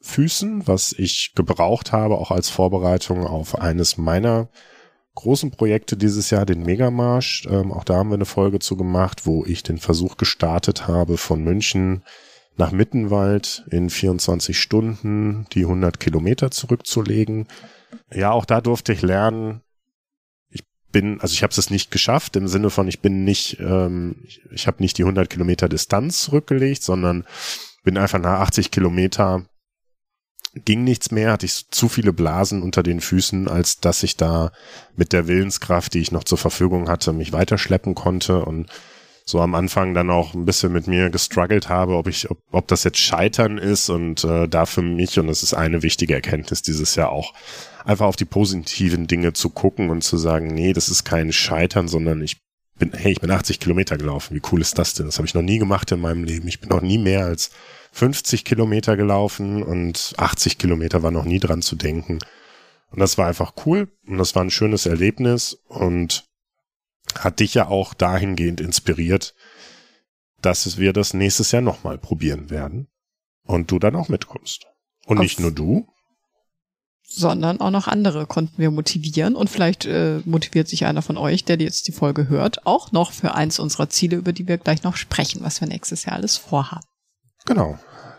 Füßen, 0.00 0.66
was 0.66 0.92
ich 0.92 1.32
gebraucht 1.34 1.92
habe, 1.92 2.16
auch 2.16 2.30
als 2.30 2.48
Vorbereitung 2.48 3.26
auf 3.26 3.58
eines 3.58 3.96
meiner 3.96 4.48
großen 5.14 5.50
Projekte 5.50 5.96
dieses 5.96 6.30
Jahr, 6.30 6.46
den 6.46 6.62
Megamarsch. 6.62 7.46
Ähm, 7.50 7.72
auch 7.72 7.84
da 7.84 7.96
haben 7.96 8.10
wir 8.10 8.14
eine 8.14 8.24
Folge 8.24 8.58
zu 8.58 8.76
gemacht, 8.76 9.26
wo 9.26 9.44
ich 9.44 9.62
den 9.62 9.78
Versuch 9.78 10.16
gestartet 10.16 10.88
habe, 10.88 11.16
von 11.16 11.42
München 11.42 12.02
nach 12.56 12.72
Mittenwald 12.72 13.64
in 13.70 13.90
24 13.90 14.58
Stunden 14.58 15.46
die 15.52 15.62
100 15.62 15.98
Kilometer 15.98 16.50
zurückzulegen. 16.50 17.48
Ja, 18.12 18.30
auch 18.30 18.44
da 18.44 18.60
durfte 18.60 18.92
ich 18.92 19.02
lernen. 19.02 19.62
Ich 20.50 20.62
bin, 20.92 21.20
also 21.20 21.32
ich 21.32 21.42
habe 21.42 21.52
es 21.56 21.70
nicht 21.70 21.90
geschafft 21.90 22.36
im 22.36 22.46
Sinne 22.46 22.70
von, 22.70 22.86
ich 22.86 23.00
bin 23.00 23.24
nicht, 23.24 23.58
ähm, 23.60 24.16
ich, 24.24 24.40
ich 24.52 24.66
habe 24.66 24.82
nicht 24.82 24.98
die 24.98 25.02
100 25.02 25.28
Kilometer 25.30 25.68
Distanz 25.68 26.22
zurückgelegt, 26.22 26.82
sondern 26.82 27.24
bin 27.82 27.98
einfach 27.98 28.18
nach 28.18 28.40
80 28.40 28.70
Kilometer 28.70 29.46
ging 30.64 30.84
nichts 30.84 31.10
mehr, 31.10 31.32
hatte 31.32 31.46
ich 31.46 31.70
zu 31.70 31.88
viele 31.88 32.12
Blasen 32.12 32.62
unter 32.62 32.82
den 32.82 33.00
Füßen, 33.00 33.48
als 33.48 33.80
dass 33.80 34.02
ich 34.02 34.16
da 34.16 34.52
mit 34.96 35.12
der 35.12 35.26
Willenskraft, 35.26 35.94
die 35.94 36.00
ich 36.00 36.12
noch 36.12 36.24
zur 36.24 36.38
Verfügung 36.38 36.88
hatte, 36.88 37.12
mich 37.12 37.32
weiterschleppen 37.32 37.94
konnte 37.94 38.44
und 38.44 38.70
so 39.26 39.40
am 39.40 39.54
Anfang 39.54 39.94
dann 39.94 40.10
auch 40.10 40.34
ein 40.34 40.44
bisschen 40.44 40.72
mit 40.72 40.86
mir 40.86 41.08
gestruggelt 41.08 41.68
habe, 41.68 41.96
ob 41.96 42.08
ich, 42.08 42.30
ob, 42.30 42.38
ob 42.52 42.68
das 42.68 42.84
jetzt 42.84 42.98
Scheitern 42.98 43.56
ist 43.56 43.88
und 43.88 44.22
äh, 44.22 44.46
da 44.46 44.66
für 44.66 44.82
mich, 44.82 45.18
und 45.18 45.28
das 45.28 45.42
ist 45.42 45.54
eine 45.54 45.82
wichtige 45.82 46.14
Erkenntnis 46.14 46.60
dieses 46.60 46.94
Jahr 46.94 47.10
auch, 47.10 47.32
einfach 47.84 48.06
auf 48.06 48.16
die 48.16 48.26
positiven 48.26 49.06
Dinge 49.06 49.32
zu 49.32 49.48
gucken 49.48 49.88
und 49.88 50.02
zu 50.02 50.18
sagen, 50.18 50.48
nee, 50.48 50.74
das 50.74 50.90
ist 50.90 51.04
kein 51.04 51.32
Scheitern, 51.32 51.88
sondern 51.88 52.20
ich 52.20 52.36
bin, 52.78 52.92
hey, 52.92 53.12
ich 53.12 53.20
bin 53.20 53.30
80 53.30 53.60
Kilometer 53.60 53.96
gelaufen. 53.96 54.34
Wie 54.34 54.42
cool 54.52 54.60
ist 54.60 54.78
das 54.78 54.94
denn? 54.94 55.06
Das 55.06 55.16
habe 55.18 55.26
ich 55.26 55.34
noch 55.34 55.42
nie 55.42 55.58
gemacht 55.58 55.90
in 55.92 56.00
meinem 56.00 56.24
Leben. 56.24 56.48
Ich 56.48 56.60
bin 56.60 56.70
noch 56.70 56.82
nie 56.82 56.98
mehr 56.98 57.24
als 57.24 57.50
50 57.94 58.44
Kilometer 58.44 58.96
gelaufen 58.96 59.62
und 59.62 60.14
80 60.16 60.58
Kilometer 60.58 61.04
war 61.04 61.12
noch 61.12 61.24
nie 61.24 61.38
dran 61.38 61.62
zu 61.62 61.76
denken. 61.76 62.18
Und 62.90 62.98
das 62.98 63.18
war 63.18 63.28
einfach 63.28 63.52
cool 63.64 63.88
und 64.04 64.18
das 64.18 64.34
war 64.34 64.42
ein 64.42 64.50
schönes 64.50 64.84
Erlebnis 64.84 65.54
und 65.68 66.24
hat 67.16 67.38
dich 67.38 67.54
ja 67.54 67.68
auch 67.68 67.94
dahingehend 67.94 68.60
inspiriert, 68.60 69.36
dass 70.42 70.76
wir 70.76 70.92
das 70.92 71.14
nächstes 71.14 71.52
Jahr 71.52 71.62
nochmal 71.62 71.96
probieren 71.96 72.50
werden 72.50 72.88
und 73.44 73.70
du 73.70 73.78
dann 73.78 73.94
auch 73.94 74.08
mitkommst. 74.08 74.66
Und 75.06 75.18
Auf 75.18 75.22
nicht 75.22 75.38
nur 75.38 75.52
du, 75.52 75.86
sondern 77.06 77.60
auch 77.60 77.70
noch 77.70 77.86
andere 77.86 78.26
konnten 78.26 78.60
wir 78.60 78.72
motivieren 78.72 79.36
und 79.36 79.50
vielleicht 79.50 79.84
äh, 79.84 80.20
motiviert 80.24 80.66
sich 80.66 80.84
einer 80.84 81.02
von 81.02 81.16
euch, 81.16 81.44
der 81.44 81.58
jetzt 81.58 81.86
die 81.86 81.92
Folge 81.92 82.28
hört, 82.28 82.66
auch 82.66 82.90
noch 82.90 83.12
für 83.12 83.34
eins 83.34 83.60
unserer 83.60 83.88
Ziele, 83.88 84.16
über 84.16 84.32
die 84.32 84.48
wir 84.48 84.58
gleich 84.58 84.82
noch 84.82 84.96
sprechen, 84.96 85.42
was 85.44 85.60
wir 85.60 85.68
nächstes 85.68 86.06
Jahr 86.06 86.16
alles 86.16 86.36
vorhaben. 86.36 86.84
Genau. 87.46 87.78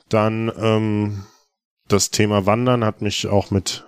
Dann 0.09 0.51
ähm, 0.57 1.23
das 1.87 2.11
Thema 2.11 2.45
Wandern 2.45 2.83
hat 2.83 3.01
mich 3.01 3.27
auch 3.27 3.51
mit 3.51 3.85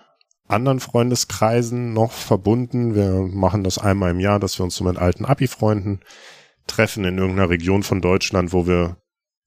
anderen 0.47 0.79
Freundeskreisen 0.79 1.93
noch 1.93 2.11
verbunden. 2.11 2.95
Wir 2.95 3.11
machen 3.21 3.63
das 3.63 3.77
einmal 3.77 4.11
im 4.11 4.19
Jahr, 4.19 4.39
dass 4.39 4.59
wir 4.59 4.63
uns 4.63 4.75
so 4.75 4.83
mit 4.83 4.97
alten 4.97 5.25
Abi-Freunden 5.25 6.01
treffen 6.65 7.05
in 7.05 7.17
irgendeiner 7.17 7.49
Region 7.49 7.83
von 7.83 8.01
Deutschland, 8.01 8.53
wo 8.53 8.67
wir 8.67 8.97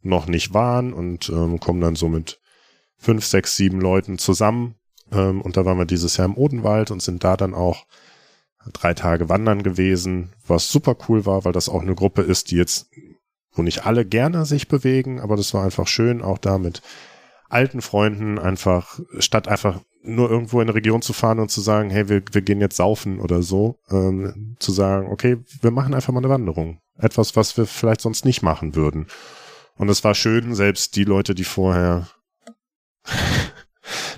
noch 0.03 0.27
nicht 0.27 0.55
waren 0.55 0.93
und 0.93 1.29
ähm, 1.29 1.61
kommen 1.61 1.81
dann 1.81 1.97
so 1.97 2.09
mit 2.09 2.41
fünf, 2.97 3.25
sechs, 3.25 3.57
sieben 3.57 3.81
Leuten 3.81 4.19
zusammen. 4.19 4.77
Ähm, 5.13 5.41
und 5.41 5.57
da 5.57 5.65
waren 5.65 5.79
wir 5.79 5.87
dieses 5.87 6.17
Jahr 6.17 6.27
im 6.27 6.37
Odenwald 6.37 6.91
und 6.91 7.03
sind 7.03 7.25
da 7.25 7.37
dann 7.37 7.55
auch 7.55 7.87
drei 8.73 8.95
Tage 8.95 9.29
wandern 9.29 9.63
gewesen, 9.63 10.33
was 10.47 10.71
super 10.71 10.97
cool 11.09 11.27
war, 11.27 11.45
weil 11.45 11.53
das 11.53 11.69
auch 11.69 11.83
eine 11.83 11.95
Gruppe 11.95 12.23
ist, 12.23 12.51
die 12.51 12.57
jetzt 12.57 12.91
wo 13.53 13.63
nicht 13.63 13.87
alle 13.87 14.05
gerne 14.05 14.45
sich 14.45 14.69
bewegen, 14.69 15.21
aber 15.21 15.37
das 15.37 15.53
war 15.55 15.65
einfach 15.65 15.87
schön, 15.87 16.23
auch 16.23 16.39
da 16.39 16.59
mit 16.59 16.83
alten 17.49 17.83
Freunden 17.83 18.39
einfach, 18.39 19.01
statt 19.19 19.49
einfach 19.49 19.81
nur 20.03 20.31
irgendwo 20.31 20.61
in 20.61 20.69
eine 20.69 20.75
Region 20.75 21.03
zu 21.03 21.13
fahren 21.13 21.41
und 21.41 21.51
zu 21.51 21.61
sagen, 21.61 21.91
hey, 21.91 22.09
wir, 22.09 22.23
wir 22.33 22.43
gehen 22.43 22.61
jetzt 22.61 22.77
saufen 22.77 23.21
oder 23.21 23.43
so, 23.43 23.79
ähm, 23.91 24.57
zu 24.59 24.73
sagen, 24.73 25.09
okay, 25.11 25.39
wir 25.61 25.71
machen 25.71 25.95
einfach 25.95 26.13
mal 26.13 26.21
eine 26.21 26.31
Wanderung. 26.31 26.81
Etwas, 26.97 27.37
was 27.37 27.57
wir 27.57 27.67
vielleicht 27.67 28.01
sonst 28.01 28.25
nicht 28.25 28.43
machen 28.43 28.75
würden. 28.75 29.07
Und 29.77 29.89
es 29.89 30.05
war 30.05 30.15
schön, 30.15 30.55
selbst 30.55 30.97
die 30.97 31.05
Leute, 31.05 31.35
die 31.35 31.45
vorher 31.45 32.09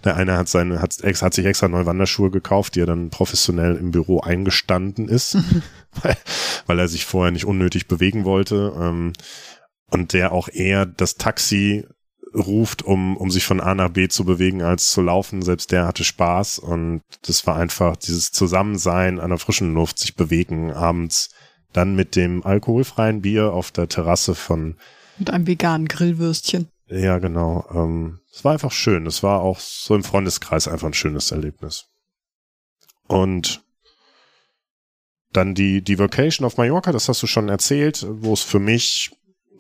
der 0.05 0.17
eine 0.17 0.37
hat 0.37 0.49
seine, 0.49 0.81
hat, 0.81 0.97
hat 1.03 1.35
sich 1.35 1.47
extra 1.47 1.69
neue 1.69 1.87
Wanderschuhe 1.87 2.31
gekauft, 2.31 2.75
die 2.75 2.81
er 2.81 2.87
dann 2.87 3.11
professionell 3.11 3.77
im 3.77 3.91
Büro 3.91 4.21
eingestanden 4.21 5.09
ist, 5.09 5.37
weil, 6.03 6.17
weil 6.67 6.79
er 6.79 6.89
sich 6.89 7.05
vorher 7.05 7.33
nicht 7.33 7.47
unnötig 7.47 7.89
bewegen 7.89 8.25
wollte. 8.25 8.73
Ähm, 8.79 9.13
und 9.91 10.15
der 10.15 10.33
auch 10.33 10.49
eher 10.49 10.87
das 10.87 11.17
Taxi 11.17 11.85
ruft, 12.35 12.83
um, 12.83 13.17
um 13.17 13.31
sich 13.31 13.45
von 13.45 13.61
A 13.61 13.75
nach 13.75 13.91
B 13.91 14.09
zu 14.09 14.25
bewegen, 14.25 14.63
als 14.63 14.91
zu 14.91 15.03
laufen. 15.03 15.43
Selbst 15.43 15.71
der 15.71 15.87
hatte 15.87 16.05
Spaß 16.05 16.59
und 16.59 17.03
das 17.27 17.47
war 17.47 17.57
einfach 17.57 17.97
dieses 17.97 18.31
Zusammensein 18.31 19.21
an 19.21 19.29
der 19.29 19.39
frischen 19.39 19.75
Luft, 19.75 19.99
sich 19.99 20.17
bewegen 20.17 20.73
abends, 20.73 21.31
dann 21.73 21.95
mit 21.95 22.17
dem 22.17 22.45
alkoholfreien 22.45 23.23
Bier 23.23 23.53
auf 23.53 23.71
der 23.71 23.89
Terrasse 23.89 24.35
von 24.35 24.77
mit 25.19 25.31
einem 25.31 25.47
veganen 25.47 25.89
Grillwürstchen. 25.89 26.69
Ja, 26.93 27.19
genau. 27.19 27.65
Ähm, 27.73 28.21
es 28.31 28.45
war 28.45 28.53
einfach 28.53 28.71
schön. 28.71 29.07
Es 29.07 29.23
war 29.23 29.41
auch 29.41 29.59
so 29.59 29.95
im 29.95 30.05
Freundeskreis 30.05 30.69
einfach 30.69 30.87
ein 30.87 30.95
schönes 30.95 31.31
Erlebnis. 31.31 31.87
Und 33.09 33.65
dann 35.33 35.55
die, 35.55 35.83
die 35.83 35.99
Vacation 35.99 36.45
auf 36.45 36.59
Mallorca, 36.59 36.93
das 36.93 37.09
hast 37.09 37.23
du 37.23 37.27
schon 37.27 37.49
erzählt, 37.49 38.07
wo 38.07 38.35
es 38.35 38.43
für 38.43 38.59
mich 38.59 39.11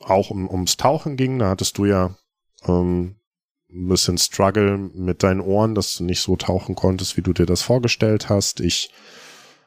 auch 0.01 0.31
um, 0.31 0.49
ums 0.51 0.77
Tauchen 0.77 1.17
ging. 1.17 1.39
Da 1.39 1.49
hattest 1.49 1.79
du 1.79 1.87
ja 1.87 2.15
ähm, 2.67 3.17
ein 3.71 3.89
bisschen 3.89 4.19
Struggle 4.19 4.77
mit 4.77 5.23
deinen 5.23 5.41
Ohren, 5.41 5.75
dass 5.75 5.95
du 5.95 6.05
nicht 6.05 6.21
so 6.21 6.37
tauchen 6.37 6.75
konntest, 6.75 7.17
wie 7.17 7.23
du 7.23 7.33
dir 7.33 7.47
das 7.47 7.63
vorgestellt 7.63 8.29
hast. 8.29 8.61
Ich 8.61 8.91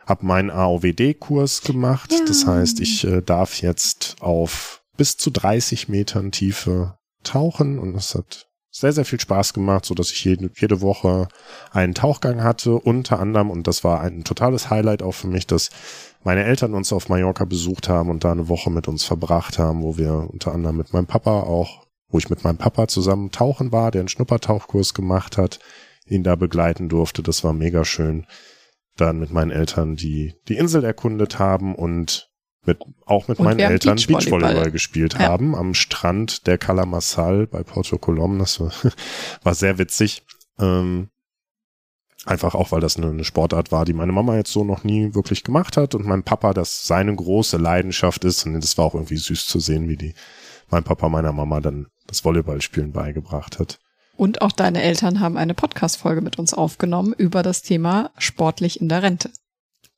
habe 0.06 0.24
meinen 0.24 0.52
AOWD-Kurs 0.52 1.64
gemacht. 1.64 2.12
Ja. 2.12 2.26
Das 2.28 2.46
heißt, 2.46 2.80
ich 2.80 3.06
äh, 3.06 3.24
darf 3.24 3.60
jetzt 3.64 4.18
auf 4.20 4.84
bis 4.98 5.18
zu 5.18 5.32
30 5.32 5.90
Metern 5.90 6.32
Tiefe 6.32 7.00
tauchen 7.26 7.80
und 7.80 7.94
das 7.94 8.16
hat 8.16 8.48
sehr, 8.72 8.92
sehr 8.92 9.06
viel 9.06 9.22
Spaß 9.22 9.54
gemacht, 9.54 9.86
so 9.86 9.94
dass 9.96 10.12
ich 10.12 10.26
jede, 10.26 10.52
jede 10.58 10.82
Woche 10.82 11.30
einen 11.72 11.94
Tauchgang 11.94 12.44
hatte, 12.44 12.74
unter 12.74 13.20
anderem, 13.20 13.50
und 13.50 13.68
das 13.68 13.86
war 13.86 14.02
ein 14.02 14.26
totales 14.26 14.70
Highlight 14.70 15.02
auch 15.02 15.14
für 15.14 15.28
mich, 15.28 15.48
dass 15.48 15.70
meine 16.26 16.44
Eltern 16.44 16.74
uns 16.74 16.92
auf 16.92 17.08
Mallorca 17.08 17.46
besucht 17.46 17.88
haben 17.88 18.10
und 18.10 18.26
da 18.26 18.34
eine 18.34 18.50
Woche 18.50 18.70
mit 18.70 18.90
uns 18.90 19.06
verbracht 19.06 19.60
haben, 19.60 19.82
wo 19.82 19.98
wir 19.98 20.28
unter 20.30 20.54
anderem 20.54 20.76
mit 20.76 20.92
meinem 20.92 21.06
Papa 21.06 21.42
auch, 21.42 21.86
wo 22.10 22.18
ich 22.18 22.30
mit 22.30 22.44
meinem 22.44 22.58
Papa 22.58 22.90
zusammen 22.90 23.32
tauchen 23.32 23.72
war, 23.72 23.92
der 23.92 24.02
einen 24.02 24.10
Schnuppertauchkurs 24.10 24.94
gemacht 24.94 25.38
hat, 25.38 25.60
ihn 26.06 26.24
da 26.24 26.36
begleiten 26.36 26.90
durfte. 26.90 27.24
Das 27.24 27.46
war 27.46 27.54
mega 27.54 27.86
schön. 27.86 28.26
Dann 28.98 29.20
mit 29.20 29.32
meinen 29.32 29.52
Eltern 29.52 29.96
die, 29.96 30.34
die 30.50 30.58
Insel 30.58 30.84
erkundet 30.84 31.40
haben 31.40 31.76
und 31.76 32.30
mit, 32.66 32.80
auch 33.06 33.28
mit 33.28 33.40
und 33.40 33.46
meinen 33.46 33.60
Eltern 33.60 33.96
Beachvolleyball, 33.96 34.40
Beachvolleyball 34.40 34.72
gespielt 34.72 35.14
ja. 35.14 35.20
haben 35.20 35.56
am 35.56 35.74
Strand 35.74 36.48
der 36.48 36.58
Calamassal 36.58 37.48
bei 37.48 37.64
Porto 37.64 37.98
Colom. 37.98 38.40
Das 38.40 38.60
war, 38.60 38.72
war 39.44 39.56
sehr 39.56 39.78
witzig. 39.78 40.24
Ähm, 40.60 41.10
einfach 42.26 42.56
auch, 42.56 42.72
weil 42.72 42.82
das 42.82 42.98
eine, 42.98 43.10
eine, 43.10 43.24
Sportart 43.24 43.72
war, 43.72 43.86
die 43.86 43.94
meine 43.94 44.12
Mama 44.12 44.36
jetzt 44.36 44.52
so 44.52 44.64
noch 44.64 44.84
nie 44.84 45.14
wirklich 45.14 45.44
gemacht 45.44 45.78
hat 45.78 45.96
und 45.96 46.06
mein 46.06 46.24
Papa 46.24 46.54
das 46.54 46.88
seine 46.88 47.16
große 47.16 47.58
Leidenschaft 47.58 48.26
ist. 48.26 48.46
Und 48.46 48.54
das 48.54 48.78
war 48.78 48.86
auch 48.86 48.96
irgendwie 48.96 49.18
süß 49.18 49.46
zu 49.48 49.60
sehen, 49.60 49.88
wie 49.88 49.98
die 49.98 50.14
mein 50.70 50.84
Papa 50.84 51.10
meiner 51.10 51.32
Mama 51.32 51.60
dann 51.62 51.88
das 52.08 52.26
Volleyballspielen 52.26 52.92
beigebracht 52.92 53.60
hat. 53.60 53.80
Und 54.18 54.42
auch 54.42 54.52
deine 54.52 54.82
Eltern 54.82 55.20
haben 55.20 55.38
eine 55.38 55.54
Podcast-Folge 55.54 56.22
mit 56.22 56.40
uns 56.40 56.54
aufgenommen 56.54 57.14
über 57.18 57.44
das 57.44 57.62
Thema 57.62 58.12
sportlich 58.18 58.80
in 58.80 58.88
der 58.88 59.04
Rente. 59.04 59.30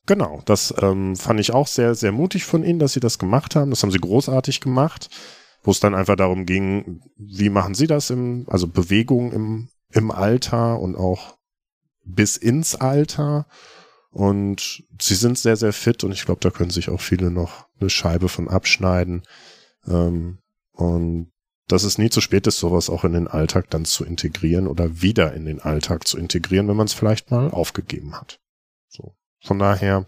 Genau, 0.08 0.41
das 0.45 0.74
ähm, 0.82 1.18
fand 1.18 1.39
ich 1.41 1.53
auch 1.53 1.68
sehr, 1.68 1.93
sehr 1.93 2.14
mutig 2.14 2.45
von 2.45 2.64
ihnen, 2.64 2.80
dass 2.80 2.93
sie 2.93 3.01
das 3.01 3.20
gemacht 3.20 3.55
haben. 3.55 3.70
Das 3.70 3.84
haben 3.84 3.91
sie 3.91 3.99
großartig 3.99 4.62
gemacht, 4.62 5.10
wo 5.64 5.72
es 5.72 5.82
dann 5.82 5.93
einfach 5.93 6.16
darum 6.16 6.45
ging, 6.45 7.01
wie 7.18 7.49
machen 7.49 7.76
sie 7.76 7.88
das 7.88 8.10
im, 8.10 8.45
also 8.49 8.68
Bewegung 8.68 9.34
im, 9.34 9.70
im 9.91 10.10
Alter 10.10 10.80
und 10.80 10.95
auch 10.95 11.38
bis 12.05 12.38
ins 12.38 12.76
Alter. 12.76 13.47
Und 14.10 14.86
sie 14.99 15.16
sind 15.16 15.38
sehr, 15.38 15.58
sehr 15.58 15.74
fit 15.74 16.05
und 16.05 16.14
ich 16.14 16.26
glaube, 16.26 16.39
da 16.39 16.51
können 16.51 16.72
sich 16.72 16.89
auch 16.89 17.01
viele 17.01 17.30
noch 17.30 17.68
eine 17.80 17.89
Scheibe 17.89 18.30
von 18.30 18.47
abschneiden. 18.47 19.24
Ähm, 19.86 20.39
und 20.72 21.32
dass 21.68 21.84
es 21.84 21.97
nie 21.97 22.10
zu 22.10 22.22
spät 22.22 22.47
ist, 22.47 22.60
sowas 22.60 22.89
auch 22.89 23.03
in 23.03 23.12
den 23.12 23.28
Alltag 23.28 23.70
dann 23.72 23.84
zu 23.84 24.05
integrieren 24.05 24.68
oder 24.68 25.01
wieder 25.01 25.34
in 25.34 25.45
den 25.45 25.60
Alltag 25.60 26.08
zu 26.08 26.18
integrieren, 26.18 26.70
wenn 26.70 26.78
man 26.78 26.88
es 26.88 26.93
vielleicht 26.93 27.30
mal 27.30 27.51
aufgegeben 27.51 28.16
hat. 28.16 28.39
So. 28.88 29.18
Von 29.41 29.59
daher 29.59 30.05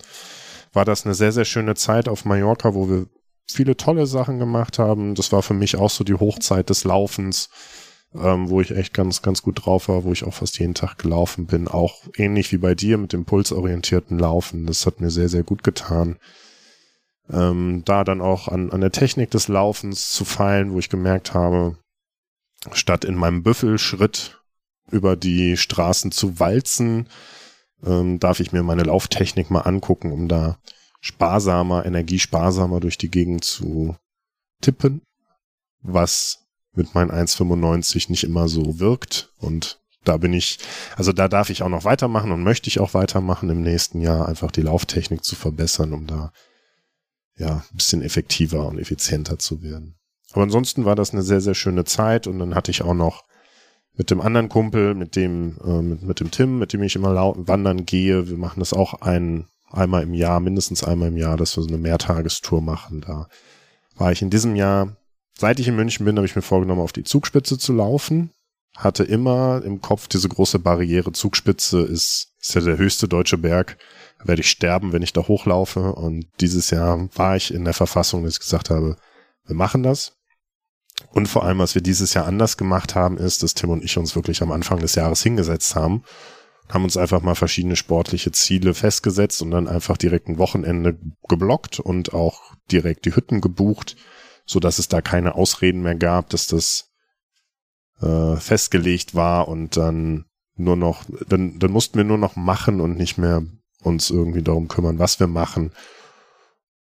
war 0.73 0.85
das 0.85 1.05
eine 1.05 1.15
sehr, 1.15 1.31
sehr 1.31 1.45
schöne 1.45 1.75
Zeit 1.75 2.07
auf 2.07 2.25
Mallorca, 2.25 2.73
wo 2.73 2.89
wir 2.89 3.07
viele 3.51 3.75
tolle 3.75 4.05
Sachen 4.05 4.39
gemacht 4.39 4.79
haben. 4.79 5.15
Das 5.15 5.31
war 5.31 5.41
für 5.41 5.53
mich 5.53 5.75
auch 5.75 5.89
so 5.89 6.03
die 6.03 6.13
Hochzeit 6.13 6.69
des 6.69 6.83
Laufens, 6.83 7.49
ähm, 8.13 8.49
wo 8.49 8.61
ich 8.61 8.71
echt 8.71 8.93
ganz, 8.93 9.21
ganz 9.21 9.41
gut 9.41 9.65
drauf 9.65 9.87
war, 9.89 10.03
wo 10.03 10.11
ich 10.11 10.23
auch 10.23 10.33
fast 10.33 10.59
jeden 10.59 10.75
Tag 10.75 10.97
gelaufen 10.97 11.47
bin. 11.47 11.67
Auch 11.67 12.03
ähnlich 12.15 12.51
wie 12.51 12.57
bei 12.57 12.75
dir 12.75 12.97
mit 12.97 13.13
dem 13.13 13.25
pulsorientierten 13.25 14.19
Laufen. 14.19 14.65
Das 14.65 14.85
hat 14.85 15.01
mir 15.01 15.09
sehr, 15.09 15.29
sehr 15.29 15.43
gut 15.43 15.63
getan. 15.63 16.17
Ähm, 17.31 17.83
da 17.85 18.03
dann 18.03 18.21
auch 18.21 18.47
an, 18.47 18.71
an 18.71 18.81
der 18.81 18.91
Technik 18.91 19.31
des 19.31 19.47
Laufens 19.47 20.11
zu 20.11 20.25
feilen, 20.25 20.71
wo 20.71 20.79
ich 20.79 20.89
gemerkt 20.89 21.33
habe, 21.33 21.77
statt 22.71 23.05
in 23.05 23.15
meinem 23.15 23.43
Büffelschritt 23.43 24.41
über 24.91 25.15
die 25.15 25.55
Straßen 25.55 26.11
zu 26.11 26.39
walzen, 26.39 27.07
ähm, 27.85 28.19
darf 28.19 28.39
ich 28.39 28.51
mir 28.51 28.63
meine 28.63 28.83
Lauftechnik 28.83 29.49
mal 29.49 29.61
angucken, 29.61 30.11
um 30.11 30.27
da 30.27 30.57
sparsamer, 31.01 31.85
energiesparsamer 31.85 32.79
durch 32.79 32.97
die 32.97 33.09
Gegend 33.09 33.43
zu 33.43 33.95
tippen, 34.61 35.01
was 35.81 36.45
mit 36.73 36.93
meinen 36.93 37.11
1,95 37.11 38.09
nicht 38.09 38.23
immer 38.23 38.47
so 38.47 38.79
wirkt. 38.79 39.33
Und 39.37 39.79
da 40.03 40.17
bin 40.17 40.33
ich, 40.33 40.59
also 40.95 41.13
da 41.13 41.27
darf 41.27 41.49
ich 41.49 41.63
auch 41.63 41.69
noch 41.69 41.83
weitermachen 41.85 42.31
und 42.31 42.43
möchte 42.43 42.67
ich 42.67 42.79
auch 42.79 42.93
weitermachen 42.93 43.49
im 43.49 43.61
nächsten 43.61 44.01
Jahr, 44.01 44.27
einfach 44.27 44.51
die 44.51 44.61
Lauftechnik 44.61 45.23
zu 45.23 45.35
verbessern, 45.35 45.93
um 45.93 46.07
da 46.07 46.31
ja 47.37 47.63
ein 47.71 47.75
bisschen 47.75 48.01
effektiver 48.01 48.67
und 48.67 48.79
effizienter 48.79 49.39
zu 49.39 49.61
werden. 49.61 49.95
Aber 50.31 50.43
ansonsten 50.43 50.85
war 50.85 50.95
das 50.95 51.11
eine 51.11 51.23
sehr, 51.23 51.41
sehr 51.41 51.55
schöne 51.55 51.85
Zeit 51.85 52.27
und 52.27 52.39
dann 52.39 52.55
hatte 52.55 52.71
ich 52.71 52.81
auch 52.81 52.93
noch 52.93 53.23
mit 53.99 54.11
dem 54.11 54.21
anderen 54.21 54.47
Kumpel, 54.47 54.95
mit 54.95 55.17
dem, 55.17 55.57
äh, 55.61 55.81
mit, 55.81 56.03
mit 56.03 56.19
dem 56.21 56.31
Tim, 56.31 56.57
mit 56.57 56.71
dem 56.71 56.81
ich 56.83 56.95
immer 56.95 57.13
laut 57.13 57.49
wandern 57.49 57.85
gehe. 57.85 58.29
Wir 58.29 58.37
machen 58.37 58.61
das 58.61 58.71
auch 58.71 59.01
ein, 59.01 59.45
einmal 59.69 60.03
im 60.03 60.13
Jahr, 60.13 60.39
mindestens 60.39 60.85
einmal 60.85 61.09
im 61.09 61.17
Jahr, 61.17 61.35
dass 61.35 61.57
wir 61.57 61.63
so 61.63 61.67
eine 61.67 61.77
Mehrtagestour 61.77 62.61
machen. 62.61 63.01
Da 63.01 63.27
war 63.97 64.13
ich 64.13 64.21
in 64.21 64.29
diesem 64.29 64.55
Jahr, 64.55 64.95
seit 65.37 65.59
ich 65.59 65.67
in 65.67 65.75
München 65.75 66.05
bin, 66.05 66.15
habe 66.15 66.25
ich 66.25 66.35
mir 66.37 66.41
vorgenommen, 66.41 66.79
auf 66.79 66.93
die 66.93 67.03
Zugspitze 67.03 67.57
zu 67.57 67.73
laufen. 67.73 68.31
Hatte 68.77 69.03
immer 69.03 69.61
im 69.65 69.81
Kopf 69.81 70.07
diese 70.07 70.29
große 70.29 70.59
Barriere. 70.59 71.11
Zugspitze 71.11 71.81
ist, 71.81 72.31
ist 72.39 72.55
ja 72.55 72.61
der 72.61 72.77
höchste 72.77 73.09
deutsche 73.09 73.37
Berg. 73.37 73.77
Da 74.19 74.29
werde 74.29 74.39
ich 74.39 74.49
sterben, 74.49 74.93
wenn 74.93 75.01
ich 75.01 75.11
da 75.11 75.27
hochlaufe. 75.27 75.91
Und 75.91 76.25
dieses 76.39 76.69
Jahr 76.69 77.09
war 77.15 77.35
ich 77.35 77.53
in 77.53 77.65
der 77.65 77.73
Verfassung, 77.73 78.23
dass 78.23 78.35
ich 78.35 78.39
gesagt 78.39 78.69
habe, 78.69 78.95
wir 79.45 79.57
machen 79.57 79.83
das. 79.83 80.18
Und 81.11 81.27
vor 81.27 81.43
allem, 81.43 81.59
was 81.59 81.75
wir 81.75 81.81
dieses 81.81 82.13
Jahr 82.13 82.25
anders 82.25 82.57
gemacht 82.57 82.95
haben, 82.95 83.17
ist, 83.17 83.43
dass 83.43 83.53
Tim 83.53 83.69
und 83.69 83.83
ich 83.83 83.97
uns 83.97 84.15
wirklich 84.15 84.41
am 84.41 84.51
Anfang 84.51 84.79
des 84.79 84.95
Jahres 84.95 85.23
hingesetzt 85.23 85.75
haben, 85.75 86.03
haben 86.69 86.83
uns 86.83 86.97
einfach 86.97 87.21
mal 87.21 87.35
verschiedene 87.35 87.75
sportliche 87.75 88.31
Ziele 88.31 88.73
festgesetzt 88.73 89.41
und 89.41 89.51
dann 89.51 89.67
einfach 89.67 89.97
direkt 89.97 90.27
ein 90.27 90.37
Wochenende 90.37 90.99
geblockt 91.27 91.79
und 91.79 92.13
auch 92.13 92.53
direkt 92.71 93.05
die 93.05 93.15
Hütten 93.15 93.41
gebucht, 93.41 93.95
so 94.45 94.59
dass 94.59 94.77
es 94.77 94.87
da 94.87 95.01
keine 95.01 95.35
Ausreden 95.35 95.81
mehr 95.81 95.95
gab, 95.95 96.29
dass 96.29 96.47
das 96.47 96.91
äh, 98.01 98.35
festgelegt 98.35 99.15
war 99.15 99.47
und 99.47 99.77
dann 99.77 100.25
nur 100.55 100.75
noch, 100.75 101.05
dann, 101.27 101.57
dann 101.57 101.71
mussten 101.71 101.97
wir 101.97 102.03
nur 102.03 102.17
noch 102.17 102.35
machen 102.35 102.81
und 102.81 102.97
nicht 102.97 103.17
mehr 103.17 103.43
uns 103.81 104.09
irgendwie 104.09 104.43
darum 104.43 104.67
kümmern, 104.67 104.99
was 104.99 105.19
wir 105.19 105.27
machen. 105.27 105.71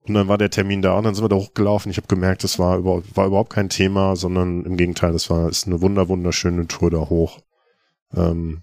Und 0.08 0.14
dann 0.14 0.28
war 0.28 0.38
der 0.38 0.50
Termin 0.50 0.82
da 0.82 0.98
und 0.98 1.04
dann 1.04 1.16
sind 1.16 1.24
wir 1.24 1.30
da 1.30 1.36
hochgelaufen. 1.36 1.92
Ich 1.92 1.98
habe 1.98 2.08
gemerkt, 2.08 2.44
das 2.44 2.60
war, 2.60 2.78
über, 2.78 3.04
war 3.14 3.28
überhaupt 3.28 3.52
kein 3.52 3.70
Thema, 3.70 4.16
sondern 4.16 4.64
im 4.64 4.78
Gegenteil, 4.78 5.12
das 5.12 5.30
war 5.30 5.50
ist 5.50 5.68
eine 5.68 5.82
wunder 5.82 6.08
wunderschöne 6.08 6.68
Tour 6.68 6.92
da 6.92 7.10
hoch. 7.10 7.42
Ähm, 8.14 8.62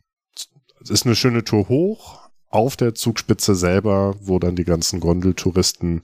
es 0.83 0.91
ist 0.91 1.07
eine 1.07 1.15
schöne 1.15 1.45
Tour 1.45 1.69
hoch 1.69 2.21
auf 2.49 2.77
der 2.77 2.95
Zugspitze 2.95 3.55
selber, 3.55 4.15
wo 4.21 4.39
dann 4.39 4.57
die 4.57 4.65
ganzen 4.65 5.01
Gondeltouristen 5.01 6.03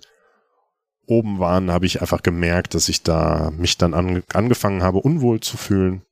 oben 1.06 1.38
waren, 1.38 1.70
habe 1.70 1.86
ich 1.86 2.00
einfach 2.00 2.22
gemerkt, 2.22 2.74
dass 2.74 2.88
ich 2.88 3.02
da 3.02 3.50
mich 3.56 3.78
dann 3.78 3.94
an, 3.94 4.22
angefangen 4.32 4.82
habe, 4.82 4.98
unwohl 4.98 5.40
zu 5.40 5.56
fühlen. 5.56 6.02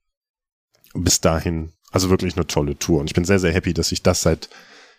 Bis 0.95 1.21
dahin, 1.21 1.73
also 1.91 2.09
wirklich 2.09 2.37
eine 2.37 2.47
tolle 2.47 2.79
Tour. 2.79 3.01
Und 3.01 3.09
ich 3.09 3.15
bin 3.15 3.25
sehr, 3.25 3.39
sehr 3.39 3.53
happy, 3.53 3.75
dass 3.75 3.93
ich 3.93 4.03
das 4.03 4.23
seit 4.23 4.49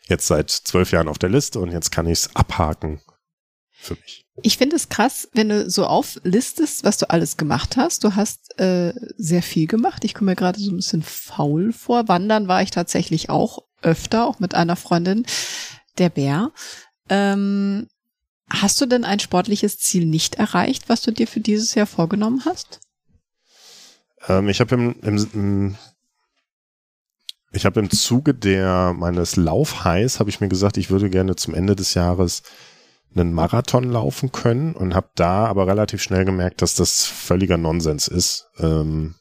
jetzt 0.08 0.28
seit 0.28 0.50
zwölf 0.50 0.92
Jahren 0.92 1.08
auf 1.08 1.18
der 1.18 1.30
Liste 1.30 1.60
und 1.60 1.72
jetzt 1.72 1.92
kann 1.92 2.06
ich 2.06 2.14
es 2.20 2.36
abhaken 2.36 3.02
für 3.80 3.96
mich. 3.96 4.26
Ich 4.42 4.58
finde 4.58 4.76
es 4.76 4.90
krass, 4.90 5.30
wenn 5.34 5.50
du 5.50 5.70
so 5.70 5.86
auflistest, 5.86 6.84
was 6.84 6.98
du 6.98 7.10
alles 7.10 7.38
gemacht 7.38 7.78
hast. 7.78 8.04
Du 8.04 8.16
hast 8.16 8.60
äh, 8.60 8.94
sehr 9.18 9.42
viel 9.42 9.68
gemacht. 9.68 10.06
Ich 10.06 10.14
komme 10.14 10.32
mir 10.32 10.36
gerade 10.36 10.60
so 10.60 10.72
ein 10.72 10.78
bisschen 10.78 11.04
faul 11.04 11.74
vor. 11.74 12.08
Wandern 12.08 12.48
war 12.48 12.62
ich 12.62 12.72
tatsächlich 12.72 13.30
auch 13.30 13.64
öfter, 13.82 14.28
auch 14.28 14.40
mit 14.40 14.56
einer 14.56 14.76
Freundin, 14.76 15.26
der 15.98 16.10
Bär. 16.10 16.52
Ähm, 17.10 17.88
hast 18.50 18.80
du 18.82 18.86
denn 18.86 19.04
ein 19.04 19.20
sportliches 19.20 19.78
Ziel 19.78 20.06
nicht 20.06 20.36
erreicht, 20.36 20.90
was 20.90 21.02
du 21.02 21.12
dir 21.12 21.28
für 21.28 21.40
dieses 21.40 21.76
Jahr 21.76 21.88
vorgenommen 21.88 22.44
hast? 22.46 22.80
Ähm, 24.28 24.50
ich 24.50 24.60
habe 24.60 24.76
im, 24.76 24.96
im, 25.02 25.30
im 25.34 25.76
ich 27.52 27.66
habe 27.66 27.80
im 27.80 27.90
Zuge 27.90 28.36
der 28.36 28.94
meines 28.94 29.36
Laufheiß 29.36 30.20
habe 30.20 30.30
ich 30.30 30.40
mir 30.40 30.50
gesagt, 30.50 30.78
ich 30.78 30.92
würde 30.92 31.10
gerne 31.10 31.36
zum 31.36 31.56
Ende 31.56 31.76
des 31.76 31.96
Jahres 31.96 32.44
einen 33.16 33.34
Marathon 33.34 33.86
laufen 33.86 34.32
können 34.32 34.74
und 34.74 34.94
habe 34.94 35.10
da 35.16 35.46
aber 35.46 35.68
relativ 35.68 36.02
schnell 36.02 36.26
gemerkt, 36.26 36.62
dass 36.62 36.76
das 36.76 37.06
völliger 37.06 37.58
Nonsens 37.58 38.08
ist. 38.08 38.50
Ähm, 38.60 39.16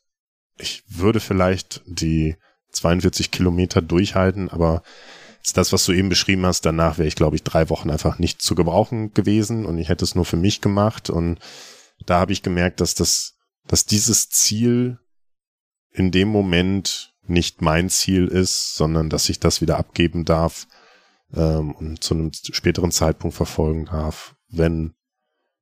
ich 0.59 0.83
würde 0.89 1.21
vielleicht 1.21 1.83
die 1.87 2.37
42 2.73 3.31
Kilometer 3.31 3.81
durchhalten, 3.81 4.51
aber 4.51 4.83
ist 5.43 5.57
das, 5.57 5.73
was 5.73 5.87
du 5.87 5.93
eben 5.93 6.09
beschrieben 6.09 6.45
hast, 6.45 6.67
danach 6.67 6.99
wäre 6.99 7.09
ich, 7.09 7.15
glaube 7.15 7.37
ich, 7.37 7.43
drei 7.43 7.71
Wochen 7.71 7.91
einfach 7.91 8.19
nicht 8.19 8.43
zu 8.43 8.55
gebrauchen 8.55 9.15
gewesen 9.15 9.65
und 9.65 9.79
ich 9.79 9.89
hätte 9.89 10.05
es 10.05 10.15
nur 10.15 10.25
für 10.25 10.37
mich 10.37 10.61
gemacht 10.61 11.09
und 11.09 11.39
da 12.05 12.21
habe 12.21 12.33
ich 12.33 12.43
gemerkt, 12.43 12.81
dass 12.81 12.95
das, 12.95 13.35
dass 13.67 13.87
dieses 13.87 14.29
Ziel 14.29 14.99
in 15.91 16.11
dem 16.11 16.29
Moment 16.29 17.15
nicht 17.27 17.63
mein 17.63 17.89
Ziel 17.89 18.27
ist, 18.27 18.75
sondern 18.75 19.11
dass 19.11 19.29
ich 19.29 19.41
das 19.41 19.61
wieder 19.61 19.79
abgeben 19.79 20.25
darf 20.25 20.67
ähm, 21.35 21.73
und 21.73 22.03
zu 22.03 22.15
einem 22.15 22.31
späteren 22.33 22.91
Zeitpunkt 22.91 23.37
verfolgen 23.37 23.87
darf, 23.87 24.35
wenn 24.49 24.95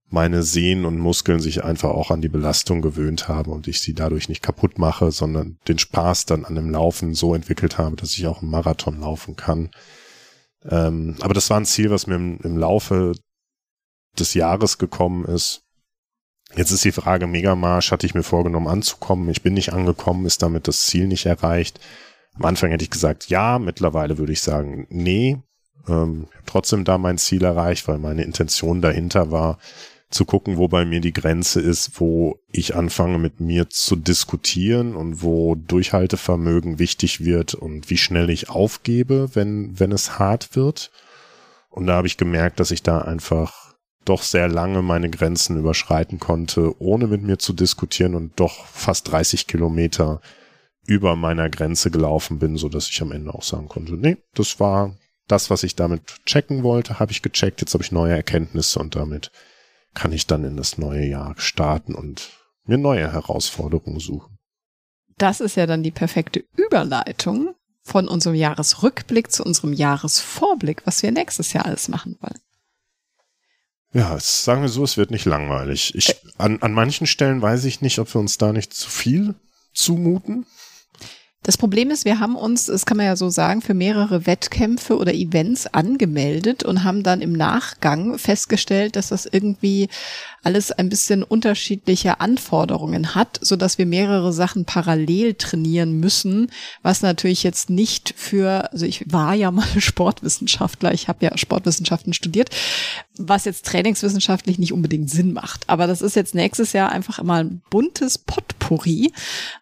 meine 0.08 0.42
Sehnen 0.42 0.84
und 0.84 0.98
Muskeln 0.98 1.40
sich 1.40 1.64
einfach 1.64 1.90
auch 1.90 2.10
an 2.10 2.20
die 2.20 2.28
Belastung 2.28 2.80
gewöhnt 2.80 3.28
haben 3.28 3.50
und 3.50 3.66
ich 3.66 3.80
sie 3.80 3.92
dadurch 3.92 4.28
nicht 4.28 4.42
kaputt 4.42 4.78
mache, 4.78 5.10
sondern 5.10 5.58
den 5.66 5.78
Spaß 5.78 6.26
dann 6.26 6.44
an 6.44 6.54
dem 6.54 6.70
Laufen 6.70 7.14
so 7.14 7.34
entwickelt 7.34 7.78
habe, 7.78 7.96
dass 7.96 8.12
ich 8.12 8.26
auch 8.26 8.40
einen 8.40 8.50
Marathon 8.50 9.00
laufen 9.00 9.34
kann. 9.34 9.70
Ähm, 10.64 11.16
aber 11.20 11.34
das 11.34 11.50
war 11.50 11.58
ein 11.58 11.66
Ziel, 11.66 11.90
was 11.90 12.06
mir 12.06 12.16
im, 12.16 12.38
im 12.42 12.56
Laufe 12.56 13.14
des 14.18 14.34
Jahres 14.34 14.78
gekommen 14.78 15.24
ist. 15.24 15.62
Jetzt 16.54 16.70
ist 16.70 16.84
die 16.84 16.92
Frage, 16.92 17.26
Megamarsch 17.26 17.90
hatte 17.90 18.06
ich 18.06 18.14
mir 18.14 18.22
vorgenommen 18.22 18.68
anzukommen. 18.68 19.28
Ich 19.30 19.42
bin 19.42 19.54
nicht 19.54 19.72
angekommen, 19.72 20.26
ist 20.26 20.42
damit 20.42 20.68
das 20.68 20.82
Ziel 20.82 21.08
nicht 21.08 21.26
erreicht. 21.26 21.80
Am 22.34 22.44
Anfang 22.44 22.70
hätte 22.70 22.84
ich 22.84 22.90
gesagt, 22.90 23.28
ja, 23.28 23.58
mittlerweile 23.58 24.18
würde 24.18 24.32
ich 24.32 24.40
sagen, 24.40 24.86
nee. 24.88 25.38
Ähm, 25.89 26.26
trotzdem 26.47 26.84
da 26.84 26.99
mein 26.99 27.18
Ziel 27.18 27.45
erreicht, 27.45 27.89
weil 27.89 27.99
meine 27.99 28.24
Intention 28.24 28.80
dahinter 28.80 29.30
war, 29.30 29.59
zu 30.11 30.24
gucken, 30.24 30.57
wo 30.57 30.68
bei 30.68 30.84
mir 30.84 31.01
die 31.01 31.12
Grenze 31.12 31.61
ist, 31.61 32.01
wo 32.01 32.39
ich 32.49 32.76
anfange 32.76 33.18
mit 33.18 33.41
mir 33.41 33.68
zu 33.68 33.97
diskutieren 33.97 34.95
und 34.95 35.22
wo 35.22 35.57
Durchhaltevermögen 35.57 36.78
wichtig 36.78 37.24
wird 37.24 37.55
und 37.55 37.91
wie 37.91 37.97
schnell 37.97 38.30
ich 38.30 38.49
aufgebe, 38.49 39.30
wenn, 39.34 39.78
wenn 39.78 39.91
es 39.91 40.18
hart 40.18 40.55
wird. 40.55 40.93
Und 41.70 41.87
da 41.87 41.95
habe 41.95 42.07
ich 42.07 42.16
gemerkt, 42.16 42.61
dass 42.61 42.70
ich 42.70 42.82
da 42.82 42.99
einfach 42.99 43.74
doch 44.05 44.22
sehr 44.22 44.49
lange 44.49 44.82
meine 44.82 45.11
Grenzen 45.11 45.59
überschreiten 45.59 46.20
konnte, 46.20 46.80
ohne 46.80 47.09
mit 47.09 47.22
mir 47.22 47.39
zu 47.39 47.53
diskutieren 47.53 48.14
und 48.14 48.39
doch 48.39 48.64
fast 48.66 49.11
30 49.11 49.49
Kilometer 49.49 50.20
über 50.87 51.16
meiner 51.16 51.51
Grenze 51.51 51.91
gelaufen 51.91 52.39
bin, 52.39 52.57
so 52.57 52.68
dass 52.68 52.89
ich 52.89 53.03
am 53.03 53.11
Ende 53.11 53.34
auch 53.34 53.43
sagen 53.43 53.66
konnte, 53.66 53.95
nee, 53.95 54.16
das 54.34 54.61
war 54.61 54.95
das, 55.28 55.50
was 55.50 55.62
ich 55.62 55.76
damit 55.76 56.24
checken 56.24 56.62
wollte, 56.62 56.98
habe 56.98 57.12
ich 57.12 57.22
gecheckt, 57.22 57.60
jetzt 57.60 57.74
habe 57.74 57.82
ich 57.82 57.92
neue 57.92 58.14
Erkenntnisse 58.14 58.78
und 58.78 58.94
damit 58.96 59.30
kann 59.94 60.12
ich 60.12 60.26
dann 60.26 60.44
in 60.44 60.56
das 60.56 60.78
neue 60.78 61.06
Jahr 61.06 61.34
starten 61.38 61.94
und 61.94 62.30
mir 62.64 62.78
neue 62.78 63.12
Herausforderungen 63.12 64.00
suchen. 64.00 64.38
Das 65.18 65.40
ist 65.40 65.56
ja 65.56 65.66
dann 65.66 65.82
die 65.82 65.90
perfekte 65.90 66.44
Überleitung 66.56 67.54
von 67.82 68.08
unserem 68.08 68.34
Jahresrückblick 68.34 69.30
zu 69.30 69.44
unserem 69.44 69.72
Jahresvorblick, 69.72 70.82
was 70.84 71.02
wir 71.02 71.12
nächstes 71.12 71.52
Jahr 71.52 71.64
alles 71.64 71.88
machen 71.88 72.16
wollen. 72.20 72.40
Ja, 73.92 74.18
sagen 74.20 74.60
wir 74.62 74.68
so, 74.68 74.84
es 74.84 74.96
wird 74.96 75.10
nicht 75.10 75.24
langweilig. 75.24 75.94
Ich, 75.94 76.16
an, 76.36 76.60
an 76.60 76.72
manchen 76.72 77.06
Stellen 77.06 77.40
weiß 77.40 77.64
ich 77.64 77.80
nicht, 77.80 77.98
ob 77.98 78.12
wir 78.12 78.20
uns 78.20 78.36
da 78.36 78.52
nicht 78.52 78.74
zu 78.74 78.90
viel 78.90 79.34
zumuten. 79.72 80.46
Das 81.43 81.57
Problem 81.57 81.91
ist, 81.91 82.05
wir 82.05 82.18
haben 82.18 82.34
uns, 82.34 82.66
das 82.66 82.87
kann 82.87 82.97
man 82.97 83.07
ja 83.07 83.14
so 83.14 83.28
sagen, 83.28 83.62
für 83.62 83.74
mehrere 83.74 84.26
Wettkämpfe 84.26 84.97
oder 84.97 85.14
Events 85.14 85.68
angemeldet 85.68 86.64
und 86.64 86.82
haben 86.82 87.05
dann 87.05 87.20
im 87.20 87.32
Nachgang 87.32 88.18
festgestellt, 88.18 88.97
dass 88.97 89.11
das 89.11 89.26
irgendwie 89.26 89.89
alles 90.47 90.70
ein 90.70 90.88
bisschen 90.88 91.24
unterschiedliche 91.24 92.20
Anforderungen 92.20 93.16
hat, 93.16 93.40
so 93.42 93.57
dass 93.57 93.78
wir 93.78 93.86
mehrere 93.86 94.32
Sachen 94.32 94.64
parallel 94.64 95.34
trainieren 95.34 95.99
müssen, 95.99 96.53
was 96.82 97.03
natürlich 97.03 97.42
jetzt 97.42 97.68
nicht 97.68 98.14
für, 98.16 98.72
also 98.72 98.86
ich 98.86 99.11
war 99.12 99.34
ja 99.34 99.51
mal 99.51 99.66
Sportwissenschaftler, 99.80 100.94
ich 100.94 101.09
habe 101.09 101.24
ja 101.24 101.36
Sportwissenschaften 101.36 102.12
studiert, 102.12 102.51
was 103.18 103.44
jetzt 103.44 103.66
trainingswissenschaftlich 103.66 104.61
nicht 104.61 104.72
unbedingt 104.72 105.11
Sinn 105.11 105.32
macht. 105.32 105.68
Aber 105.68 105.88
das 105.88 106.01
ist 106.01 106.14
jetzt 106.14 106.36
nächstes 106.36 106.72
Jahr 106.72 106.92
einfach 106.92 107.20
mal 107.24 107.42
ein 107.42 107.62
buntes 107.68 108.16
Potpourri 108.16 109.11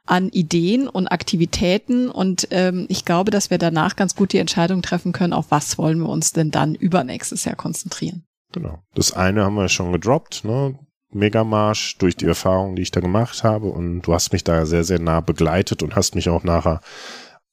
an 0.04 0.28
Ideen 0.28 0.86
und 0.86 1.08
Aktivitäten 1.08 2.10
und 2.10 2.48
ähm, 2.50 2.84
ich 2.90 3.06
glaube, 3.06 3.30
dass 3.30 3.48
wir 3.48 3.56
danach 3.56 3.96
ganz 3.96 4.14
gut 4.16 4.34
die 4.34 4.38
Entscheidung 4.38 4.82
treffen 4.82 5.12
können, 5.12 5.32
auf 5.32 5.46
was 5.48 5.78
wollen 5.78 6.00
wir 6.00 6.10
uns 6.10 6.34
denn 6.34 6.50
dann 6.50 6.74
übernächstes 6.74 7.46
Jahr 7.46 7.56
konzentrieren. 7.56 8.26
Genau. 8.54 8.78
Das 8.94 9.12
eine 9.12 9.44
haben 9.44 9.56
wir 9.56 9.68
schon 9.68 9.90
gedroppt, 9.92 10.44
ne? 10.44 10.78
Megamarsch 11.10 11.98
durch 11.98 12.16
die 12.16 12.26
Erfahrungen, 12.26 12.76
die 12.76 12.82
ich 12.82 12.92
da 12.92 13.00
gemacht 13.00 13.42
habe 13.42 13.66
und 13.66 14.02
du 14.02 14.14
hast 14.14 14.32
mich 14.32 14.44
da 14.44 14.64
sehr, 14.64 14.84
sehr 14.84 15.00
nah 15.00 15.20
begleitet 15.20 15.82
und 15.82 15.96
hast 15.96 16.14
mich 16.14 16.28
auch 16.28 16.44
nachher 16.44 16.80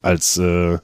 als 0.02 0.38
äh, 0.38 0.78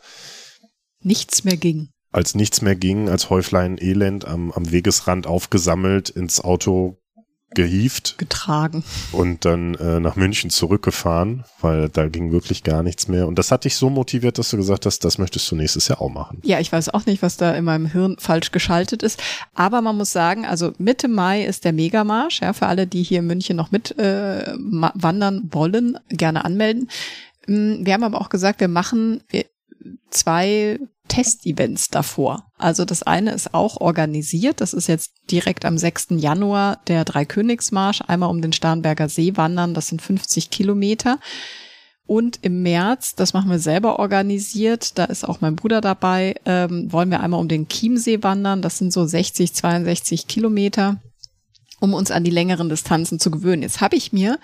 nichts 1.02 1.44
mehr 1.44 1.58
ging. 1.58 1.90
Als 2.12 2.34
nichts 2.34 2.62
mehr 2.62 2.76
ging, 2.76 3.10
als 3.10 3.30
Häuflein 3.30 3.78
Elend 3.80 4.26
am, 4.26 4.52
am 4.52 4.72
Wegesrand 4.72 5.28
aufgesammelt, 5.28 6.10
ins 6.10 6.44
Auto 6.44 6.98
gehieft. 7.56 8.18
Getragen. 8.18 8.84
Und 9.12 9.46
dann 9.46 9.76
äh, 9.76 10.00
nach 10.00 10.16
München 10.16 10.50
zurückgefahren, 10.50 11.44
weil 11.62 11.90
da 11.90 12.08
ging 12.08 12.32
wirklich 12.32 12.64
gar 12.64 12.84
nichts 12.84 13.08
mehr. 13.08 13.28
Und 13.28 13.40
das 13.40 13.52
hat 13.52 13.66
dich 13.66 13.76
so 13.76 13.90
motiviert, 13.90 14.38
dass 14.38 14.50
du 14.50 14.58
gesagt 14.58 14.86
hast, 14.86 15.04
das 15.06 15.18
möchtest 15.18 15.50
du 15.50 15.56
nächstes 15.56 15.88
Jahr 15.88 16.02
auch 16.02 16.10
machen. 16.10 16.40
Ja, 16.44 16.60
ich 16.60 16.72
weiß 16.72 16.90
auch 16.90 17.06
nicht, 17.06 17.22
was 17.22 17.38
da 17.38 17.54
in 17.54 17.64
meinem 17.64 17.86
Hirn 17.86 18.18
falsch 18.20 18.52
geschaltet 18.52 19.02
ist. 19.02 19.22
Aber 19.54 19.82
man 19.82 19.98
muss 19.98 20.12
sagen, 20.12 20.46
also 20.46 20.74
Mitte 20.78 21.08
Mai 21.08 21.44
ist 21.46 21.66
der 21.66 21.74
Megamarsch. 21.74 22.42
Ja, 22.42 22.54
für 22.54 22.68
alle, 22.68 22.86
die 22.86 23.04
hier 23.04 23.20
in 23.20 23.28
München 23.28 23.56
noch 23.56 23.72
mit 23.72 23.98
äh, 23.98 24.54
wandern 24.56 25.50
wollen, 25.52 25.98
gerne 26.10 26.46
anmelden. 26.46 26.90
Mm, 27.48 27.86
wir 27.86 27.94
haben 27.94 28.04
aber 28.04 28.22
auch 28.22 28.30
gesagt, 28.30 28.60
wir 28.60 28.68
machen 28.68 29.24
zwei 30.10 30.80
Testevents 31.08 31.90
davor. 31.90 32.52
Also 32.58 32.86
das 32.86 33.04
eine 33.04 33.32
ist 33.32 33.54
auch 33.54 33.80
organisiert. 33.80 34.62
Das 34.62 34.74
ist 34.74 34.88
jetzt 34.88 35.14
direkt 35.32 35.66
am 35.66 35.78
6. 35.78 36.08
Januar 36.12 36.82
der 36.88 37.06
Dreikönigsmarsch. 37.06 38.02
Einmal 38.08 38.30
um 38.30 38.42
den 38.42 38.54
Starnberger 38.54 39.10
See 39.10 39.36
wandern. 39.36 39.74
Das 39.74 39.88
sind 39.88 40.02
50 40.02 40.50
Kilometer. 40.50 41.20
Und 42.06 42.40
im 42.42 42.62
März, 42.64 43.16
das 43.16 43.34
machen 43.34 43.52
wir 43.52 43.60
selber 43.60 44.00
organisiert, 44.00 44.98
da 44.98 45.04
ist 45.04 45.28
auch 45.28 45.42
mein 45.42 45.58
Bruder 45.58 45.82
dabei, 45.82 46.36
ähm, 46.46 46.90
wollen 46.94 47.12
wir 47.12 47.20
einmal 47.20 47.42
um 47.42 47.50
den 47.50 47.68
Chiemsee 47.68 48.24
wandern. 48.24 48.62
Das 48.62 48.78
sind 48.78 48.94
so 48.94 49.06
60, 49.06 49.54
62 49.54 50.26
Kilometer 50.28 51.02
um 51.80 51.94
uns 51.94 52.12
an 52.12 52.24
die 52.24 52.32
längeren 52.32 52.70
Distanzen 52.70 53.20
zu 53.20 53.30
gewöhnen. 53.30 53.62
Jetzt 53.62 53.82
habe 53.82 53.96
ich 53.96 54.12
mir 54.12 54.40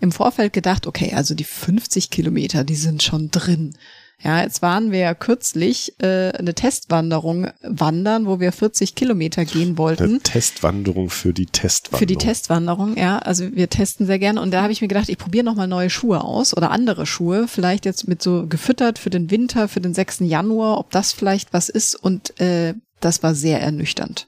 im 0.00 0.12
Vorfeld 0.12 0.52
gedacht, 0.52 0.86
okay, 0.86 1.12
also 1.14 1.34
die 1.34 1.44
50 1.44 2.10
Kilometer, 2.10 2.64
die 2.64 2.76
sind 2.76 3.02
schon 3.02 3.30
drin. 3.30 3.74
Ja, 4.22 4.42
jetzt 4.42 4.62
waren 4.62 4.90
wir 4.90 4.98
ja 4.98 5.14
kürzlich 5.14 5.94
äh, 6.02 6.32
eine 6.32 6.52
Testwanderung 6.52 7.50
wandern, 7.62 8.26
wo 8.26 8.40
wir 8.40 8.50
40 8.50 8.96
Kilometer 8.96 9.44
gehen 9.44 9.78
wollten. 9.78 10.02
Eine 10.02 10.20
Testwanderung 10.20 11.08
für 11.08 11.32
die 11.32 11.46
Testwanderung. 11.46 11.98
Für 12.00 12.06
die 12.06 12.16
Testwanderung, 12.16 12.96
ja. 12.96 13.18
Also 13.20 13.54
wir 13.54 13.70
testen 13.70 14.06
sehr 14.06 14.18
gerne. 14.18 14.40
Und 14.42 14.50
da 14.50 14.62
habe 14.62 14.72
ich 14.72 14.80
mir 14.80 14.88
gedacht, 14.88 15.08
ich 15.08 15.18
probiere 15.18 15.44
nochmal 15.44 15.68
neue 15.68 15.88
Schuhe 15.88 16.24
aus 16.24 16.56
oder 16.56 16.72
andere 16.72 17.06
Schuhe. 17.06 17.46
Vielleicht 17.46 17.84
jetzt 17.84 18.08
mit 18.08 18.20
so 18.20 18.48
gefüttert 18.48 18.98
für 18.98 19.10
den 19.10 19.30
Winter, 19.30 19.68
für 19.68 19.80
den 19.80 19.94
6. 19.94 20.20
Januar, 20.20 20.78
ob 20.78 20.90
das 20.90 21.12
vielleicht 21.12 21.52
was 21.52 21.68
ist. 21.68 21.94
Und 21.94 22.40
äh, 22.40 22.74
das 22.98 23.22
war 23.22 23.36
sehr 23.36 23.60
ernüchternd. 23.60 24.26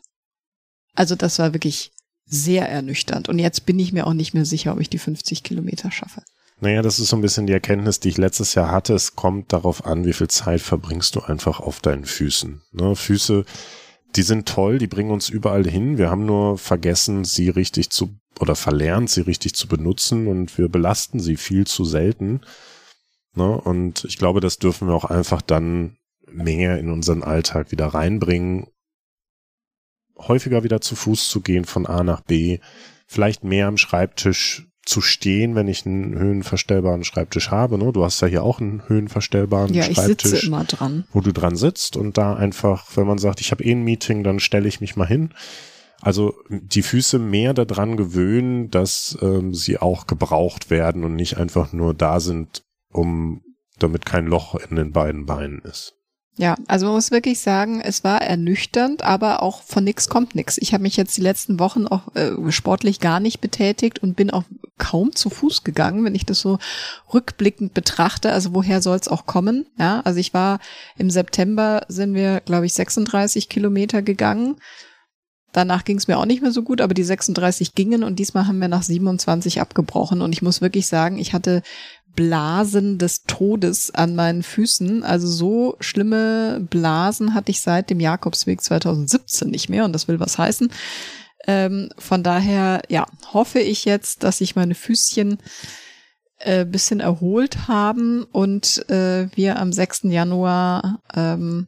Also 0.94 1.16
das 1.16 1.40
war 1.40 1.52
wirklich 1.52 1.90
sehr 2.26 2.68
ernüchternd. 2.68 3.28
Und 3.28 3.40
jetzt 3.40 3.66
bin 3.66 3.80
ich 3.80 3.92
mir 3.92 4.06
auch 4.06 4.14
nicht 4.14 4.34
mehr 4.34 4.44
sicher, 4.44 4.72
ob 4.72 4.80
ich 4.80 4.88
die 4.88 4.98
50 4.98 5.42
Kilometer 5.42 5.90
schaffe. 5.90 6.22
Naja, 6.60 6.82
das 6.82 6.98
ist 6.98 7.08
so 7.08 7.16
ein 7.16 7.22
bisschen 7.22 7.46
die 7.46 7.54
Erkenntnis, 7.54 8.00
die 8.00 8.10
ich 8.10 8.18
letztes 8.18 8.54
Jahr 8.54 8.70
hatte. 8.70 8.94
Es 8.94 9.16
kommt 9.16 9.52
darauf 9.52 9.86
an, 9.86 10.04
wie 10.04 10.12
viel 10.12 10.28
Zeit 10.28 10.60
verbringst 10.60 11.16
du 11.16 11.20
einfach 11.20 11.58
auf 11.58 11.80
deinen 11.80 12.04
Füßen. 12.04 12.60
Ne? 12.72 12.94
Füße, 12.94 13.46
die 14.16 14.22
sind 14.22 14.46
toll, 14.46 14.78
die 14.78 14.86
bringen 14.86 15.10
uns 15.10 15.30
überall 15.30 15.66
hin. 15.66 15.96
Wir 15.96 16.10
haben 16.10 16.26
nur 16.26 16.58
vergessen, 16.58 17.24
sie 17.24 17.48
richtig 17.48 17.90
zu 17.90 18.14
oder 18.38 18.56
verlernt, 18.56 19.08
sie 19.08 19.22
richtig 19.22 19.54
zu 19.54 19.68
benutzen 19.68 20.26
und 20.26 20.56
wir 20.58 20.68
belasten 20.68 21.18
sie 21.18 21.36
viel 21.36 21.66
zu 21.66 21.84
selten. 21.84 22.42
Ne? 23.34 23.58
Und 23.58 24.04
ich 24.04 24.18
glaube, 24.18 24.40
das 24.40 24.58
dürfen 24.58 24.88
wir 24.88 24.94
auch 24.94 25.04
einfach 25.04 25.40
dann 25.40 25.96
mehr 26.30 26.78
in 26.78 26.90
unseren 26.90 27.22
Alltag 27.22 27.72
wieder 27.72 27.86
reinbringen. 27.86 28.66
Häufiger 30.18 30.62
wieder 30.62 30.82
zu 30.82 30.94
Fuß 30.94 31.28
zu 31.28 31.40
gehen 31.40 31.64
von 31.64 31.86
A 31.86 32.02
nach 32.02 32.20
B, 32.20 32.58
vielleicht 33.06 33.44
mehr 33.44 33.66
am 33.66 33.78
Schreibtisch 33.78 34.69
zu 34.90 35.00
stehen, 35.00 35.54
wenn 35.54 35.68
ich 35.68 35.86
einen 35.86 36.18
höhenverstellbaren 36.18 37.04
Schreibtisch 37.04 37.50
habe. 37.50 37.78
Ne? 37.78 37.92
Du 37.92 38.04
hast 38.04 38.20
ja 38.20 38.28
hier 38.28 38.42
auch 38.42 38.60
einen 38.60 38.82
höhenverstellbaren 38.86 39.72
ja, 39.72 39.84
Schreibtisch. 39.84 40.06
Ja, 40.06 40.12
ich 40.12 40.22
sitze 40.22 40.46
immer 40.46 40.64
dran. 40.64 41.04
Wo 41.12 41.20
du 41.20 41.32
dran 41.32 41.56
sitzt 41.56 41.96
und 41.96 42.18
da 42.18 42.34
einfach, 42.34 42.86
wenn 42.96 43.06
man 43.06 43.18
sagt, 43.18 43.40
ich 43.40 43.52
habe 43.52 43.64
eh 43.64 43.72
ein 43.72 43.84
Meeting, 43.84 44.24
dann 44.24 44.40
stelle 44.40 44.68
ich 44.68 44.80
mich 44.80 44.96
mal 44.96 45.06
hin. 45.06 45.32
Also 46.02 46.34
die 46.48 46.82
Füße 46.82 47.18
mehr 47.18 47.54
daran 47.54 47.96
gewöhnen, 47.96 48.70
dass 48.70 49.16
ähm, 49.22 49.54
sie 49.54 49.78
auch 49.78 50.06
gebraucht 50.06 50.70
werden 50.70 51.04
und 51.04 51.14
nicht 51.14 51.36
einfach 51.36 51.72
nur 51.72 51.94
da 51.94 52.20
sind, 52.20 52.62
um 52.90 53.42
damit 53.78 54.06
kein 54.06 54.26
Loch 54.26 54.54
in 54.54 54.76
den 54.76 54.92
beiden 54.92 55.26
Beinen 55.26 55.60
ist. 55.60 55.94
Ja, 56.36 56.54
also 56.68 56.86
man 56.86 56.94
muss 56.94 57.10
wirklich 57.10 57.40
sagen, 57.40 57.82
es 57.82 58.02
war 58.02 58.22
ernüchternd, 58.22 59.02
aber 59.02 59.42
auch 59.42 59.62
von 59.62 59.84
nix 59.84 60.08
kommt 60.08 60.34
nix. 60.34 60.56
Ich 60.56 60.72
habe 60.72 60.82
mich 60.82 60.96
jetzt 60.96 61.16
die 61.16 61.22
letzten 61.22 61.58
Wochen 61.58 61.86
auch 61.86 62.14
äh, 62.14 62.50
sportlich 62.50 63.00
gar 63.00 63.20
nicht 63.20 63.42
betätigt 63.42 63.98
und 63.98 64.16
bin 64.16 64.30
auch 64.30 64.44
kaum 64.80 65.14
zu 65.14 65.30
Fuß 65.30 65.62
gegangen, 65.62 66.04
wenn 66.04 66.16
ich 66.16 66.26
das 66.26 66.40
so 66.40 66.58
rückblickend 67.14 67.74
betrachte. 67.74 68.32
Also 68.32 68.54
woher 68.54 68.82
soll 68.82 68.96
es 68.96 69.06
auch 69.06 69.26
kommen? 69.26 69.66
Ja, 69.78 70.00
also 70.00 70.18
ich 70.18 70.34
war 70.34 70.58
im 70.96 71.10
September 71.10 71.82
sind 71.86 72.14
wir, 72.14 72.40
glaube 72.40 72.66
ich, 72.66 72.72
36 72.72 73.48
Kilometer 73.48 74.02
gegangen. 74.02 74.56
Danach 75.52 75.84
ging 75.84 75.98
es 75.98 76.08
mir 76.08 76.16
auch 76.18 76.26
nicht 76.26 76.42
mehr 76.42 76.52
so 76.52 76.62
gut, 76.62 76.80
aber 76.80 76.94
die 76.94 77.02
36 77.02 77.74
gingen 77.74 78.04
und 78.04 78.18
diesmal 78.18 78.46
haben 78.46 78.60
wir 78.60 78.68
nach 78.68 78.84
27 78.84 79.60
abgebrochen. 79.60 80.22
Und 80.22 80.32
ich 80.32 80.42
muss 80.42 80.60
wirklich 80.60 80.86
sagen, 80.86 81.18
ich 81.18 81.32
hatte 81.32 81.62
Blasen 82.14 82.98
des 82.98 83.24
Todes 83.24 83.92
an 83.92 84.14
meinen 84.14 84.42
Füßen. 84.42 85.02
Also 85.02 85.26
so 85.26 85.76
schlimme 85.80 86.66
Blasen 86.70 87.34
hatte 87.34 87.50
ich 87.50 87.60
seit 87.60 87.90
dem 87.90 88.00
Jakobsweg 88.00 88.60
2017 88.60 89.50
nicht 89.50 89.68
mehr 89.68 89.84
und 89.84 89.92
das 89.92 90.08
will 90.08 90.20
was 90.20 90.38
heißen. 90.38 90.70
Ähm, 91.46 91.90
von 91.98 92.22
daher, 92.22 92.82
ja, 92.88 93.06
hoffe 93.32 93.60
ich 93.60 93.84
jetzt, 93.84 94.22
dass 94.22 94.38
sich 94.38 94.56
meine 94.56 94.74
Füßchen 94.74 95.38
äh, 96.38 96.64
bisschen 96.64 97.00
erholt 97.00 97.68
haben 97.68 98.24
und 98.24 98.88
äh, 98.90 99.28
wir 99.34 99.58
am 99.58 99.72
6. 99.72 100.02
Januar 100.04 101.00
ähm, 101.14 101.66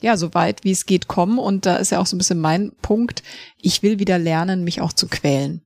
ja, 0.00 0.16
so 0.16 0.34
weit 0.34 0.64
wie 0.64 0.70
es 0.70 0.86
geht 0.86 1.08
kommen. 1.08 1.38
Und 1.38 1.66
da 1.66 1.76
ist 1.76 1.90
ja 1.90 1.98
auch 1.98 2.06
so 2.06 2.14
ein 2.14 2.18
bisschen 2.18 2.40
mein 2.40 2.72
Punkt. 2.82 3.22
Ich 3.60 3.82
will 3.82 3.98
wieder 3.98 4.18
lernen, 4.18 4.62
mich 4.62 4.80
auch 4.80 4.92
zu 4.92 5.08
quälen. 5.08 5.62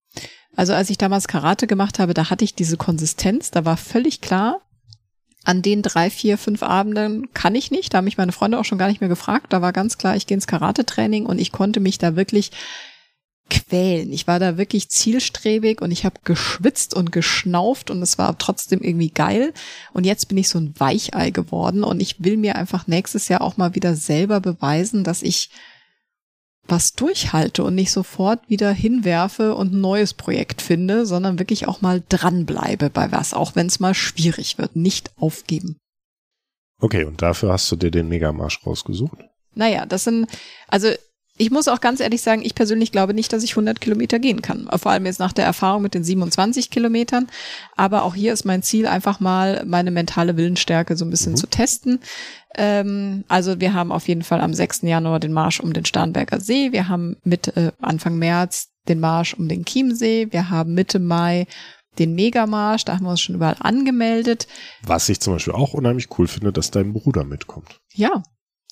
Also 0.54 0.74
als 0.74 0.90
ich 0.90 0.98
damals 0.98 1.28
Karate 1.28 1.66
gemacht 1.66 1.98
habe, 1.98 2.14
da 2.14 2.30
hatte 2.30 2.44
ich 2.44 2.54
diese 2.54 2.76
Konsistenz, 2.76 3.50
da 3.50 3.64
war 3.64 3.76
völlig 3.76 4.20
klar, 4.20 4.60
an 5.44 5.62
den 5.62 5.82
drei, 5.82 6.10
vier, 6.10 6.36
fünf 6.36 6.62
Abenden 6.62 7.32
kann 7.32 7.54
ich 7.54 7.70
nicht. 7.70 7.92
Da 7.92 7.98
haben 7.98 8.04
mich 8.04 8.18
meine 8.18 8.32
Freunde 8.32 8.58
auch 8.58 8.64
schon 8.64 8.78
gar 8.78 8.88
nicht 8.88 9.00
mehr 9.00 9.08
gefragt. 9.08 9.52
Da 9.52 9.62
war 9.62 9.72
ganz 9.72 9.96
klar, 9.96 10.14
ich 10.14 10.26
gehe 10.26 10.34
ins 10.34 10.46
Karate-Training 10.46 11.26
und 11.26 11.40
ich 11.40 11.52
konnte 11.52 11.80
mich 11.80 11.98
da 11.98 12.16
wirklich 12.16 12.50
quälen. 13.48 14.12
Ich 14.12 14.26
war 14.26 14.38
da 14.38 14.56
wirklich 14.56 14.88
zielstrebig 14.88 15.80
und 15.80 15.90
ich 15.90 16.04
habe 16.04 16.20
geschwitzt 16.24 16.94
und 16.94 17.12
geschnauft 17.12 17.90
und 17.90 18.02
es 18.02 18.18
war 18.18 18.36
trotzdem 18.38 18.80
irgendwie 18.80 19.10
geil. 19.10 19.52
Und 19.92 20.04
jetzt 20.04 20.28
bin 20.28 20.38
ich 20.38 20.48
so 20.48 20.58
ein 20.58 20.74
Weichei 20.78 21.30
geworden 21.30 21.84
und 21.84 22.00
ich 22.00 22.22
will 22.22 22.36
mir 22.36 22.56
einfach 22.56 22.86
nächstes 22.86 23.28
Jahr 23.28 23.40
auch 23.40 23.56
mal 23.56 23.74
wieder 23.74 23.94
selber 23.94 24.40
beweisen, 24.40 25.04
dass 25.04 25.22
ich 25.22 25.50
was 26.66 26.92
durchhalte 26.92 27.64
und 27.64 27.74
nicht 27.74 27.90
sofort 27.90 28.48
wieder 28.48 28.70
hinwerfe 28.72 29.54
und 29.54 29.72
ein 29.72 29.80
neues 29.80 30.12
Projekt 30.14 30.60
finde, 30.60 31.06
sondern 31.06 31.38
wirklich 31.38 31.66
auch 31.66 31.80
mal 31.80 32.02
dranbleibe 32.08 32.90
bei 32.90 33.10
was, 33.10 33.32
auch 33.32 33.56
wenn 33.56 33.66
es 33.66 33.80
mal 33.80 33.94
schwierig 33.94 34.58
wird. 34.58 34.76
Nicht 34.76 35.10
aufgeben. 35.16 35.78
Okay, 36.80 37.04
und 37.04 37.22
dafür 37.22 37.52
hast 37.52 37.72
du 37.72 37.76
dir 37.76 37.90
den 37.90 38.08
Megamarsch 38.08 38.64
rausgesucht? 38.64 39.18
Naja, 39.54 39.86
das 39.86 40.04
sind, 40.04 40.26
also 40.68 40.88
ich 41.38 41.50
muss 41.50 41.68
auch 41.68 41.80
ganz 41.80 42.00
ehrlich 42.00 42.20
sagen, 42.20 42.42
ich 42.44 42.54
persönlich 42.54 42.92
glaube 42.92 43.14
nicht, 43.14 43.32
dass 43.32 43.44
ich 43.44 43.52
100 43.52 43.80
Kilometer 43.80 44.18
gehen 44.18 44.42
kann. 44.42 44.68
Vor 44.76 44.92
allem 44.92 45.06
jetzt 45.06 45.20
nach 45.20 45.32
der 45.32 45.44
Erfahrung 45.44 45.82
mit 45.82 45.94
den 45.94 46.04
27 46.04 46.70
Kilometern. 46.70 47.28
Aber 47.76 48.02
auch 48.02 48.14
hier 48.14 48.32
ist 48.32 48.44
mein 48.44 48.62
Ziel 48.62 48.86
einfach 48.86 49.20
mal, 49.20 49.64
meine 49.64 49.90
mentale 49.90 50.36
Willensstärke 50.36 50.96
so 50.96 51.04
ein 51.04 51.10
bisschen 51.10 51.32
mhm. 51.32 51.36
zu 51.36 51.46
testen. 51.46 52.00
Ähm, 52.56 53.24
also 53.28 53.60
wir 53.60 53.72
haben 53.72 53.92
auf 53.92 54.08
jeden 54.08 54.22
Fall 54.22 54.40
am 54.40 54.52
6. 54.52 54.82
Januar 54.82 55.20
den 55.20 55.32
Marsch 55.32 55.60
um 55.60 55.72
den 55.72 55.84
Starnberger 55.84 56.40
See. 56.40 56.72
Wir 56.72 56.88
haben 56.88 57.16
Mitte, 57.22 57.56
äh, 57.56 57.72
Anfang 57.80 58.18
März 58.18 58.68
den 58.88 59.00
Marsch 59.00 59.34
um 59.34 59.48
den 59.48 59.64
Chiemsee. 59.64 60.28
Wir 60.30 60.50
haben 60.50 60.74
Mitte 60.74 60.98
Mai 60.98 61.46
den 61.98 62.14
Megamarsch, 62.14 62.84
da 62.84 62.94
haben 62.94 63.04
wir 63.04 63.10
uns 63.10 63.20
schon 63.20 63.34
überall 63.34 63.56
angemeldet. 63.58 64.46
Was 64.84 65.08
ich 65.08 65.20
zum 65.20 65.34
Beispiel 65.34 65.52
auch 65.52 65.74
unheimlich 65.74 66.08
cool 66.18 66.28
finde, 66.28 66.52
dass 66.52 66.70
dein 66.70 66.92
Bruder 66.92 67.24
mitkommt. 67.24 67.80
Ja, 67.92 68.22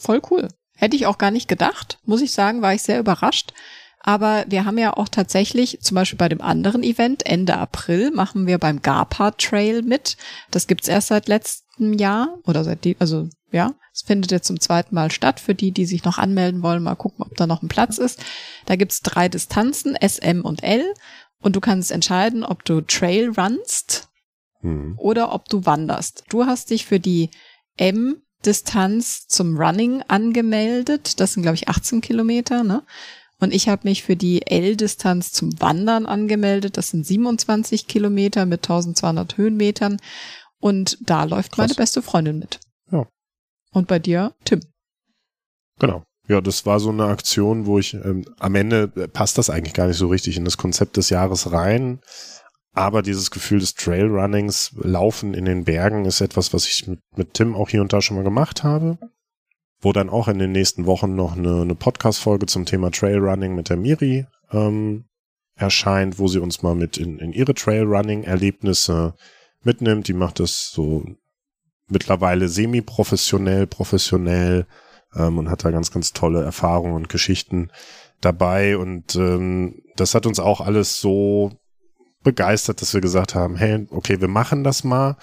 voll 0.01 0.23
cool. 0.31 0.49
Hätte 0.77 0.97
ich 0.97 1.07
auch 1.07 1.18
gar 1.18 1.31
nicht 1.31 1.49
gedacht, 1.49 1.99
muss 2.05 2.22
ich 2.22 2.33
sagen, 2.33 2.62
war 2.62 2.74
ich 2.74 2.83
sehr 2.83 3.01
überrascht. 3.01 3.53
Aber 4.01 4.45
wir 4.47 4.64
haben 4.64 4.79
ja 4.79 4.97
auch 4.97 5.09
tatsächlich, 5.09 5.81
zum 5.81 5.97
Beispiel 5.97 6.16
bei 6.16 6.29
dem 6.29 6.41
anderen 6.41 6.85
Event, 6.85 7.27
Ende 7.27 7.57
April, 7.57 8.12
machen 8.12 8.47
wir 8.47 8.59
beim 8.59 8.81
Garpa 8.81 9.33
Trail 9.33 9.83
mit. 9.83 10.16
Das 10.53 10.68
gibt's 10.68 10.87
erst 10.87 11.09
seit 11.09 11.27
letztem 11.27 11.93
Jahr 11.93 12.39
oder 12.45 12.62
seit 12.62 12.85
die, 12.85 12.97
also 13.01 13.29
ja, 13.51 13.74
es 13.93 14.03
findet 14.03 14.31
jetzt 14.31 14.47
zum 14.47 14.61
zweiten 14.61 14.95
Mal 14.95 15.11
statt. 15.11 15.41
Für 15.41 15.57
die, 15.57 15.72
die 15.72 15.87
sich 15.87 16.05
noch 16.05 16.18
anmelden 16.18 16.62
wollen, 16.62 16.85
mal 16.85 16.95
gucken, 16.95 17.24
ob 17.24 17.37
da 17.37 17.49
noch 17.49 17.62
ein 17.62 17.68
Platz 17.68 17.99
ist. 17.99 18.22
Da 18.66 18.77
gibt's 18.77 19.01
drei 19.01 19.29
Distanzen, 19.29 19.97
SM 20.01 20.43
und 20.43 20.62
L. 20.62 20.85
Und 21.41 21.57
du 21.57 21.61
kannst 21.61 21.91
entscheiden, 21.91 22.45
ob 22.45 22.64
du 22.64 22.83
Trail 22.83 23.33
runst 23.37 24.09
hm. 24.61 24.95
oder 24.99 25.33
ob 25.33 25.49
du 25.49 25.66
wanderst. 25.66 26.24
Du 26.29 26.47
hast 26.47 26.70
dich 26.70 26.87
für 26.87 27.01
die 27.01 27.31
M 27.77 28.22
Distanz 28.47 29.27
zum 29.27 29.57
Running 29.59 30.03
angemeldet. 30.09 31.21
Das 31.21 31.33
sind, 31.33 31.43
glaube 31.43 31.57
ich, 31.57 31.69
18 31.69 32.01
Kilometer, 32.01 32.65
ne? 32.65 32.83
Und 33.39 33.53
ich 33.53 33.69
habe 33.69 33.87
mich 33.87 34.03
für 34.03 34.17
die 34.17 34.47
L-Distanz 34.47 35.33
zum 35.33 35.61
Wandern 35.61 36.07
angemeldet. 36.07 36.79
Das 36.79 36.89
sind 36.89 37.07
27 37.07 37.87
Kilometer 37.87 38.47
mit 38.47 38.65
1200 38.65 39.37
Höhenmetern. 39.37 39.99
Und 40.59 40.97
da 41.03 41.25
läuft 41.25 41.53
Krass. 41.53 41.69
meine 41.69 41.75
beste 41.75 42.01
Freundin 42.01 42.39
mit. 42.39 42.61
Ja. 42.91 43.07
Und 43.73 43.89
bei 43.89 43.99
dir, 43.99 44.33
Tim. 44.45 44.61
Genau. 45.79 46.03
Ja, 46.29 46.41
das 46.41 46.67
war 46.67 46.81
so 46.81 46.89
eine 46.89 47.05
Aktion, 47.05 47.67
wo 47.67 47.79
ich 47.79 47.95
ähm, 47.95 48.25
am 48.39 48.55
Ende 48.55 48.89
passt 48.89 49.39
das 49.39 49.51
eigentlich 49.51 49.75
gar 49.75 49.87
nicht 49.87 49.99
so 49.99 50.09
richtig 50.09 50.37
in 50.37 50.45
das 50.45 50.57
Konzept 50.57 50.97
des 50.97 51.11
Jahres 51.11 51.53
rein. 51.53 52.01
Aber 52.77 53.01
dieses 53.01 53.31
Gefühl 53.31 53.61
des 53.61 53.74
Trailrunnings, 53.74 54.72
Laufen 54.77 55.33
in 55.33 55.47
den 55.47 55.64
Bergen, 55.64 56.05
ist 56.05 56.20
etwas, 56.20 56.53
was 56.53 56.68
ich 56.68 56.87
mit, 56.87 57.01
mit 57.16 57.33
Tim 57.33 57.55
auch 57.55 57.70
hier 57.70 57.81
und 57.81 57.95
da 57.95 58.03
schon 58.03 58.18
mal 58.18 58.22
gemacht 58.22 58.64
habe. 58.64 58.99
Wo 59.81 59.95
dann 59.95 60.11
auch 60.11 60.29
in 60.29 60.39
den 60.39 60.53
nächsten 60.53 60.85
Wochen 60.85 61.14
noch 61.14 61.39
eine, 61.39 61.62
eine 61.62 61.74
Podcast-Folge 61.74 62.45
zum 62.45 62.66
Thema 62.66 62.91
Trailrunning 62.91 63.55
mit 63.55 63.70
der 63.70 63.79
Miri 63.79 64.27
ähm, 64.53 65.07
erscheint, 65.55 66.18
wo 66.18 66.29
sie 66.29 66.39
uns 66.39 66.62
mal 66.62 66.74
mit 66.74 66.99
in, 66.99 67.18
in 67.18 67.33
ihre 67.33 67.55
Trailrunning-Erlebnisse 67.55 69.14
mitnimmt. 69.62 70.09
Die 70.09 70.12
macht 70.12 70.39
das 70.39 70.70
so 70.70 71.03
mittlerweile 71.89 72.47
semi-professionell, 72.47 73.66
professionell 73.66 74.66
ähm, 75.14 75.39
und 75.39 75.49
hat 75.49 75.64
da 75.64 75.70
ganz, 75.70 75.91
ganz 75.93 76.12
tolle 76.12 76.43
Erfahrungen 76.43 76.93
und 76.93 77.09
Geschichten 77.09 77.70
dabei. 78.20 78.77
Und 78.77 79.16
ähm, 79.16 79.81
das 79.97 80.14
hat 80.14 80.27
uns 80.27 80.41
auch 80.41 80.61
alles 80.61 81.01
so 81.01 81.53
begeistert, 82.27 82.83
dass 82.83 82.93
wir 82.93 83.01
gesagt 83.01 83.37
haben, 83.37 83.55
hey, 83.55 83.87
okay, 83.91 84.20
wir 84.20 84.27
machen 84.27 84.64
das 84.64 84.83
mal. 84.83 85.16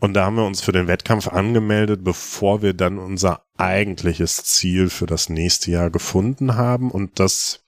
Und 0.00 0.14
da 0.14 0.26
haben 0.26 0.34
wir 0.36 0.44
uns 0.44 0.60
für 0.60 0.72
den 0.72 0.88
Wettkampf 0.88 1.28
angemeldet, 1.28 2.02
bevor 2.02 2.62
wir 2.62 2.74
dann 2.74 2.98
unser 2.98 3.44
eigentliches 3.56 4.42
Ziel 4.42 4.90
für 4.90 5.06
das 5.06 5.28
nächste 5.28 5.70
Jahr 5.70 5.88
gefunden 5.88 6.56
haben. 6.56 6.90
Und 6.90 7.20
das 7.20 7.60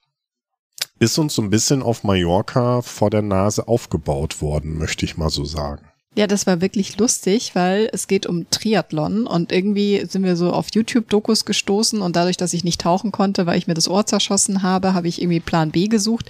ist 0.99 1.17
uns 1.17 1.35
so 1.35 1.41
ein 1.41 1.49
bisschen 1.49 1.81
auf 1.81 2.03
Mallorca 2.03 2.81
vor 2.81 3.09
der 3.09 3.21
Nase 3.21 3.67
aufgebaut 3.67 4.41
worden, 4.41 4.77
möchte 4.77 5.05
ich 5.05 5.17
mal 5.17 5.29
so 5.29 5.45
sagen. 5.45 5.88
Ja, 6.19 6.27
das 6.27 6.45
war 6.45 6.59
wirklich 6.59 6.97
lustig, 6.97 7.55
weil 7.55 7.89
es 7.93 8.09
geht 8.09 8.25
um 8.25 8.49
Triathlon 8.49 9.25
und 9.25 9.53
irgendwie 9.53 10.05
sind 10.05 10.25
wir 10.25 10.35
so 10.35 10.51
auf 10.51 10.67
YouTube-Dokus 10.69 11.45
gestoßen 11.45 12.01
und 12.01 12.17
dadurch, 12.17 12.35
dass 12.35 12.51
ich 12.51 12.65
nicht 12.65 12.81
tauchen 12.81 13.13
konnte, 13.13 13.45
weil 13.45 13.57
ich 13.57 13.67
mir 13.67 13.73
das 13.73 13.87
Ohr 13.87 14.05
zerschossen 14.05 14.61
habe, 14.61 14.93
habe 14.93 15.07
ich 15.07 15.21
irgendwie 15.21 15.39
Plan 15.39 15.71
B 15.71 15.87
gesucht 15.87 16.29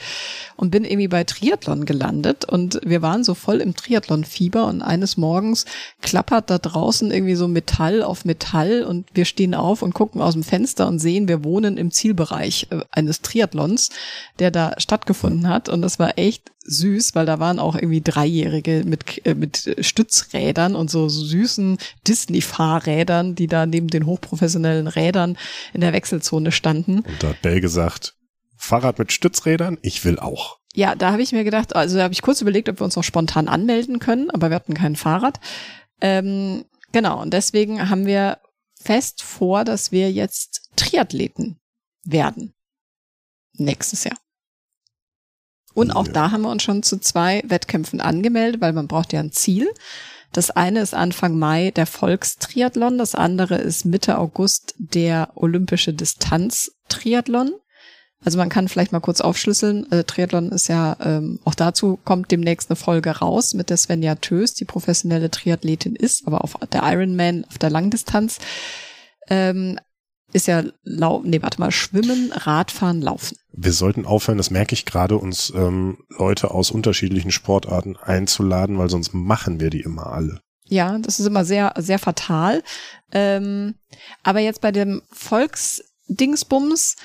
und 0.58 0.70
bin 0.70 0.86
irgendwie 0.86 1.08
bei 1.08 1.24
Triathlon 1.24 1.86
gelandet 1.86 2.46
und 2.46 2.80
wir 2.86 3.02
waren 3.02 3.24
so 3.24 3.34
voll 3.34 3.62
im 3.62 3.76
Triathlon-Fieber 3.76 4.68
und 4.68 4.84
eines 4.84 5.18
Morgens 5.18 5.66
klappert 6.04 6.52
da 6.52 6.60
draußen 6.60 7.10
irgendwie 7.10 7.34
so 7.34 7.48
Metall 7.48 8.04
auf 8.04 8.26
Metall 8.26 8.84
und 8.84 9.08
wir 9.16 9.26
stehen 9.26 9.56
auf 9.56 9.82
und 9.82 9.96
gucken 9.96 10.22
aus 10.22 10.34
dem 10.34 10.44
Fenster 10.44 10.88
und 10.88 11.00
sehen, 11.00 11.28
wir 11.28 11.44
wohnen 11.44 11.78
im 11.78 11.90
Zielbereich 11.90 12.68
äh, 12.70 12.82
eines 12.92 13.24
Triathlons, 13.24 13.90
der 14.38 14.52
da 14.52 14.74
stattgefunden 14.78 15.50
hat 15.50 15.68
und 15.68 15.82
das 15.82 15.98
war 15.98 16.20
echt 16.20 16.52
süß, 16.70 17.16
weil 17.16 17.26
da 17.26 17.40
waren 17.40 17.60
auch 17.60 17.76
irgendwie 17.76 18.02
Dreijährige 18.02 18.84
mit, 18.86 19.26
äh, 19.26 19.34
mit 19.34 19.76
Stützrädern 19.82 20.76
und 20.76 20.90
so 20.90 21.10
süßen 21.10 21.78
Disney-Fahrrädern, 22.08 23.36
die 23.36 23.48
da 23.48 23.66
neben 23.66 23.88
den 23.88 24.06
hochprofessionellen 24.06 24.88
Rädern 24.88 25.38
in 25.74 25.82
der 25.82 25.94
Wechselzone 25.94 26.52
standen. 26.52 27.00
Und 27.00 27.24
da 27.24 27.30
hat 27.30 27.42
Bell 27.42 27.62
gesagt, 27.62 28.16
Fahrrad 28.56 29.00
mit 29.00 29.12
Stützrädern, 29.12 29.78
ich 29.82 30.06
will 30.06 30.20
auch. 30.20 30.60
Ja, 30.74 30.96
da 30.96 31.12
habe 31.12 31.24
ich 31.24 31.32
mir 31.32 31.44
gedacht, 31.44 31.76
also 31.76 31.98
da 31.98 32.04
habe 32.04 32.14
ich 32.14 32.22
kurz 32.22 32.42
überlegt, 32.42 32.70
ob 32.70 32.80
wir 32.80 32.86
uns 32.86 32.96
noch 32.96 33.04
spontan 33.04 33.48
anmelden 33.48 34.00
können, 34.00 34.30
aber 34.30 34.50
wir 34.50 34.56
hatten 34.56 34.76
kein 34.76 34.96
Fahrrad. 34.96 35.40
Ähm, 36.02 36.66
genau, 36.92 37.22
und 37.22 37.34
deswegen 37.34 37.90
haben 37.90 38.06
wir 38.06 38.40
fest 38.80 39.24
vor, 39.24 39.66
dass 39.66 39.92
wir 39.92 40.12
jetzt 40.12 40.70
Triathleten 40.76 41.60
werden. 42.06 42.54
Nächstes 43.54 44.04
Jahr. 44.04 44.18
Und 45.80 45.92
auch 45.92 46.08
ja. 46.08 46.12
da 46.12 46.32
haben 46.32 46.42
wir 46.42 46.50
uns 46.50 46.64
schon 46.64 46.84
zu 46.84 47.00
zwei 47.00 47.42
Wettkämpfen 47.48 48.02
angemeldet, 48.02 48.60
weil 48.60 48.74
man 48.74 48.88
braucht 48.88 49.14
ja 49.14 49.22
ein 49.22 49.32
Ziel. 49.32 49.70
Das 50.34 50.52
eine 50.52 50.82
ist 50.82 50.94
Anfang 50.94 51.40
Mai 51.40 51.72
der 51.72 51.86
Volkstriathlon, 51.86 52.98
das 52.98 53.16
andere 53.16 53.56
ist 53.56 53.86
Mitte 53.86 54.18
August 54.18 54.76
der 54.78 55.30
olympische 55.36 55.94
Distanz-Triathlon. 55.94 57.54
Also 58.24 58.38
man 58.38 58.50
kann 58.50 58.68
vielleicht 58.68 58.92
mal 58.92 59.00
kurz 59.00 59.22
aufschlüsseln. 59.22 59.90
Äh, 59.90 60.04
Triathlon 60.04 60.52
ist 60.52 60.68
ja, 60.68 60.98
ähm, 61.00 61.40
auch 61.46 61.56
dazu 61.56 61.98
kommt 62.04 62.30
demnächst 62.30 62.70
eine 62.70 62.76
Folge 62.76 63.12
raus 63.12 63.54
mit 63.54 63.70
der 63.70 63.78
Svenja 63.78 64.16
Tös, 64.16 64.54
die 64.54 64.66
professionelle 64.66 65.32
Triathletin 65.32 65.96
ist, 65.96 66.28
aber 66.28 66.44
auf 66.44 66.58
der 66.74 66.84
Ironman 66.84 67.46
auf 67.46 67.58
der 67.58 67.70
Langdistanz. 67.70 68.40
Ähm, 69.30 69.80
ist 70.32 70.48
ja 70.48 70.64
lau 70.84 71.22
nee, 71.24 71.42
warte 71.42 71.60
mal, 71.60 71.72
Schwimmen, 71.72 72.32
Radfahren, 72.32 73.02
Laufen. 73.02 73.38
Wir 73.52 73.74
sollten 73.74 74.06
aufhören, 74.06 74.38
das 74.38 74.52
merke 74.52 74.74
ich 74.74 74.86
gerade, 74.86 75.18
uns 75.18 75.52
ähm, 75.56 76.00
Leute 76.10 76.52
aus 76.52 76.72
unterschiedlichen 76.72 77.32
Sportarten 77.32 77.98
einzuladen, 77.98 78.78
weil 78.78 78.90
sonst 78.90 79.14
machen 79.14 79.60
wir 79.60 79.70
die 79.70 79.82
immer 79.82 80.08
alle. 80.08 80.42
Ja, 80.66 80.98
das 81.00 81.20
ist 81.20 81.26
immer 81.26 81.46
sehr, 81.46 81.74
sehr 81.78 81.98
fatal. 81.98 82.64
Ähm, 83.12 83.76
aber 84.24 84.40
jetzt 84.40 84.62
bei 84.62 84.72
dem 84.72 85.02
Volksdingsbums, 85.12 86.96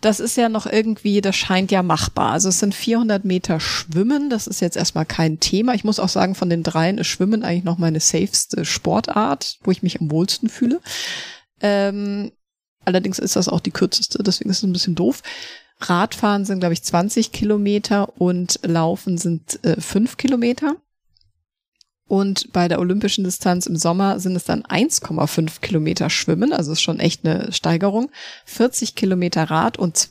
das 0.00 0.18
ist 0.18 0.36
ja 0.36 0.48
noch 0.48 0.66
irgendwie, 0.66 1.20
das 1.20 1.36
scheint 1.36 1.70
ja 1.70 1.84
machbar. 1.84 2.32
Also 2.32 2.48
es 2.48 2.58
sind 2.58 2.74
400 2.74 3.24
Meter 3.24 3.60
Schwimmen, 3.60 4.28
das 4.28 4.48
ist 4.48 4.60
jetzt 4.60 4.76
erstmal 4.76 5.06
kein 5.06 5.38
Thema. 5.38 5.74
Ich 5.74 5.84
muss 5.84 6.00
auch 6.00 6.08
sagen, 6.08 6.34
von 6.34 6.50
den 6.50 6.64
dreien 6.64 6.98
ist 6.98 7.06
Schwimmen 7.06 7.44
eigentlich 7.44 7.62
noch 7.62 7.78
meine 7.78 8.00
safeste 8.00 8.64
Sportart, 8.64 9.58
wo 9.62 9.70
ich 9.70 9.84
mich 9.84 10.00
am 10.00 10.10
wohlsten 10.10 10.48
fühle. 10.48 10.80
Ähm, 11.60 12.32
Allerdings 12.84 13.18
ist 13.18 13.36
das 13.36 13.48
auch 13.48 13.60
die 13.60 13.70
kürzeste, 13.70 14.22
deswegen 14.22 14.50
ist 14.50 14.58
es 14.58 14.62
ein 14.64 14.72
bisschen 14.72 14.94
doof. 14.94 15.22
Radfahren 15.80 16.44
sind, 16.44 16.60
glaube 16.60 16.74
ich, 16.74 16.82
20 16.82 17.32
Kilometer 17.32 18.20
und 18.20 18.60
Laufen 18.62 19.18
sind 19.18 19.62
äh, 19.64 19.80
5 19.80 20.16
Kilometer. 20.16 20.76
Und 22.08 22.52
bei 22.52 22.68
der 22.68 22.78
olympischen 22.78 23.24
Distanz 23.24 23.66
im 23.66 23.76
Sommer 23.76 24.20
sind 24.20 24.36
es 24.36 24.44
dann 24.44 24.64
1,5 24.64 25.60
Kilometer 25.60 26.10
Schwimmen, 26.10 26.52
also 26.52 26.72
ist 26.72 26.82
schon 26.82 27.00
echt 27.00 27.24
eine 27.24 27.52
Steigerung. 27.52 28.10
40 28.44 28.94
Kilometer 28.94 29.44
Rad 29.44 29.78
und 29.78 30.10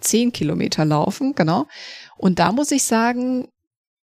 10 0.00 0.32
Kilometer 0.32 0.84
Laufen, 0.84 1.34
genau. 1.34 1.66
Und 2.16 2.38
da 2.38 2.52
muss 2.52 2.70
ich 2.70 2.84
sagen, 2.84 3.48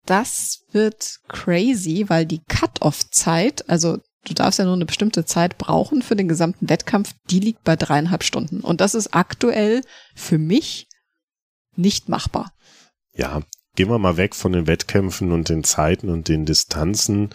das 0.05 0.65
wird 0.71 1.19
crazy, 1.27 2.05
weil 2.07 2.25
die 2.25 2.43
Cut-off-Zeit, 2.47 3.67
also 3.69 3.97
du 4.25 4.33
darfst 4.33 4.59
ja 4.59 4.65
nur 4.65 4.73
eine 4.73 4.85
bestimmte 4.85 5.25
Zeit 5.25 5.57
brauchen 5.57 6.01
für 6.01 6.15
den 6.15 6.27
gesamten 6.27 6.69
Wettkampf, 6.69 7.13
die 7.29 7.39
liegt 7.39 7.63
bei 7.63 7.75
dreieinhalb 7.75 8.23
Stunden. 8.23 8.61
Und 8.61 8.81
das 8.81 8.95
ist 8.95 9.13
aktuell 9.13 9.81
für 10.13 10.37
mich 10.37 10.87
nicht 11.75 12.09
machbar. 12.09 12.51
Ja, 13.13 13.41
gehen 13.75 13.89
wir 13.89 13.99
mal 13.99 14.17
weg 14.17 14.35
von 14.35 14.51
den 14.51 14.67
Wettkämpfen 14.67 15.31
und 15.31 15.49
den 15.49 15.63
Zeiten 15.63 16.09
und 16.09 16.27
den 16.27 16.45
Distanzen 16.45 17.29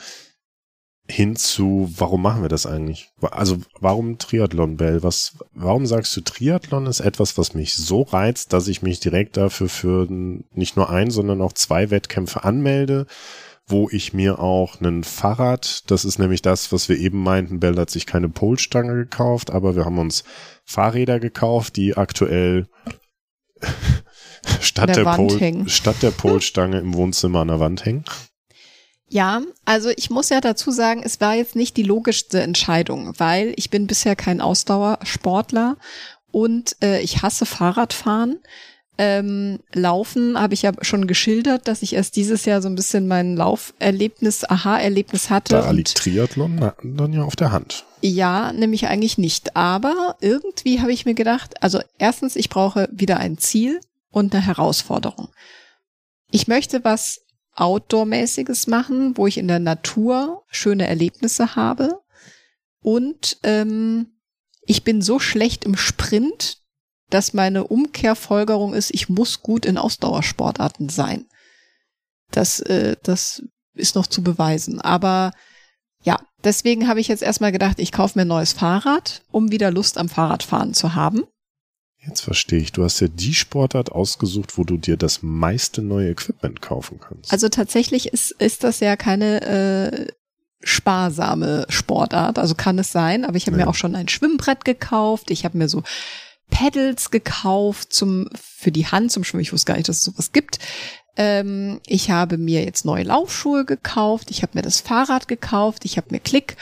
hin 1.10 1.36
zu, 1.36 1.92
warum 1.96 2.22
machen 2.22 2.42
wir 2.42 2.48
das 2.48 2.66
eigentlich? 2.66 3.10
Also 3.20 3.58
warum 3.80 4.18
Triathlon, 4.18 4.76
Bell? 4.76 5.02
Was, 5.02 5.36
warum 5.52 5.86
sagst 5.86 6.16
du, 6.16 6.20
Triathlon 6.20 6.86
ist 6.86 7.00
etwas, 7.00 7.36
was 7.36 7.54
mich 7.54 7.74
so 7.74 8.02
reizt, 8.02 8.52
dass 8.52 8.68
ich 8.68 8.82
mich 8.82 9.00
direkt 9.00 9.36
dafür 9.36 9.68
für 9.68 10.06
nicht 10.08 10.76
nur 10.76 10.88
ein, 10.88 11.10
sondern 11.10 11.42
auch 11.42 11.52
zwei 11.52 11.90
Wettkämpfe 11.90 12.44
anmelde, 12.44 13.06
wo 13.70 13.88
ich 13.90 14.12
mir 14.12 14.38
auch 14.38 14.80
ein 14.80 15.04
Fahrrad, 15.04 15.90
das 15.90 16.04
ist 16.04 16.18
nämlich 16.18 16.42
das, 16.42 16.72
was 16.72 16.88
wir 16.88 16.98
eben 16.98 17.22
meinten, 17.22 17.60
Bell 17.60 17.76
hat 17.76 17.90
sich 17.90 18.06
keine 18.06 18.28
Polstange 18.28 18.94
gekauft, 18.94 19.50
aber 19.50 19.76
wir 19.76 19.84
haben 19.84 19.98
uns 19.98 20.24
Fahrräder 20.64 21.20
gekauft, 21.20 21.76
die 21.76 21.96
aktuell 21.96 22.68
statt 24.60 24.90
der, 24.90 25.04
der 25.04 25.12
Pol, 25.16 25.68
statt 25.68 25.96
der 26.02 26.10
Polstange 26.10 26.78
im 26.78 26.94
Wohnzimmer 26.94 27.40
an 27.40 27.48
der 27.48 27.60
Wand 27.60 27.84
hängen. 27.84 28.04
Ja, 29.12 29.42
also 29.64 29.90
ich 29.90 30.08
muss 30.08 30.28
ja 30.28 30.40
dazu 30.40 30.70
sagen, 30.70 31.02
es 31.04 31.20
war 31.20 31.34
jetzt 31.34 31.56
nicht 31.56 31.76
die 31.76 31.82
logischste 31.82 32.40
Entscheidung, 32.42 33.12
weil 33.18 33.52
ich 33.56 33.68
bin 33.68 33.88
bisher 33.88 34.14
kein 34.14 34.40
Ausdauersportler 34.40 35.76
und 36.30 36.76
äh, 36.80 37.00
ich 37.00 37.22
hasse 37.22 37.44
Fahrradfahren. 37.44 38.38
Ähm, 38.98 39.60
Laufen 39.72 40.38
habe 40.38 40.52
ich 40.52 40.62
ja 40.62 40.72
schon 40.82 41.06
geschildert, 41.06 41.68
dass 41.68 41.82
ich 41.82 41.94
erst 41.94 42.16
dieses 42.16 42.44
Jahr 42.44 42.60
so 42.60 42.68
ein 42.68 42.74
bisschen 42.74 43.08
mein 43.08 43.34
Lauferlebnis, 43.36 44.44
Aha-Erlebnis 44.44 45.30
hatte. 45.30 45.54
Da 45.54 45.70
liegt 45.70 45.96
Triathlon 45.96 46.72
dann 46.82 47.12
ja 47.12 47.22
auf 47.22 47.36
der 47.36 47.50
Hand. 47.50 47.86
Ja, 48.02 48.52
nämlich 48.52 48.88
eigentlich 48.88 49.16
nicht. 49.16 49.56
Aber 49.56 50.16
irgendwie 50.20 50.80
habe 50.80 50.92
ich 50.92 51.06
mir 51.06 51.14
gedacht, 51.14 51.62
also 51.62 51.80
erstens, 51.98 52.36
ich 52.36 52.50
brauche 52.50 52.88
wieder 52.92 53.18
ein 53.18 53.38
Ziel 53.38 53.80
und 54.10 54.34
eine 54.34 54.44
Herausforderung. 54.44 55.28
Ich 56.30 56.46
möchte 56.46 56.84
was 56.84 57.22
Outdoor-mäßiges 57.54 58.66
machen, 58.66 59.16
wo 59.16 59.26
ich 59.26 59.38
in 59.38 59.48
der 59.48 59.58
Natur 59.58 60.44
schöne 60.48 60.86
Erlebnisse 60.86 61.56
habe. 61.56 62.00
Und 62.82 63.38
ähm, 63.42 64.08
ich 64.62 64.84
bin 64.84 65.02
so 65.02 65.18
schlecht 65.18 65.64
im 65.64 65.76
Sprint, 65.76 66.58
dass 67.10 67.34
meine 67.34 67.64
Umkehrfolgerung 67.64 68.74
ist, 68.74 68.92
ich 68.92 69.08
muss 69.08 69.42
gut 69.42 69.66
in 69.66 69.78
Ausdauersportarten 69.78 70.88
sein. 70.88 71.26
Das, 72.30 72.60
äh, 72.60 72.96
das 73.02 73.42
ist 73.74 73.94
noch 73.94 74.06
zu 74.06 74.22
beweisen. 74.22 74.80
Aber 74.80 75.32
ja, 76.02 76.18
deswegen 76.44 76.88
habe 76.88 77.00
ich 77.00 77.08
jetzt 77.08 77.22
erstmal 77.22 77.52
gedacht, 77.52 77.78
ich 77.78 77.92
kaufe 77.92 78.18
mir 78.18 78.24
ein 78.24 78.28
neues 78.28 78.52
Fahrrad, 78.52 79.22
um 79.30 79.50
wieder 79.50 79.70
Lust 79.70 79.98
am 79.98 80.08
Fahrradfahren 80.08 80.74
zu 80.74 80.94
haben. 80.94 81.24
Jetzt 82.06 82.22
verstehe 82.22 82.60
ich. 82.60 82.72
Du 82.72 82.82
hast 82.82 83.00
ja 83.00 83.08
die 83.08 83.34
Sportart 83.34 83.92
ausgesucht, 83.92 84.56
wo 84.56 84.64
du 84.64 84.78
dir 84.78 84.96
das 84.96 85.22
meiste 85.22 85.82
neue 85.82 86.10
Equipment 86.10 86.62
kaufen 86.62 86.98
kannst. 86.98 87.30
Also 87.30 87.50
tatsächlich 87.50 88.08
ist, 88.12 88.30
ist 88.30 88.64
das 88.64 88.80
ja 88.80 88.96
keine 88.96 89.42
äh, 89.42 90.06
sparsame 90.62 91.66
Sportart. 91.68 92.38
Also 92.38 92.54
kann 92.54 92.78
es 92.78 92.90
sein, 92.90 93.26
aber 93.26 93.36
ich 93.36 93.46
habe 93.46 93.58
ja. 93.58 93.64
mir 93.64 93.70
auch 93.70 93.74
schon 93.74 93.94
ein 93.94 94.08
Schwimmbrett 94.08 94.64
gekauft. 94.64 95.30
Ich 95.30 95.44
habe 95.44 95.58
mir 95.58 95.68
so 95.68 95.82
Pedals 96.50 97.10
gekauft 97.10 97.92
zum 97.92 98.28
für 98.34 98.70
die 98.70 98.86
Hand 98.86 99.12
zum 99.12 99.24
Schwimmen. 99.24 99.42
Ich 99.42 99.52
wusste 99.52 99.66
gar 99.72 99.76
nicht, 99.76 99.88
dass 99.88 99.98
es 99.98 100.02
sowas 100.02 100.32
gibt. 100.32 100.58
Ähm, 101.16 101.80
ich 101.86 102.10
habe 102.10 102.38
mir 102.38 102.64
jetzt 102.64 102.84
neue 102.84 103.04
Laufschuhe 103.04 103.64
gekauft. 103.64 104.30
Ich 104.30 104.42
habe 104.42 104.52
mir 104.54 104.62
das 104.62 104.80
Fahrrad 104.80 105.28
gekauft. 105.28 105.84
Ich 105.84 105.96
habe 105.96 106.08
mir 106.10 106.20
Klick 106.20 106.56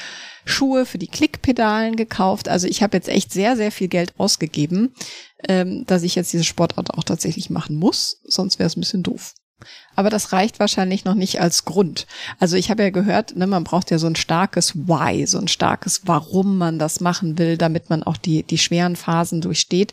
Schuhe 0.45 0.87
für 0.87 0.99
die 0.99 1.09
Klickpedalen 1.09 1.97
gekauft. 1.97 2.49
Also 2.49 2.67
ich 2.67 2.83
habe 2.83 2.97
jetzt 2.97 3.09
echt 3.09 3.33
sehr, 3.33 3.57
sehr 3.57 3.71
viel 3.71 3.89
Geld 3.89 4.15
ausgegeben, 4.19 4.95
ähm, 5.47 5.85
dass 5.87 6.03
ich 6.03 6.15
jetzt 6.15 6.33
diese 6.33 6.45
Sportart 6.45 6.95
auch 6.95 7.05
tatsächlich 7.05 7.51
machen 7.51 7.77
muss. 7.77 8.21
Sonst 8.25 8.59
wäre 8.59 8.67
es 8.67 8.77
ein 8.77 8.81
bisschen 8.81 9.03
doof. 9.03 9.35
Aber 9.97 10.11
das 10.11 10.33
reicht 10.33 10.61
wahrscheinlich 10.61 11.05
noch 11.05 11.15
nicht 11.15 11.41
als 11.41 11.65
Grund. 11.65 12.07
Also 12.39 12.57
ich 12.57 12.71
habe 12.71 12.83
ja 12.83 12.91
gehört, 12.91 13.37
ne, 13.37 13.47
man 13.47 13.65
braucht 13.65 13.91
ja 13.91 13.99
so 13.99 14.07
ein 14.07 14.17
starkes 14.17 14.77
Why, 14.77 15.27
so 15.27 15.39
ein 15.39 15.49
starkes 15.49 16.03
Warum 16.07 16.59
man 16.59 16.79
das 16.79 17.01
machen 17.01 17.39
will, 17.39 17.57
damit 17.57 17.91
man 17.91 18.03
auch 18.03 18.17
die, 18.17 18.43
die 18.43 18.59
schweren 18.59 18.97
Phasen 18.97 19.41
durchsteht 19.41 19.93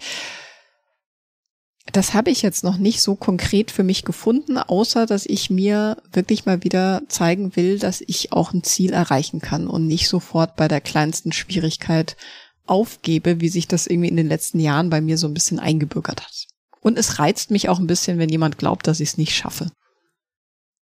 das 1.91 2.13
habe 2.13 2.31
ich 2.31 2.41
jetzt 2.41 2.63
noch 2.63 2.77
nicht 2.77 3.01
so 3.01 3.15
konkret 3.15 3.71
für 3.71 3.83
mich 3.83 4.03
gefunden, 4.03 4.57
außer 4.57 5.05
dass 5.05 5.25
ich 5.25 5.49
mir 5.49 5.97
wirklich 6.11 6.45
mal 6.45 6.63
wieder 6.63 7.03
zeigen 7.07 7.55
will, 7.55 7.77
dass 7.79 8.01
ich 8.01 8.31
auch 8.31 8.53
ein 8.53 8.63
Ziel 8.63 8.91
erreichen 8.91 9.39
kann 9.39 9.67
und 9.67 9.87
nicht 9.87 10.09
sofort 10.09 10.55
bei 10.55 10.67
der 10.67 10.81
kleinsten 10.81 11.31
Schwierigkeit 11.31 12.17
aufgebe, 12.65 13.39
wie 13.39 13.49
sich 13.49 13.67
das 13.67 13.85
irgendwie 13.85 14.09
in 14.09 14.17
den 14.17 14.27
letzten 14.27 14.59
Jahren 14.59 14.89
bei 14.89 14.99
mir 14.99 15.17
so 15.17 15.27
ein 15.27 15.35
bisschen 15.35 15.59
eingebürgert 15.59 16.23
hat. 16.23 16.44
Und 16.85 16.99
es 16.99 17.17
reizt 17.17 17.49
mich 17.49 17.67
auch 17.67 17.79
ein 17.79 17.87
bisschen, 17.87 18.19
wenn 18.19 18.29
jemand 18.29 18.59
glaubt, 18.59 18.85
dass 18.85 18.99
ich 18.99 19.09
es 19.09 19.17
nicht 19.17 19.35
schaffe. 19.35 19.71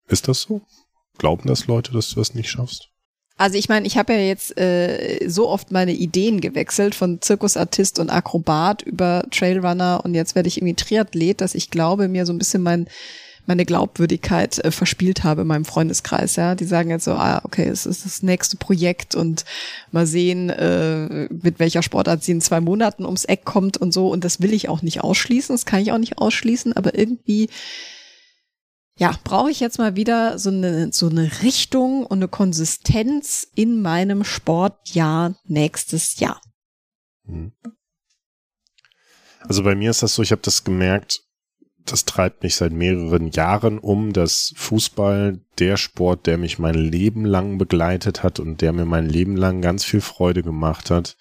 Ist 0.08 0.26
das 0.26 0.40
so? 0.40 0.62
Glauben 1.18 1.46
das 1.46 1.66
Leute, 1.66 1.92
dass 1.92 2.08
du 2.08 2.14
das 2.14 2.32
nicht 2.32 2.48
schaffst? 2.48 2.88
Also 3.36 3.58
ich 3.58 3.68
meine, 3.68 3.86
ich 3.86 3.98
habe 3.98 4.14
ja 4.14 4.20
jetzt 4.20 4.58
äh, 4.58 5.28
so 5.28 5.50
oft 5.50 5.70
meine 5.70 5.92
Ideen 5.92 6.40
gewechselt 6.40 6.94
von 6.94 7.20
Zirkusartist 7.20 7.98
und 7.98 8.08
Akrobat 8.08 8.80
über 8.80 9.26
Trailrunner 9.30 10.00
und 10.02 10.14
jetzt 10.14 10.34
werde 10.34 10.48
ich 10.48 10.56
irgendwie 10.56 10.72
Triathlet, 10.72 11.42
dass 11.42 11.54
ich 11.54 11.68
glaube, 11.68 12.08
mir 12.08 12.24
so 12.24 12.32
ein 12.32 12.38
bisschen 12.38 12.62
mein 12.62 12.88
meine 13.46 13.64
Glaubwürdigkeit 13.64 14.58
äh, 14.64 14.70
verspielt 14.70 15.24
habe 15.24 15.42
in 15.42 15.46
meinem 15.46 15.64
Freundeskreis. 15.64 16.36
Ja, 16.36 16.54
die 16.54 16.64
sagen 16.64 16.90
jetzt 16.90 17.04
so, 17.04 17.12
ah, 17.12 17.40
okay, 17.44 17.66
es 17.66 17.86
ist 17.86 18.04
das 18.04 18.22
nächste 18.22 18.56
Projekt 18.56 19.14
und 19.14 19.44
mal 19.90 20.06
sehen, 20.06 20.50
äh, 20.50 21.28
mit 21.30 21.58
welcher 21.58 21.82
Sportart 21.82 22.22
sie 22.22 22.32
in 22.32 22.40
zwei 22.40 22.60
Monaten 22.60 23.04
ums 23.04 23.24
Eck 23.24 23.44
kommt 23.44 23.76
und 23.76 23.92
so. 23.92 24.08
Und 24.08 24.24
das 24.24 24.40
will 24.40 24.52
ich 24.52 24.68
auch 24.68 24.82
nicht 24.82 25.02
ausschließen, 25.02 25.54
das 25.54 25.66
kann 25.66 25.80
ich 25.80 25.92
auch 25.92 25.98
nicht 25.98 26.18
ausschließen, 26.18 26.72
aber 26.74 26.96
irgendwie 26.96 27.48
ja, 28.98 29.18
brauche 29.24 29.50
ich 29.50 29.60
jetzt 29.60 29.78
mal 29.78 29.96
wieder 29.96 30.38
so 30.38 30.50
eine, 30.50 30.92
so 30.92 31.08
eine 31.08 31.42
Richtung 31.42 32.04
und 32.04 32.18
eine 32.18 32.28
Konsistenz 32.28 33.48
in 33.54 33.80
meinem 33.80 34.22
Sportjahr 34.22 35.34
nächstes 35.44 36.20
Jahr. 36.20 36.40
Hm. 37.26 37.52
Also 39.40 39.64
bei 39.64 39.74
mir 39.74 39.90
ist 39.90 40.02
das 40.02 40.14
so, 40.14 40.22
ich 40.22 40.30
habe 40.30 40.42
das 40.42 40.62
gemerkt, 40.62 41.22
das 41.84 42.04
treibt 42.04 42.42
mich 42.42 42.54
seit 42.54 42.72
mehreren 42.72 43.30
Jahren 43.30 43.78
um, 43.78 44.12
dass 44.12 44.54
Fußball 44.56 45.40
der 45.58 45.76
Sport, 45.76 46.26
der 46.26 46.38
mich 46.38 46.58
mein 46.58 46.74
Leben 46.74 47.24
lang 47.24 47.58
begleitet 47.58 48.22
hat 48.22 48.40
und 48.40 48.60
der 48.60 48.72
mir 48.72 48.84
mein 48.84 49.08
Leben 49.08 49.36
lang 49.36 49.60
ganz 49.60 49.84
viel 49.84 50.00
Freude 50.00 50.42
gemacht 50.42 50.90
hat, 50.90 51.16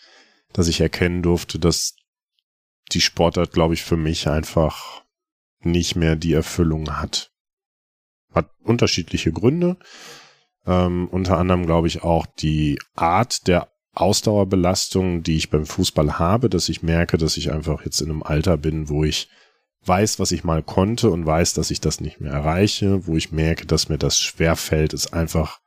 dass 0.54 0.68
ich 0.68 0.82
erkennen 0.82 1.24
durfte, 1.24 1.60
dass 1.60 1.96
die 2.92 3.02
Sportart, 3.02 3.52
glaube 3.52 3.74
ich, 3.74 3.84
für 3.84 3.98
mich 3.98 4.28
einfach 4.28 5.04
nicht 5.62 5.96
mehr 5.96 6.16
die 6.16 6.34
Erfüllung 6.34 6.98
hat. 6.98 7.32
Hat 8.34 8.50
unterschiedliche 8.64 9.32
Gründe. 9.32 9.78
Ähm, 10.66 11.08
unter 11.10 11.38
anderem 11.38 11.66
glaube 11.66 11.88
ich 11.88 12.04
auch 12.04 12.26
die 12.26 12.80
Art 12.96 13.48
der 13.48 13.72
Ausdauerbelastung, 13.94 15.24
die 15.24 15.36
ich 15.36 15.50
beim 15.50 15.66
Fußball 15.66 16.20
habe, 16.20 16.50
dass 16.50 16.70
ich 16.70 16.82
merke, 16.82 17.18
dass 17.18 17.38
ich 17.38 17.52
einfach 17.52 17.84
jetzt 17.84 18.02
in 18.02 18.10
einem 18.10 18.24
Alter 18.24 18.58
bin, 18.58 18.90
wo 18.90 19.04
ich 19.04 19.30
weiß, 19.86 20.20
was 20.20 20.32
ich 20.32 20.44
mal 20.44 20.62
konnte 20.62 21.10
und 21.10 21.26
weiß, 21.26 21.54
dass 21.54 21.72
ich 21.72 21.82
das 21.82 22.02
nicht 22.02 22.20
mehr 22.20 22.32
erreiche, 22.32 23.08
wo 23.08 23.16
ich 23.16 23.32
merke, 23.32 23.66
dass 23.66 23.90
mir 23.90 23.98
das 23.98 24.20
schwer 24.20 24.56
fällt, 24.56 24.94
es 24.94 25.12
einfach 25.12 25.60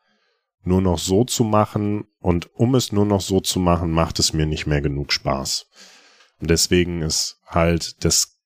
nur 0.63 0.81
noch 0.81 0.99
so 0.99 1.25
zu 1.25 1.45
machen 1.45 2.05
und 2.21 2.49
um 2.55 2.75
es 2.75 2.93
nur 2.93 3.05
noch 3.05 3.21
so 3.21 3.41
zu 3.41 3.59
machen, 3.61 3.91
macht 3.91 4.19
es 4.19 4.33
mir 4.33 4.47
nicht 4.47 4.67
mehr 4.67 4.81
genug 4.81 5.13
Spaß. 5.13 5.67
Und 6.41 6.51
deswegen 6.51 7.03
ist 7.03 7.39
halt 7.47 8.05
das 8.05 8.39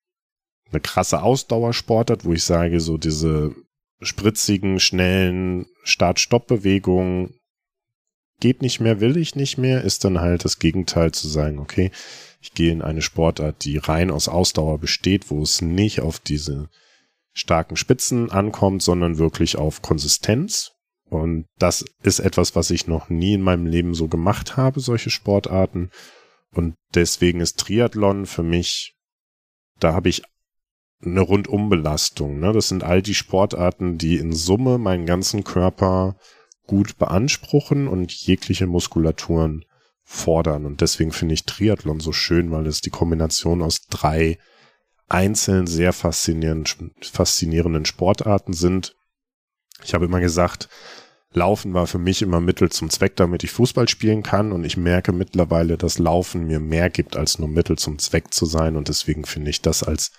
eine 0.70 0.80
krasse 0.80 1.22
Ausdauersportart, 1.22 2.24
wo 2.24 2.32
ich 2.32 2.44
sage, 2.44 2.80
so 2.80 2.98
diese 2.98 3.54
spritzigen, 4.00 4.80
schnellen 4.80 5.66
Start-Stopp-Bewegungen 5.84 7.34
geht 8.40 8.62
nicht 8.62 8.80
mehr, 8.80 9.00
will 9.00 9.16
ich 9.16 9.34
nicht 9.34 9.58
mehr, 9.58 9.82
ist 9.82 10.04
dann 10.04 10.20
halt 10.20 10.44
das 10.44 10.58
Gegenteil 10.58 11.12
zu 11.12 11.28
sagen, 11.28 11.58
okay, 11.58 11.90
ich 12.48 12.54
gehe 12.54 12.72
in 12.72 12.82
eine 12.82 13.02
Sportart, 13.02 13.64
die 13.64 13.76
rein 13.76 14.10
aus 14.10 14.26
Ausdauer 14.26 14.78
besteht, 14.78 15.30
wo 15.30 15.42
es 15.42 15.60
nicht 15.60 16.00
auf 16.00 16.18
diese 16.18 16.70
starken 17.34 17.76
Spitzen 17.76 18.30
ankommt, 18.30 18.82
sondern 18.82 19.18
wirklich 19.18 19.56
auf 19.56 19.82
Konsistenz. 19.82 20.72
Und 21.10 21.44
das 21.58 21.84
ist 22.02 22.20
etwas, 22.20 22.56
was 22.56 22.70
ich 22.70 22.86
noch 22.86 23.10
nie 23.10 23.34
in 23.34 23.42
meinem 23.42 23.66
Leben 23.66 23.94
so 23.94 24.08
gemacht 24.08 24.56
habe, 24.56 24.80
solche 24.80 25.10
Sportarten. 25.10 25.90
Und 26.52 26.74
deswegen 26.94 27.40
ist 27.40 27.58
Triathlon 27.58 28.24
für 28.24 28.42
mich, 28.42 28.94
da 29.78 29.92
habe 29.92 30.08
ich 30.08 30.22
eine 31.04 31.20
Rundumbelastung. 31.20 32.40
Ne? 32.40 32.52
Das 32.52 32.68
sind 32.68 32.82
all 32.82 33.02
die 33.02 33.14
Sportarten, 33.14 33.98
die 33.98 34.16
in 34.16 34.32
Summe 34.32 34.78
meinen 34.78 35.06
ganzen 35.06 35.44
Körper 35.44 36.16
gut 36.66 36.96
beanspruchen 36.96 37.88
und 37.88 38.12
jegliche 38.12 38.66
Muskulaturen 38.66 39.64
fordern. 40.10 40.64
Und 40.64 40.80
deswegen 40.80 41.12
finde 41.12 41.34
ich 41.34 41.44
Triathlon 41.44 42.00
so 42.00 42.12
schön, 42.12 42.50
weil 42.50 42.66
es 42.66 42.80
die 42.80 42.88
Kombination 42.88 43.60
aus 43.60 43.82
drei 43.90 44.38
einzelnen 45.06 45.66
sehr 45.66 45.92
faszinierenden, 45.92 46.94
faszinierenden 47.02 47.84
Sportarten 47.84 48.54
sind. 48.54 48.96
Ich 49.84 49.92
habe 49.92 50.06
immer 50.06 50.20
gesagt, 50.20 50.70
Laufen 51.34 51.74
war 51.74 51.86
für 51.86 51.98
mich 51.98 52.22
immer 52.22 52.40
Mittel 52.40 52.70
zum 52.70 52.88
Zweck, 52.88 53.16
damit 53.16 53.44
ich 53.44 53.50
Fußball 53.50 53.86
spielen 53.86 54.22
kann. 54.22 54.50
Und 54.50 54.64
ich 54.64 54.78
merke 54.78 55.12
mittlerweile, 55.12 55.76
dass 55.76 55.98
Laufen 55.98 56.46
mir 56.46 56.58
mehr 56.58 56.88
gibt, 56.88 57.14
als 57.14 57.38
nur 57.38 57.48
Mittel 57.48 57.76
zum 57.76 57.98
Zweck 57.98 58.32
zu 58.32 58.46
sein. 58.46 58.76
Und 58.76 58.88
deswegen 58.88 59.26
finde 59.26 59.50
ich 59.50 59.60
das 59.60 59.82
als 59.82 60.10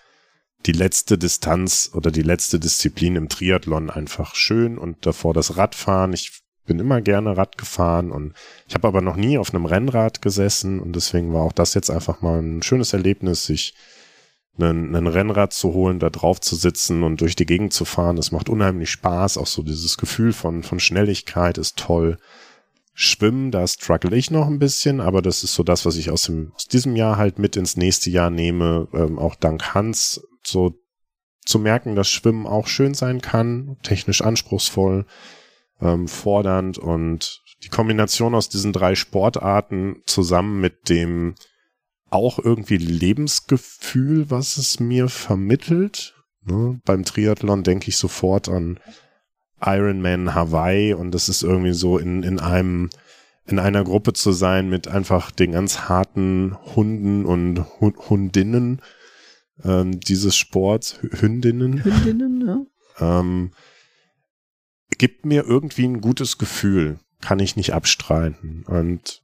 die 0.67 0.71
letzte 0.71 1.17
Distanz 1.17 1.89
oder 1.95 2.11
die 2.11 2.21
letzte 2.21 2.59
Disziplin 2.59 3.15
im 3.15 3.27
Triathlon 3.27 3.89
einfach 3.89 4.35
schön 4.35 4.77
und 4.77 5.07
davor 5.07 5.33
das 5.33 5.57
Radfahren. 5.57 6.13
Ich 6.13 6.43
bin 6.69 6.79
immer 6.79 7.01
gerne 7.01 7.35
Rad 7.35 7.57
gefahren 7.57 8.11
und 8.11 8.33
ich 8.67 8.75
habe 8.75 8.87
aber 8.87 9.01
noch 9.01 9.15
nie 9.15 9.39
auf 9.39 9.53
einem 9.53 9.65
Rennrad 9.65 10.21
gesessen 10.21 10.79
und 10.79 10.95
deswegen 10.95 11.33
war 11.33 11.41
auch 11.41 11.51
das 11.51 11.73
jetzt 11.73 11.89
einfach 11.89 12.21
mal 12.21 12.39
ein 12.39 12.61
schönes 12.61 12.93
Erlebnis, 12.93 13.45
sich 13.45 13.73
einen, 14.57 14.95
einen 14.95 15.07
Rennrad 15.07 15.51
zu 15.51 15.73
holen, 15.73 15.97
da 15.99 16.11
drauf 16.11 16.39
zu 16.39 16.55
sitzen 16.55 17.01
und 17.01 17.21
durch 17.21 17.35
die 17.35 17.47
Gegend 17.47 17.73
zu 17.73 17.85
fahren. 17.85 18.17
Das 18.17 18.31
macht 18.31 18.49
unheimlich 18.49 18.91
Spaß. 18.91 19.37
Auch 19.37 19.47
so 19.47 19.63
dieses 19.63 19.97
Gefühl 19.97 20.31
von, 20.31 20.61
von 20.61 20.79
Schnelligkeit 20.79 21.57
ist 21.57 21.77
toll. 21.77 22.17
Schwimmen, 22.93 23.49
da 23.49 23.65
struggle 23.65 24.15
ich 24.15 24.29
noch 24.29 24.47
ein 24.47 24.59
bisschen, 24.59 24.99
aber 24.99 25.21
das 25.21 25.43
ist 25.43 25.55
so 25.55 25.63
das, 25.63 25.85
was 25.85 25.95
ich 25.95 26.11
aus, 26.11 26.23
dem, 26.23 26.51
aus 26.53 26.67
diesem 26.67 26.95
Jahr 26.95 27.17
halt 27.17 27.39
mit 27.39 27.55
ins 27.55 27.77
nächste 27.77 28.09
Jahr 28.09 28.29
nehme. 28.29 28.89
Ähm, 28.93 29.17
auch 29.17 29.35
dank 29.35 29.73
Hans 29.73 30.21
so 30.43 30.75
zu 31.45 31.57
merken, 31.57 31.95
dass 31.95 32.09
Schwimmen 32.09 32.45
auch 32.45 32.67
schön 32.67 32.93
sein 32.93 33.21
kann, 33.21 33.77
technisch 33.81 34.21
anspruchsvoll, 34.21 35.05
ähm, 35.81 36.07
fordernd 36.07 36.77
und 36.77 37.41
die 37.63 37.69
Kombination 37.69 38.35
aus 38.35 38.49
diesen 38.49 38.73
drei 38.73 38.95
Sportarten 38.95 40.01
zusammen 40.05 40.61
mit 40.61 40.89
dem 40.89 41.35
auch 42.09 42.39
irgendwie 42.39 42.77
Lebensgefühl, 42.77 44.31
was 44.31 44.57
es 44.57 44.79
mir 44.79 45.09
vermittelt. 45.09 46.15
Ne? 46.43 46.79
Beim 46.85 47.05
Triathlon 47.05 47.63
denke 47.63 47.89
ich 47.89 47.97
sofort 47.97 48.49
an 48.49 48.79
Ironman 49.61 50.33
Hawaii 50.33 50.93
und 50.93 51.11
das 51.11 51.29
ist 51.29 51.43
irgendwie 51.43 51.73
so 51.73 51.97
in, 51.97 52.23
in 52.23 52.39
einem 52.39 52.89
in 53.45 53.59
einer 53.59 53.83
Gruppe 53.83 54.13
zu 54.13 54.31
sein 54.31 54.69
mit 54.69 54.87
einfach 54.87 55.31
den 55.31 55.53
ganz 55.53 55.81
harten 55.89 56.55
Hunden 56.75 57.25
und 57.25 57.65
Hundinnen 57.81 58.81
ähm, 59.63 59.99
dieses 59.99 60.35
Sports, 60.35 60.99
Hündinnen. 61.01 61.83
Hündinnen, 61.83 62.47
ja. 62.47 63.19
Ähm, 63.19 63.51
gibt 64.97 65.25
mir 65.25 65.45
irgendwie 65.45 65.85
ein 65.85 66.01
gutes 66.01 66.37
Gefühl, 66.37 66.99
kann 67.21 67.39
ich 67.39 67.55
nicht 67.55 67.73
abstreiten. 67.73 68.63
Und 68.65 69.21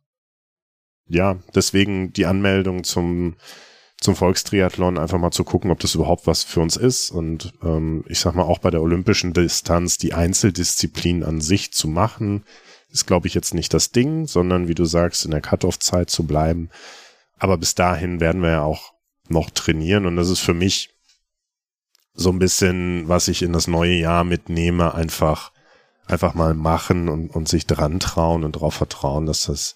ja, 1.08 1.38
deswegen 1.54 2.14
die 2.14 2.26
Anmeldung 2.26 2.84
zum, 2.84 3.36
zum 4.00 4.16
Volkstriathlon, 4.16 4.98
einfach 4.98 5.20
mal 5.20 5.32
zu 5.32 5.44
gucken, 5.44 5.72
ob 5.72 5.80
das 5.80 5.96
überhaupt 5.96 6.28
was 6.28 6.44
für 6.44 6.62
uns 6.62 6.78
ist. 6.78 7.12
Und 7.12 7.54
ähm, 7.64 8.04
ich 8.08 8.20
sag 8.20 8.36
mal, 8.36 8.44
auch 8.44 8.60
bei 8.60 8.72
der 8.72 8.82
olympischen 8.82 9.34
Distanz 9.34 9.98
die 9.98 10.14
Einzeldisziplin 10.14 11.24
an 11.24 11.42
sich 11.42 11.74
zu 11.74 11.88
machen, 11.88 12.44
ist, 12.92 13.06
glaube 13.06 13.28
ich, 13.28 13.34
jetzt 13.34 13.54
nicht 13.54 13.74
das 13.74 13.92
Ding, 13.92 14.26
sondern 14.26 14.68
wie 14.68 14.76
du 14.76 14.86
sagst, 14.86 15.26
in 15.26 15.32
der 15.32 15.42
Cut-off-Zeit 15.42 16.10
zu 16.10 16.26
bleiben. 16.26 16.70
Aber 17.38 17.58
bis 17.58 17.76
dahin 17.76 18.20
werden 18.20 18.42
wir 18.42 18.52
ja 18.52 18.64
auch 18.64 18.94
noch 19.28 19.50
trainieren. 19.50 20.06
Und 20.06 20.16
das 20.16 20.30
ist 20.30 20.40
für 20.40 20.54
mich 20.54 20.92
so 22.14 22.30
ein 22.30 22.40
bisschen, 22.40 23.08
was 23.08 23.28
ich 23.28 23.42
in 23.42 23.54
das 23.54 23.68
neue 23.68 23.96
Jahr 23.96 24.24
mitnehme, 24.24 24.94
einfach, 24.94 25.52
einfach 26.08 26.34
mal 26.34 26.54
machen 26.54 27.10
und, 27.10 27.30
und 27.30 27.48
sich 27.48 27.66
dran 27.66 28.00
trauen 28.00 28.44
und 28.44 28.56
darauf 28.56 28.76
vertrauen, 28.76 29.26
dass 29.26 29.46
das, 29.46 29.76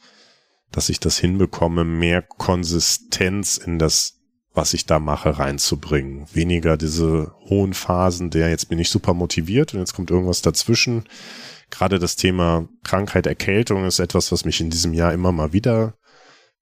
dass 0.71 0.89
ich 0.89 0.99
das 0.99 1.17
hinbekomme, 1.17 1.83
mehr 1.83 2.21
Konsistenz 2.21 3.57
in 3.57 3.79
das, 3.79 4.19
was 4.53 4.73
ich 4.73 4.85
da 4.85 4.99
mache, 4.99 5.39
reinzubringen. 5.39 6.27
Weniger 6.33 6.77
diese 6.77 7.33
hohen 7.49 7.73
Phasen, 7.73 8.29
der 8.29 8.49
jetzt 8.49 8.69
bin 8.69 8.79
ich 8.79 8.89
super 8.89 9.13
motiviert 9.13 9.73
und 9.73 9.79
jetzt 9.79 9.93
kommt 9.93 10.11
irgendwas 10.11 10.41
dazwischen. 10.41 11.05
Gerade 11.71 11.99
das 11.99 12.15
Thema 12.15 12.67
Krankheit, 12.83 13.25
Erkältung 13.25 13.85
ist 13.85 13.99
etwas, 13.99 14.31
was 14.31 14.45
mich 14.45 14.59
in 14.59 14.69
diesem 14.69 14.93
Jahr 14.93 15.13
immer 15.13 15.31
mal 15.31 15.53
wieder 15.53 15.95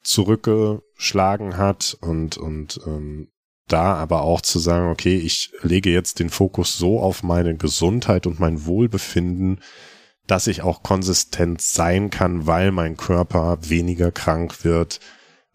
zurückgeschlagen 0.03 1.57
hat 1.57 1.97
und, 2.01 2.37
und 2.37 2.79
ähm, 2.85 3.29
da 3.67 3.95
aber 3.95 4.21
auch 4.21 4.41
zu 4.41 4.59
sagen, 4.59 4.89
okay, 4.89 5.17
ich 5.17 5.51
lege 5.61 5.89
jetzt 5.89 6.19
den 6.19 6.29
Fokus 6.29 6.77
so 6.77 6.99
auf 6.99 7.23
meine 7.23 7.55
Gesundheit 7.55 8.25
und 8.25 8.39
mein 8.39 8.65
Wohlbefinden, 8.65 9.61
dass 10.25 10.47
ich 10.47 10.61
auch 10.61 10.83
konsistent 10.83 11.61
sein 11.61 12.09
kann, 12.09 12.47
weil 12.47 12.71
mein 12.71 12.97
Körper 12.97 13.57
weniger 13.61 14.11
krank 14.11 14.63
wird, 14.63 14.99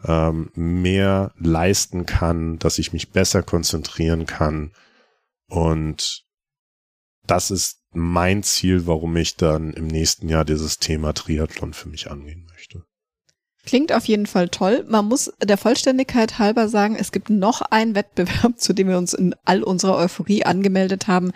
ähm, 0.05 0.51
mehr 0.55 1.33
leisten 1.39 2.07
kann, 2.07 2.59
dass 2.59 2.79
ich 2.79 2.93
mich 2.93 3.11
besser 3.11 3.43
konzentrieren 3.43 4.27
kann. 4.27 4.73
Und 5.49 6.25
das 7.27 7.51
ist 7.51 7.83
mein 7.93 8.43
Ziel, 8.43 8.87
warum 8.87 9.17
ich 9.17 9.37
dann 9.37 9.73
im 9.73 9.87
nächsten 9.87 10.29
Jahr 10.29 10.45
dieses 10.45 10.79
Thema 10.79 11.13
Triathlon 11.13 11.73
für 11.75 11.89
mich 11.89 12.11
angehen 12.11 12.47
möchte. 12.47 12.52
Klingt 13.65 13.93
auf 13.93 14.07
jeden 14.07 14.27
Fall 14.27 14.49
toll. 14.49 14.85
Man 14.89 15.07
muss 15.07 15.33
der 15.41 15.57
Vollständigkeit 15.57 16.39
halber 16.39 16.69
sagen, 16.69 16.97
es 16.97 17.13
gibt 17.13 17.31
noch 17.31 17.61
einen 17.63 17.95
Wettbewerb, 17.95 18.55
zu 18.59 18.73
dem 18.73 18.89
wir 18.89 18.99
uns 18.99 19.15
in 19.15 19.35
all 19.45 19.63
unserer 19.63 19.97
Euphorie 19.97 20.45
angemeldet 20.45 21.07
haben. 21.07 21.33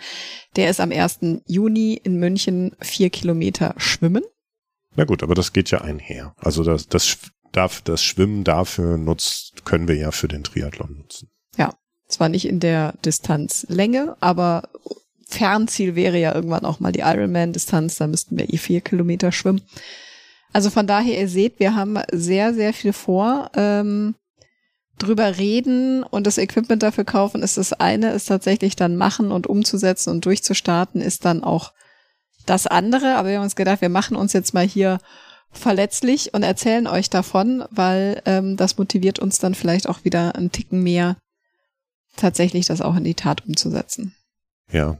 Der 0.55 0.69
ist 0.69 0.81
am 0.81 0.91
1. 0.91 1.19
Juni 1.45 1.93
in 1.93 2.19
München 2.19 2.75
vier 2.81 3.09
Kilometer 3.09 3.73
schwimmen. 3.77 4.23
Na 4.95 5.05
gut, 5.05 5.23
aber 5.23 5.35
das 5.35 5.53
geht 5.53 5.71
ja 5.71 5.81
einher. 5.81 6.33
Also 6.37 6.63
das, 6.63 6.87
das, 6.87 7.17
darf, 7.51 7.81
das 7.81 8.03
Schwimmen 8.03 8.43
dafür 8.43 8.97
nutzt, 8.97 9.65
können 9.65 9.87
wir 9.87 9.95
ja 9.95 10.11
für 10.11 10.27
den 10.27 10.43
Triathlon 10.43 10.97
nutzen. 10.97 11.29
Ja, 11.57 11.73
zwar 12.07 12.29
nicht 12.29 12.47
in 12.47 12.59
der 12.59 12.93
Distanzlänge, 13.05 14.17
aber 14.19 14.69
Fernziel 15.27 15.95
wäre 15.95 16.19
ja 16.19 16.33
irgendwann 16.33 16.65
auch 16.65 16.79
mal 16.79 16.91
die 16.91 17.01
Ironman-Distanz. 17.01 17.97
Da 17.97 18.07
müssten 18.07 18.37
wir 18.37 18.53
eh 18.53 18.57
vier 18.57 18.81
Kilometer 18.81 19.31
schwimmen. 19.31 19.61
Also 20.57 20.71
von 20.71 20.87
daher, 20.87 21.19
ihr 21.19 21.29
seht, 21.29 21.59
wir 21.59 21.75
haben 21.75 21.99
sehr, 22.11 22.51
sehr 22.51 22.73
viel 22.73 22.91
vor. 22.91 23.51
Ähm, 23.53 24.15
drüber 24.97 25.37
reden 25.37 26.01
und 26.01 26.25
das 26.25 26.39
Equipment 26.39 26.81
dafür 26.81 27.05
kaufen 27.05 27.43
ist 27.43 27.57
das 27.57 27.73
eine, 27.73 28.09
ist 28.13 28.25
tatsächlich 28.25 28.75
dann 28.75 28.95
machen 28.95 29.31
und 29.31 29.45
umzusetzen 29.45 30.09
und 30.09 30.25
durchzustarten, 30.25 30.99
ist 30.99 31.25
dann 31.25 31.43
auch 31.43 31.73
das 32.47 32.65
andere. 32.65 33.17
Aber 33.17 33.29
wir 33.29 33.35
haben 33.35 33.43
uns 33.43 33.55
gedacht, 33.55 33.81
wir 33.81 33.89
machen 33.89 34.17
uns 34.17 34.33
jetzt 34.33 34.55
mal 34.55 34.65
hier 34.65 34.97
verletzlich 35.51 36.33
und 36.33 36.41
erzählen 36.41 36.87
euch 36.87 37.11
davon, 37.11 37.63
weil 37.69 38.23
ähm, 38.25 38.57
das 38.57 38.79
motiviert 38.79 39.19
uns 39.19 39.37
dann 39.37 39.53
vielleicht 39.53 39.87
auch 39.87 40.05
wieder 40.05 40.33
einen 40.33 40.51
Ticken 40.51 40.81
mehr, 40.81 41.17
tatsächlich 42.15 42.65
das 42.65 42.81
auch 42.81 42.95
in 42.95 43.03
die 43.03 43.13
Tat 43.13 43.45
umzusetzen. 43.45 44.15
Ja. 44.71 44.97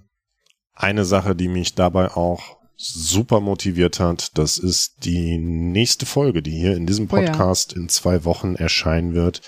Eine 0.75 1.03
Sache, 1.03 1.35
die 1.35 1.47
mich 1.47 1.73
dabei 1.73 2.11
auch 2.11 2.57
super 2.77 3.41
motiviert 3.41 3.99
hat. 3.99 4.37
Das 4.37 4.57
ist 4.57 5.03
die 5.03 5.37
nächste 5.37 6.05
Folge, 6.05 6.41
die 6.41 6.51
hier 6.51 6.75
in 6.75 6.85
diesem 6.85 7.07
Podcast 7.07 7.73
oh 7.73 7.75
ja. 7.75 7.81
in 7.81 7.89
zwei 7.89 8.23
Wochen 8.23 8.55
erscheinen 8.55 9.13
wird. 9.13 9.41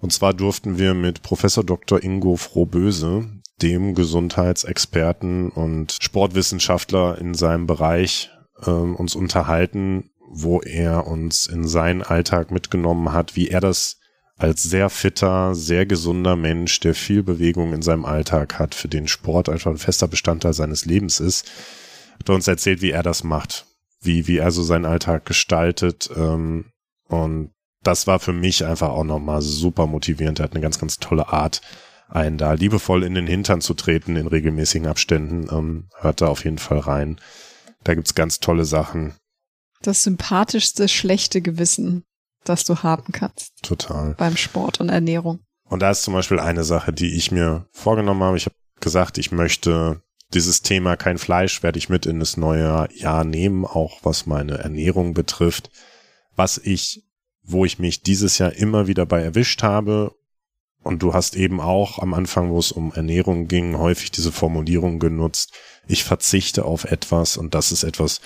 Und 0.00 0.12
zwar 0.12 0.34
durften 0.34 0.78
wir 0.78 0.94
mit 0.94 1.22
Professor 1.22 1.62
Dr. 1.62 2.02
Ingo 2.02 2.36
Frohböse, 2.36 3.28
dem 3.60 3.94
Gesundheitsexperten 3.94 5.50
und 5.50 5.96
Sportwissenschaftler 6.00 7.18
in 7.18 7.34
seinem 7.34 7.66
Bereich, 7.66 8.30
äh, 8.62 8.70
uns 8.70 9.14
unterhalten, 9.14 10.10
wo 10.28 10.60
er 10.60 11.06
uns 11.06 11.46
in 11.46 11.68
seinen 11.68 12.02
Alltag 12.02 12.50
mitgenommen 12.50 13.12
hat, 13.12 13.36
wie 13.36 13.48
er 13.48 13.60
das 13.60 13.98
als 14.36 14.62
sehr 14.62 14.90
fitter, 14.90 15.54
sehr 15.54 15.86
gesunder 15.86 16.34
Mensch, 16.34 16.80
der 16.80 16.94
viel 16.94 17.22
Bewegung 17.22 17.72
in 17.72 17.82
seinem 17.82 18.04
Alltag 18.04 18.58
hat, 18.58 18.74
für 18.74 18.88
den 18.88 19.06
Sport 19.06 19.48
einfach 19.48 19.70
ein 19.70 19.78
fester 19.78 20.08
Bestandteil 20.08 20.54
seines 20.54 20.84
Lebens 20.84 21.20
ist, 21.20 21.48
hat 22.22 22.28
er 22.28 22.34
uns 22.36 22.48
erzählt, 22.48 22.82
wie 22.82 22.92
er 22.92 23.02
das 23.02 23.24
macht, 23.24 23.66
wie, 24.00 24.28
wie 24.28 24.38
er 24.38 24.52
so 24.52 24.62
seinen 24.62 24.86
Alltag 24.86 25.26
gestaltet. 25.26 26.08
Ähm, 26.16 26.66
und 27.08 27.50
das 27.82 28.06
war 28.06 28.20
für 28.20 28.32
mich 28.32 28.64
einfach 28.64 28.90
auch 28.90 29.04
nochmal 29.04 29.42
super 29.42 29.86
motivierend. 29.86 30.38
Er 30.38 30.44
hat 30.44 30.52
eine 30.52 30.60
ganz, 30.60 30.78
ganz 30.78 30.98
tolle 30.98 31.28
Art, 31.32 31.60
einen 32.08 32.38
da 32.38 32.52
liebevoll 32.52 33.02
in 33.02 33.14
den 33.14 33.26
Hintern 33.26 33.60
zu 33.60 33.74
treten 33.74 34.14
in 34.14 34.28
regelmäßigen 34.28 34.86
Abständen. 34.86 35.48
Ähm, 35.50 35.88
hört 35.98 36.20
da 36.20 36.28
auf 36.28 36.44
jeden 36.44 36.58
Fall 36.58 36.78
rein. 36.78 37.20
Da 37.82 37.94
gibt's 37.94 38.14
ganz 38.14 38.38
tolle 38.38 38.64
Sachen. 38.64 39.14
Das 39.82 40.04
sympathischste 40.04 40.88
schlechte 40.88 41.42
Gewissen, 41.42 42.04
das 42.44 42.64
du 42.64 42.84
haben 42.84 43.10
kannst. 43.10 43.50
Total. 43.62 44.14
Beim 44.14 44.36
Sport 44.36 44.80
und 44.80 44.90
Ernährung. 44.90 45.40
Und 45.68 45.80
da 45.80 45.90
ist 45.90 46.02
zum 46.02 46.14
Beispiel 46.14 46.38
eine 46.38 46.62
Sache, 46.62 46.92
die 46.92 47.16
ich 47.16 47.32
mir 47.32 47.66
vorgenommen 47.72 48.22
habe. 48.22 48.36
Ich 48.36 48.46
habe 48.46 48.54
gesagt, 48.78 49.18
ich 49.18 49.32
möchte 49.32 50.02
dieses 50.34 50.62
Thema 50.62 50.96
kein 50.96 51.18
Fleisch 51.18 51.62
werde 51.62 51.78
ich 51.78 51.88
mit 51.88 52.06
in 52.06 52.20
das 52.20 52.36
neue 52.36 52.88
Jahr 52.94 53.24
nehmen, 53.24 53.64
auch 53.64 54.00
was 54.02 54.26
meine 54.26 54.58
Ernährung 54.58 55.14
betrifft. 55.14 55.70
Was 56.36 56.58
ich, 56.58 57.04
wo 57.42 57.64
ich 57.64 57.78
mich 57.78 58.02
dieses 58.02 58.38
Jahr 58.38 58.52
immer 58.52 58.86
wieder 58.86 59.06
bei 59.06 59.22
erwischt 59.22 59.62
habe, 59.62 60.14
und 60.82 61.02
du 61.02 61.14
hast 61.14 61.36
eben 61.36 61.60
auch 61.60 61.98
am 62.00 62.12
Anfang, 62.12 62.50
wo 62.50 62.58
es 62.58 62.72
um 62.72 62.92
Ernährung 62.92 63.46
ging, 63.46 63.78
häufig 63.78 64.10
diese 64.10 64.32
Formulierung 64.32 64.98
genutzt, 64.98 65.52
ich 65.86 66.04
verzichte 66.04 66.64
auf 66.64 66.84
etwas 66.84 67.36
und 67.36 67.54
das 67.54 67.72
ist 67.72 67.84
etwas, 67.84 68.20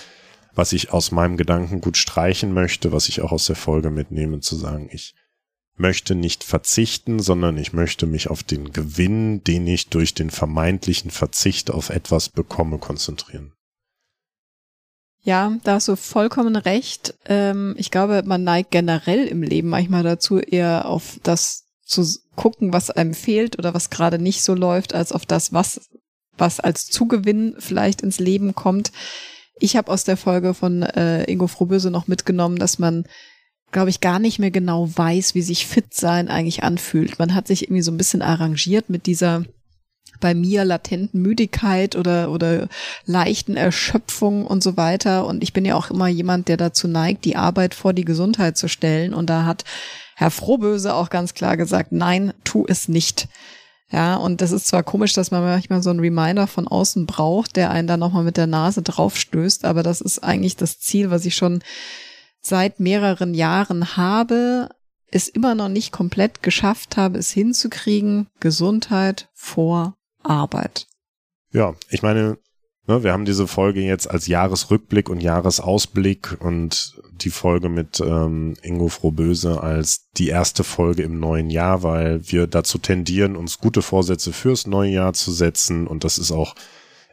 was 0.54 0.72
ich 0.72 0.90
aus 0.90 1.10
meinem 1.10 1.36
Gedanken 1.36 1.80
gut 1.82 1.98
streichen 1.98 2.54
möchte, 2.54 2.92
was 2.92 3.08
ich 3.08 3.20
auch 3.20 3.32
aus 3.32 3.46
der 3.46 3.56
Folge 3.56 3.90
mitnehme, 3.90 4.40
zu 4.40 4.56
sagen, 4.56 4.88
ich 4.90 5.14
möchte 5.76 6.14
nicht 6.14 6.44
verzichten, 6.44 7.20
sondern 7.20 7.56
ich 7.58 7.72
möchte 7.72 8.06
mich 8.06 8.28
auf 8.28 8.42
den 8.42 8.72
Gewinn, 8.72 9.44
den 9.44 9.66
ich 9.66 9.88
durch 9.88 10.14
den 10.14 10.30
vermeintlichen 10.30 11.10
Verzicht 11.10 11.70
auf 11.70 11.90
etwas 11.90 12.28
bekomme, 12.28 12.78
konzentrieren. 12.78 13.52
Ja, 15.22 15.58
da 15.64 15.74
hast 15.74 15.88
du 15.88 15.96
vollkommen 15.96 16.54
recht. 16.54 17.14
Ähm, 17.24 17.74
ich 17.78 17.90
glaube, 17.90 18.22
man 18.24 18.44
neigt 18.44 18.70
generell 18.70 19.26
im 19.26 19.42
Leben 19.42 19.68
manchmal 19.68 20.04
dazu, 20.04 20.38
eher 20.38 20.86
auf 20.86 21.18
das 21.24 21.64
zu 21.84 22.04
gucken, 22.36 22.72
was 22.72 22.90
einem 22.90 23.12
fehlt 23.12 23.58
oder 23.58 23.74
was 23.74 23.90
gerade 23.90 24.20
nicht 24.20 24.44
so 24.44 24.54
läuft, 24.54 24.94
als 24.94 25.10
auf 25.10 25.26
das, 25.26 25.52
was, 25.52 25.88
was 26.38 26.60
als 26.60 26.86
Zugewinn 26.86 27.56
vielleicht 27.58 28.02
ins 28.02 28.20
Leben 28.20 28.54
kommt. 28.54 28.92
Ich 29.58 29.76
habe 29.76 29.90
aus 29.90 30.04
der 30.04 30.16
Folge 30.16 30.54
von 30.54 30.82
äh, 30.82 31.24
Ingo 31.24 31.48
Frohböse 31.48 31.90
noch 31.90 32.06
mitgenommen, 32.06 32.56
dass 32.58 32.78
man, 32.78 33.04
glaube 33.72 33.90
ich, 33.90 34.00
gar 34.00 34.18
nicht 34.18 34.38
mehr 34.38 34.50
genau 34.50 34.88
weiß, 34.94 35.34
wie 35.34 35.42
sich 35.42 35.66
fit 35.66 35.92
sein 35.92 36.28
eigentlich 36.28 36.62
anfühlt. 36.62 37.18
Man 37.18 37.34
hat 37.34 37.46
sich 37.46 37.64
irgendwie 37.64 37.82
so 37.82 37.90
ein 37.90 37.98
bisschen 37.98 38.22
arrangiert 38.22 38.88
mit 38.88 39.06
dieser 39.06 39.44
bei 40.20 40.34
mir 40.34 40.64
latenten 40.64 41.20
Müdigkeit 41.20 41.96
oder, 41.96 42.30
oder 42.30 42.68
leichten 43.04 43.56
Erschöpfung 43.56 44.46
und 44.46 44.62
so 44.62 44.76
weiter. 44.76 45.26
Und 45.26 45.42
ich 45.42 45.52
bin 45.52 45.64
ja 45.64 45.74
auch 45.74 45.90
immer 45.90 46.08
jemand, 46.08 46.48
der 46.48 46.56
dazu 46.56 46.88
neigt, 46.88 47.24
die 47.24 47.36
Arbeit 47.36 47.74
vor 47.74 47.92
die 47.92 48.04
Gesundheit 48.04 48.56
zu 48.56 48.68
stellen. 48.68 49.12
Und 49.12 49.28
da 49.28 49.44
hat 49.44 49.64
Herr 50.14 50.30
Frohböse 50.30 50.94
auch 50.94 51.10
ganz 51.10 51.34
klar 51.34 51.56
gesagt, 51.56 51.92
nein, 51.92 52.32
tu 52.44 52.64
es 52.66 52.88
nicht. 52.88 53.28
Ja, 53.90 54.16
und 54.16 54.40
das 54.40 54.50
ist 54.50 54.66
zwar 54.66 54.82
komisch, 54.82 55.12
dass 55.12 55.30
man 55.30 55.44
manchmal 55.44 55.82
so 55.82 55.90
einen 55.90 56.00
Reminder 56.00 56.48
von 56.48 56.66
außen 56.66 57.06
braucht, 57.06 57.54
der 57.54 57.70
einen 57.70 57.86
dann 57.86 58.00
nochmal 58.00 58.24
mit 58.24 58.36
der 58.36 58.48
Nase 58.48 58.82
draufstößt, 58.82 59.64
aber 59.64 59.84
das 59.84 60.00
ist 60.00 60.24
eigentlich 60.24 60.56
das 60.56 60.80
Ziel, 60.80 61.10
was 61.10 61.24
ich 61.24 61.36
schon 61.36 61.62
seit 62.46 62.80
mehreren 62.80 63.34
Jahren 63.34 63.96
habe, 63.96 64.68
es 65.06 65.28
immer 65.28 65.54
noch 65.54 65.68
nicht 65.68 65.92
komplett 65.92 66.42
geschafft 66.42 66.96
habe, 66.96 67.18
es 67.18 67.30
hinzukriegen, 67.30 68.28
Gesundheit 68.40 69.28
vor 69.34 69.96
Arbeit. 70.22 70.86
Ja, 71.52 71.74
ich 71.90 72.02
meine, 72.02 72.38
ne, 72.86 73.02
wir 73.02 73.12
haben 73.12 73.24
diese 73.24 73.46
Folge 73.46 73.80
jetzt 73.80 74.10
als 74.10 74.26
Jahresrückblick 74.26 75.08
und 75.08 75.20
Jahresausblick 75.20 76.36
und 76.40 77.00
die 77.12 77.30
Folge 77.30 77.68
mit 77.68 78.00
ähm, 78.00 78.54
Ingo 78.62 78.88
Frohböse 78.88 79.62
als 79.62 80.10
die 80.16 80.28
erste 80.28 80.64
Folge 80.64 81.02
im 81.02 81.18
neuen 81.18 81.50
Jahr, 81.50 81.82
weil 81.82 82.30
wir 82.30 82.46
dazu 82.46 82.78
tendieren, 82.78 83.36
uns 83.36 83.58
gute 83.58 83.82
Vorsätze 83.82 84.32
fürs 84.32 84.66
neue 84.66 84.90
Jahr 84.90 85.12
zu 85.12 85.32
setzen 85.32 85.86
und 85.86 86.04
das 86.04 86.18
ist 86.18 86.32
auch, 86.32 86.54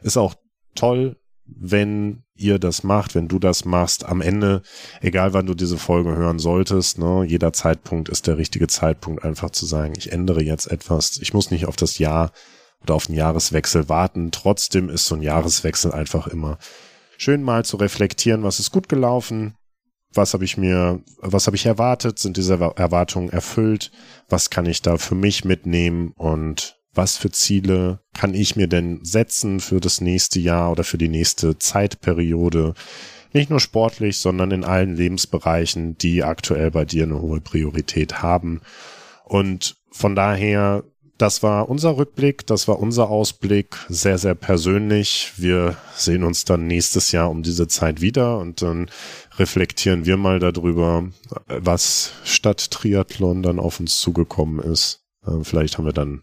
ist 0.02 0.16
auch 0.16 0.34
toll, 0.74 1.16
wenn 1.46 2.23
ihr 2.36 2.58
das 2.58 2.82
macht, 2.82 3.14
wenn 3.14 3.28
du 3.28 3.38
das 3.38 3.64
machst, 3.64 4.04
am 4.04 4.20
Ende, 4.20 4.62
egal 5.00 5.32
wann 5.32 5.46
du 5.46 5.54
diese 5.54 5.78
Folge 5.78 6.16
hören 6.16 6.38
solltest, 6.38 6.98
ne, 6.98 7.24
jeder 7.26 7.52
Zeitpunkt 7.52 8.08
ist 8.08 8.26
der 8.26 8.38
richtige 8.38 8.66
Zeitpunkt, 8.66 9.24
einfach 9.24 9.50
zu 9.50 9.66
sagen, 9.66 9.94
ich 9.96 10.12
ändere 10.12 10.42
jetzt 10.42 10.66
etwas. 10.66 11.18
Ich 11.20 11.32
muss 11.32 11.50
nicht 11.50 11.66
auf 11.66 11.76
das 11.76 11.98
Jahr 11.98 12.32
oder 12.82 12.94
auf 12.94 13.06
den 13.06 13.14
Jahreswechsel 13.14 13.88
warten. 13.88 14.30
Trotzdem 14.30 14.88
ist 14.88 15.06
so 15.06 15.14
ein 15.14 15.22
Jahreswechsel 15.22 15.92
einfach 15.92 16.26
immer 16.26 16.58
schön 17.16 17.42
mal 17.42 17.64
zu 17.64 17.76
reflektieren, 17.76 18.42
was 18.42 18.58
ist 18.58 18.72
gut 18.72 18.88
gelaufen, 18.88 19.54
was 20.12 20.34
habe 20.34 20.44
ich 20.44 20.56
mir, 20.56 21.02
was 21.18 21.46
habe 21.46 21.56
ich 21.56 21.66
erwartet, 21.66 22.18
sind 22.18 22.36
diese 22.36 22.54
Erwartungen 22.54 23.30
erfüllt, 23.30 23.90
was 24.28 24.50
kann 24.50 24.66
ich 24.66 24.82
da 24.82 24.96
für 24.96 25.14
mich 25.14 25.44
mitnehmen 25.44 26.12
und 26.16 26.78
was 26.94 27.16
für 27.16 27.30
Ziele 27.30 28.00
kann 28.14 28.34
ich 28.34 28.56
mir 28.56 28.68
denn 28.68 29.00
setzen 29.04 29.60
für 29.60 29.80
das 29.80 30.00
nächste 30.00 30.40
Jahr 30.40 30.70
oder 30.72 30.84
für 30.84 30.98
die 30.98 31.08
nächste 31.08 31.58
Zeitperiode? 31.58 32.74
Nicht 33.32 33.50
nur 33.50 33.60
sportlich, 33.60 34.18
sondern 34.18 34.52
in 34.52 34.64
allen 34.64 34.96
Lebensbereichen, 34.96 35.98
die 35.98 36.22
aktuell 36.22 36.70
bei 36.70 36.84
dir 36.84 37.04
eine 37.04 37.20
hohe 37.20 37.40
Priorität 37.40 38.22
haben. 38.22 38.60
Und 39.24 39.76
von 39.90 40.14
daher 40.14 40.84
das 41.18 41.44
war 41.44 41.68
unser 41.68 41.96
Rückblick, 41.96 42.46
das 42.46 42.66
war 42.66 42.80
unser 42.80 43.08
Ausblick, 43.08 43.76
sehr, 43.88 44.18
sehr 44.18 44.34
persönlich. 44.34 45.32
Wir 45.36 45.76
sehen 45.94 46.24
uns 46.24 46.44
dann 46.44 46.66
nächstes 46.66 47.12
Jahr 47.12 47.30
um 47.30 47.42
diese 47.42 47.68
Zeit 47.68 48.00
wieder 48.00 48.38
und 48.38 48.62
dann 48.62 48.90
reflektieren 49.38 50.06
wir 50.06 50.16
mal 50.16 50.40
darüber, 50.40 51.08
was 51.46 52.12
statt 52.24 52.70
Triathlon 52.70 53.42
dann 53.42 53.60
auf 53.60 53.78
uns 53.78 54.00
zugekommen 54.00 54.58
ist. 54.58 55.04
Äh, 55.24 55.44
vielleicht 55.44 55.78
haben 55.78 55.86
wir 55.86 55.92
dann, 55.92 56.22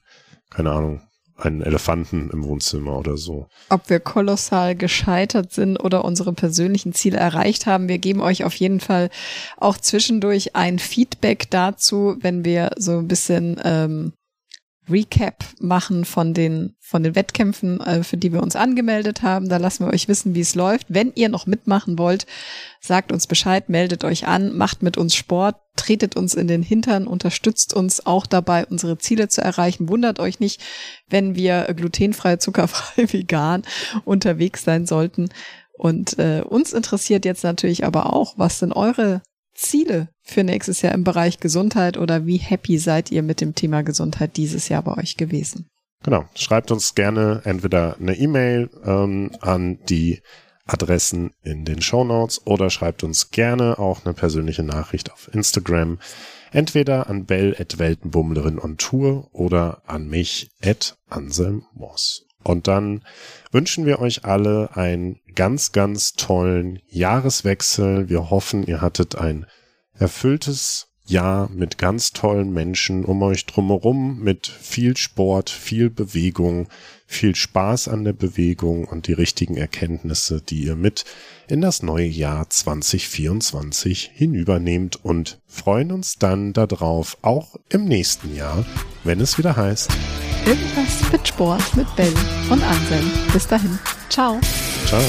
keine 0.51 0.71
Ahnung, 0.71 1.01
einen 1.37 1.61
Elefanten 1.61 2.29
im 2.31 2.43
Wohnzimmer 2.43 2.97
oder 2.97 3.17
so. 3.17 3.47
Ob 3.69 3.89
wir 3.89 3.99
kolossal 3.99 4.75
gescheitert 4.75 5.51
sind 5.51 5.77
oder 5.77 6.05
unsere 6.05 6.33
persönlichen 6.33 6.93
Ziele 6.93 7.17
erreicht 7.17 7.65
haben. 7.65 7.87
Wir 7.87 7.97
geben 7.97 8.21
euch 8.21 8.43
auf 8.43 8.53
jeden 8.53 8.79
Fall 8.79 9.09
auch 9.57 9.77
zwischendurch 9.77 10.55
ein 10.55 10.77
Feedback 10.77 11.49
dazu, 11.49 12.15
wenn 12.19 12.45
wir 12.45 12.71
so 12.77 12.99
ein 12.99 13.07
bisschen 13.07 13.59
ähm, 13.63 14.13
Recap 14.89 15.45
machen 15.59 16.05
von 16.05 16.33
den, 16.33 16.75
von 16.79 17.03
den 17.03 17.15
Wettkämpfen, 17.15 17.79
äh, 17.81 18.03
für 18.03 18.17
die 18.17 18.33
wir 18.33 18.41
uns 18.41 18.55
angemeldet 18.55 19.21
haben. 19.21 19.47
Da 19.47 19.57
lassen 19.57 19.85
wir 19.85 19.93
euch 19.93 20.07
wissen, 20.07 20.33
wie 20.33 20.41
es 20.41 20.55
läuft. 20.55 20.87
Wenn 20.89 21.11
ihr 21.15 21.29
noch 21.29 21.45
mitmachen 21.45 21.97
wollt, 21.97 22.25
sagt 22.79 23.11
uns 23.11 23.27
Bescheid, 23.27 23.69
meldet 23.69 24.03
euch 24.03 24.27
an, 24.27 24.55
macht 24.57 24.81
mit 24.81 24.97
uns 24.97 25.15
Sport, 25.15 25.55
tretet 25.75 26.15
uns 26.15 26.33
in 26.33 26.47
den 26.47 26.63
Hintern, 26.63 27.07
unterstützt 27.07 27.73
uns 27.73 28.05
auch 28.05 28.25
dabei, 28.25 28.65
unsere 28.65 28.97
Ziele 28.97 29.29
zu 29.29 29.41
erreichen. 29.41 29.87
Wundert 29.87 30.19
euch 30.19 30.39
nicht, 30.39 30.61
wenn 31.07 31.35
wir 31.35 31.73
glutenfrei, 31.75 32.37
zuckerfrei, 32.37 33.11
vegan 33.13 33.63
unterwegs 34.03 34.63
sein 34.63 34.85
sollten. 34.85 35.29
Und 35.73 36.19
äh, 36.19 36.43
uns 36.47 36.73
interessiert 36.73 37.25
jetzt 37.25 37.43
natürlich 37.43 37.85
aber 37.85 38.13
auch, 38.13 38.33
was 38.37 38.59
sind 38.59 38.73
eure 38.73 39.21
Ziele 39.53 40.09
für 40.31 40.43
nächstes 40.43 40.81
Jahr 40.81 40.93
im 40.93 41.03
Bereich 41.03 41.39
Gesundheit 41.39 41.97
oder 41.97 42.25
wie 42.25 42.37
happy 42.37 42.77
seid 42.77 43.11
ihr 43.11 43.23
mit 43.23 43.41
dem 43.41 43.55
Thema 43.55 43.83
Gesundheit 43.83 44.37
dieses 44.37 44.69
Jahr 44.69 44.83
bei 44.83 44.97
euch 44.97 45.17
gewesen? 45.17 45.67
Genau, 46.03 46.25
schreibt 46.35 46.71
uns 46.71 46.95
gerne 46.95 47.41
entweder 47.43 47.95
eine 47.99 48.17
E-Mail 48.17 48.69
ähm, 48.83 49.31
an 49.41 49.79
die 49.87 50.21
Adressen 50.65 51.31
in 51.43 51.65
den 51.65 51.81
Show 51.81 52.03
Notes 52.03 52.45
oder 52.45 52.69
schreibt 52.69 53.03
uns 53.03 53.31
gerne 53.31 53.77
auch 53.77 54.05
eine 54.05 54.13
persönliche 54.13 54.63
Nachricht 54.63 55.11
auf 55.11 55.29
Instagram. 55.33 55.99
Entweder 56.51 57.09
an 57.09 57.25
Bell 57.25 57.55
at 57.57 57.77
Weltenbummlerin 57.77 58.59
on 58.59 58.77
Tour 58.77 59.29
oder 59.31 59.83
an 59.85 60.07
mich 60.07 60.49
at 60.61 60.97
Anselm 61.09 61.65
Moss. 61.73 62.25
Und 62.43 62.67
dann 62.67 63.03
wünschen 63.51 63.85
wir 63.85 63.99
euch 63.99 64.25
alle 64.25 64.75
einen 64.75 65.19
ganz, 65.35 65.71
ganz 65.71 66.13
tollen 66.13 66.79
Jahreswechsel. 66.87 68.09
Wir 68.09 68.29
hoffen, 68.29 68.65
ihr 68.65 68.81
hattet 68.81 69.15
ein 69.15 69.45
erfülltes 70.01 70.87
Jahr 71.05 71.49
mit 71.49 71.77
ganz 71.77 72.11
tollen 72.11 72.53
Menschen 72.53 73.05
um 73.05 73.21
euch 73.23 73.45
drumherum, 73.45 74.19
mit 74.19 74.47
viel 74.47 74.95
Sport, 74.97 75.49
viel 75.49 75.89
Bewegung, 75.89 76.67
viel 77.05 77.35
Spaß 77.35 77.87
an 77.87 78.03
der 78.03 78.13
Bewegung 78.13 78.85
und 78.85 79.07
die 79.07 79.13
richtigen 79.13 79.57
Erkenntnisse, 79.57 80.41
die 80.41 80.63
ihr 80.63 80.75
mit 80.75 81.03
in 81.47 81.59
das 81.61 81.83
neue 81.83 82.05
Jahr 82.05 82.49
2024 82.49 84.11
hinübernehmt 84.13 85.03
und 85.03 85.39
freuen 85.47 85.91
uns 85.91 86.17
dann 86.17 86.53
darauf, 86.53 87.17
auch 87.21 87.55
im 87.69 87.85
nächsten 87.85 88.35
Jahr, 88.35 88.65
wenn 89.03 89.19
es 89.19 89.37
wieder 89.37 89.57
heißt, 89.57 89.89
Irgendwas 90.45 91.11
mit 91.11 91.27
Sport 91.27 91.75
mit 91.75 91.95
Bell 91.95 92.13
und 92.49 92.63
Anselm. 92.63 93.11
Bis 93.31 93.47
dahin. 93.47 93.77
Ciao. 94.09 94.39
Ciao. 94.87 95.01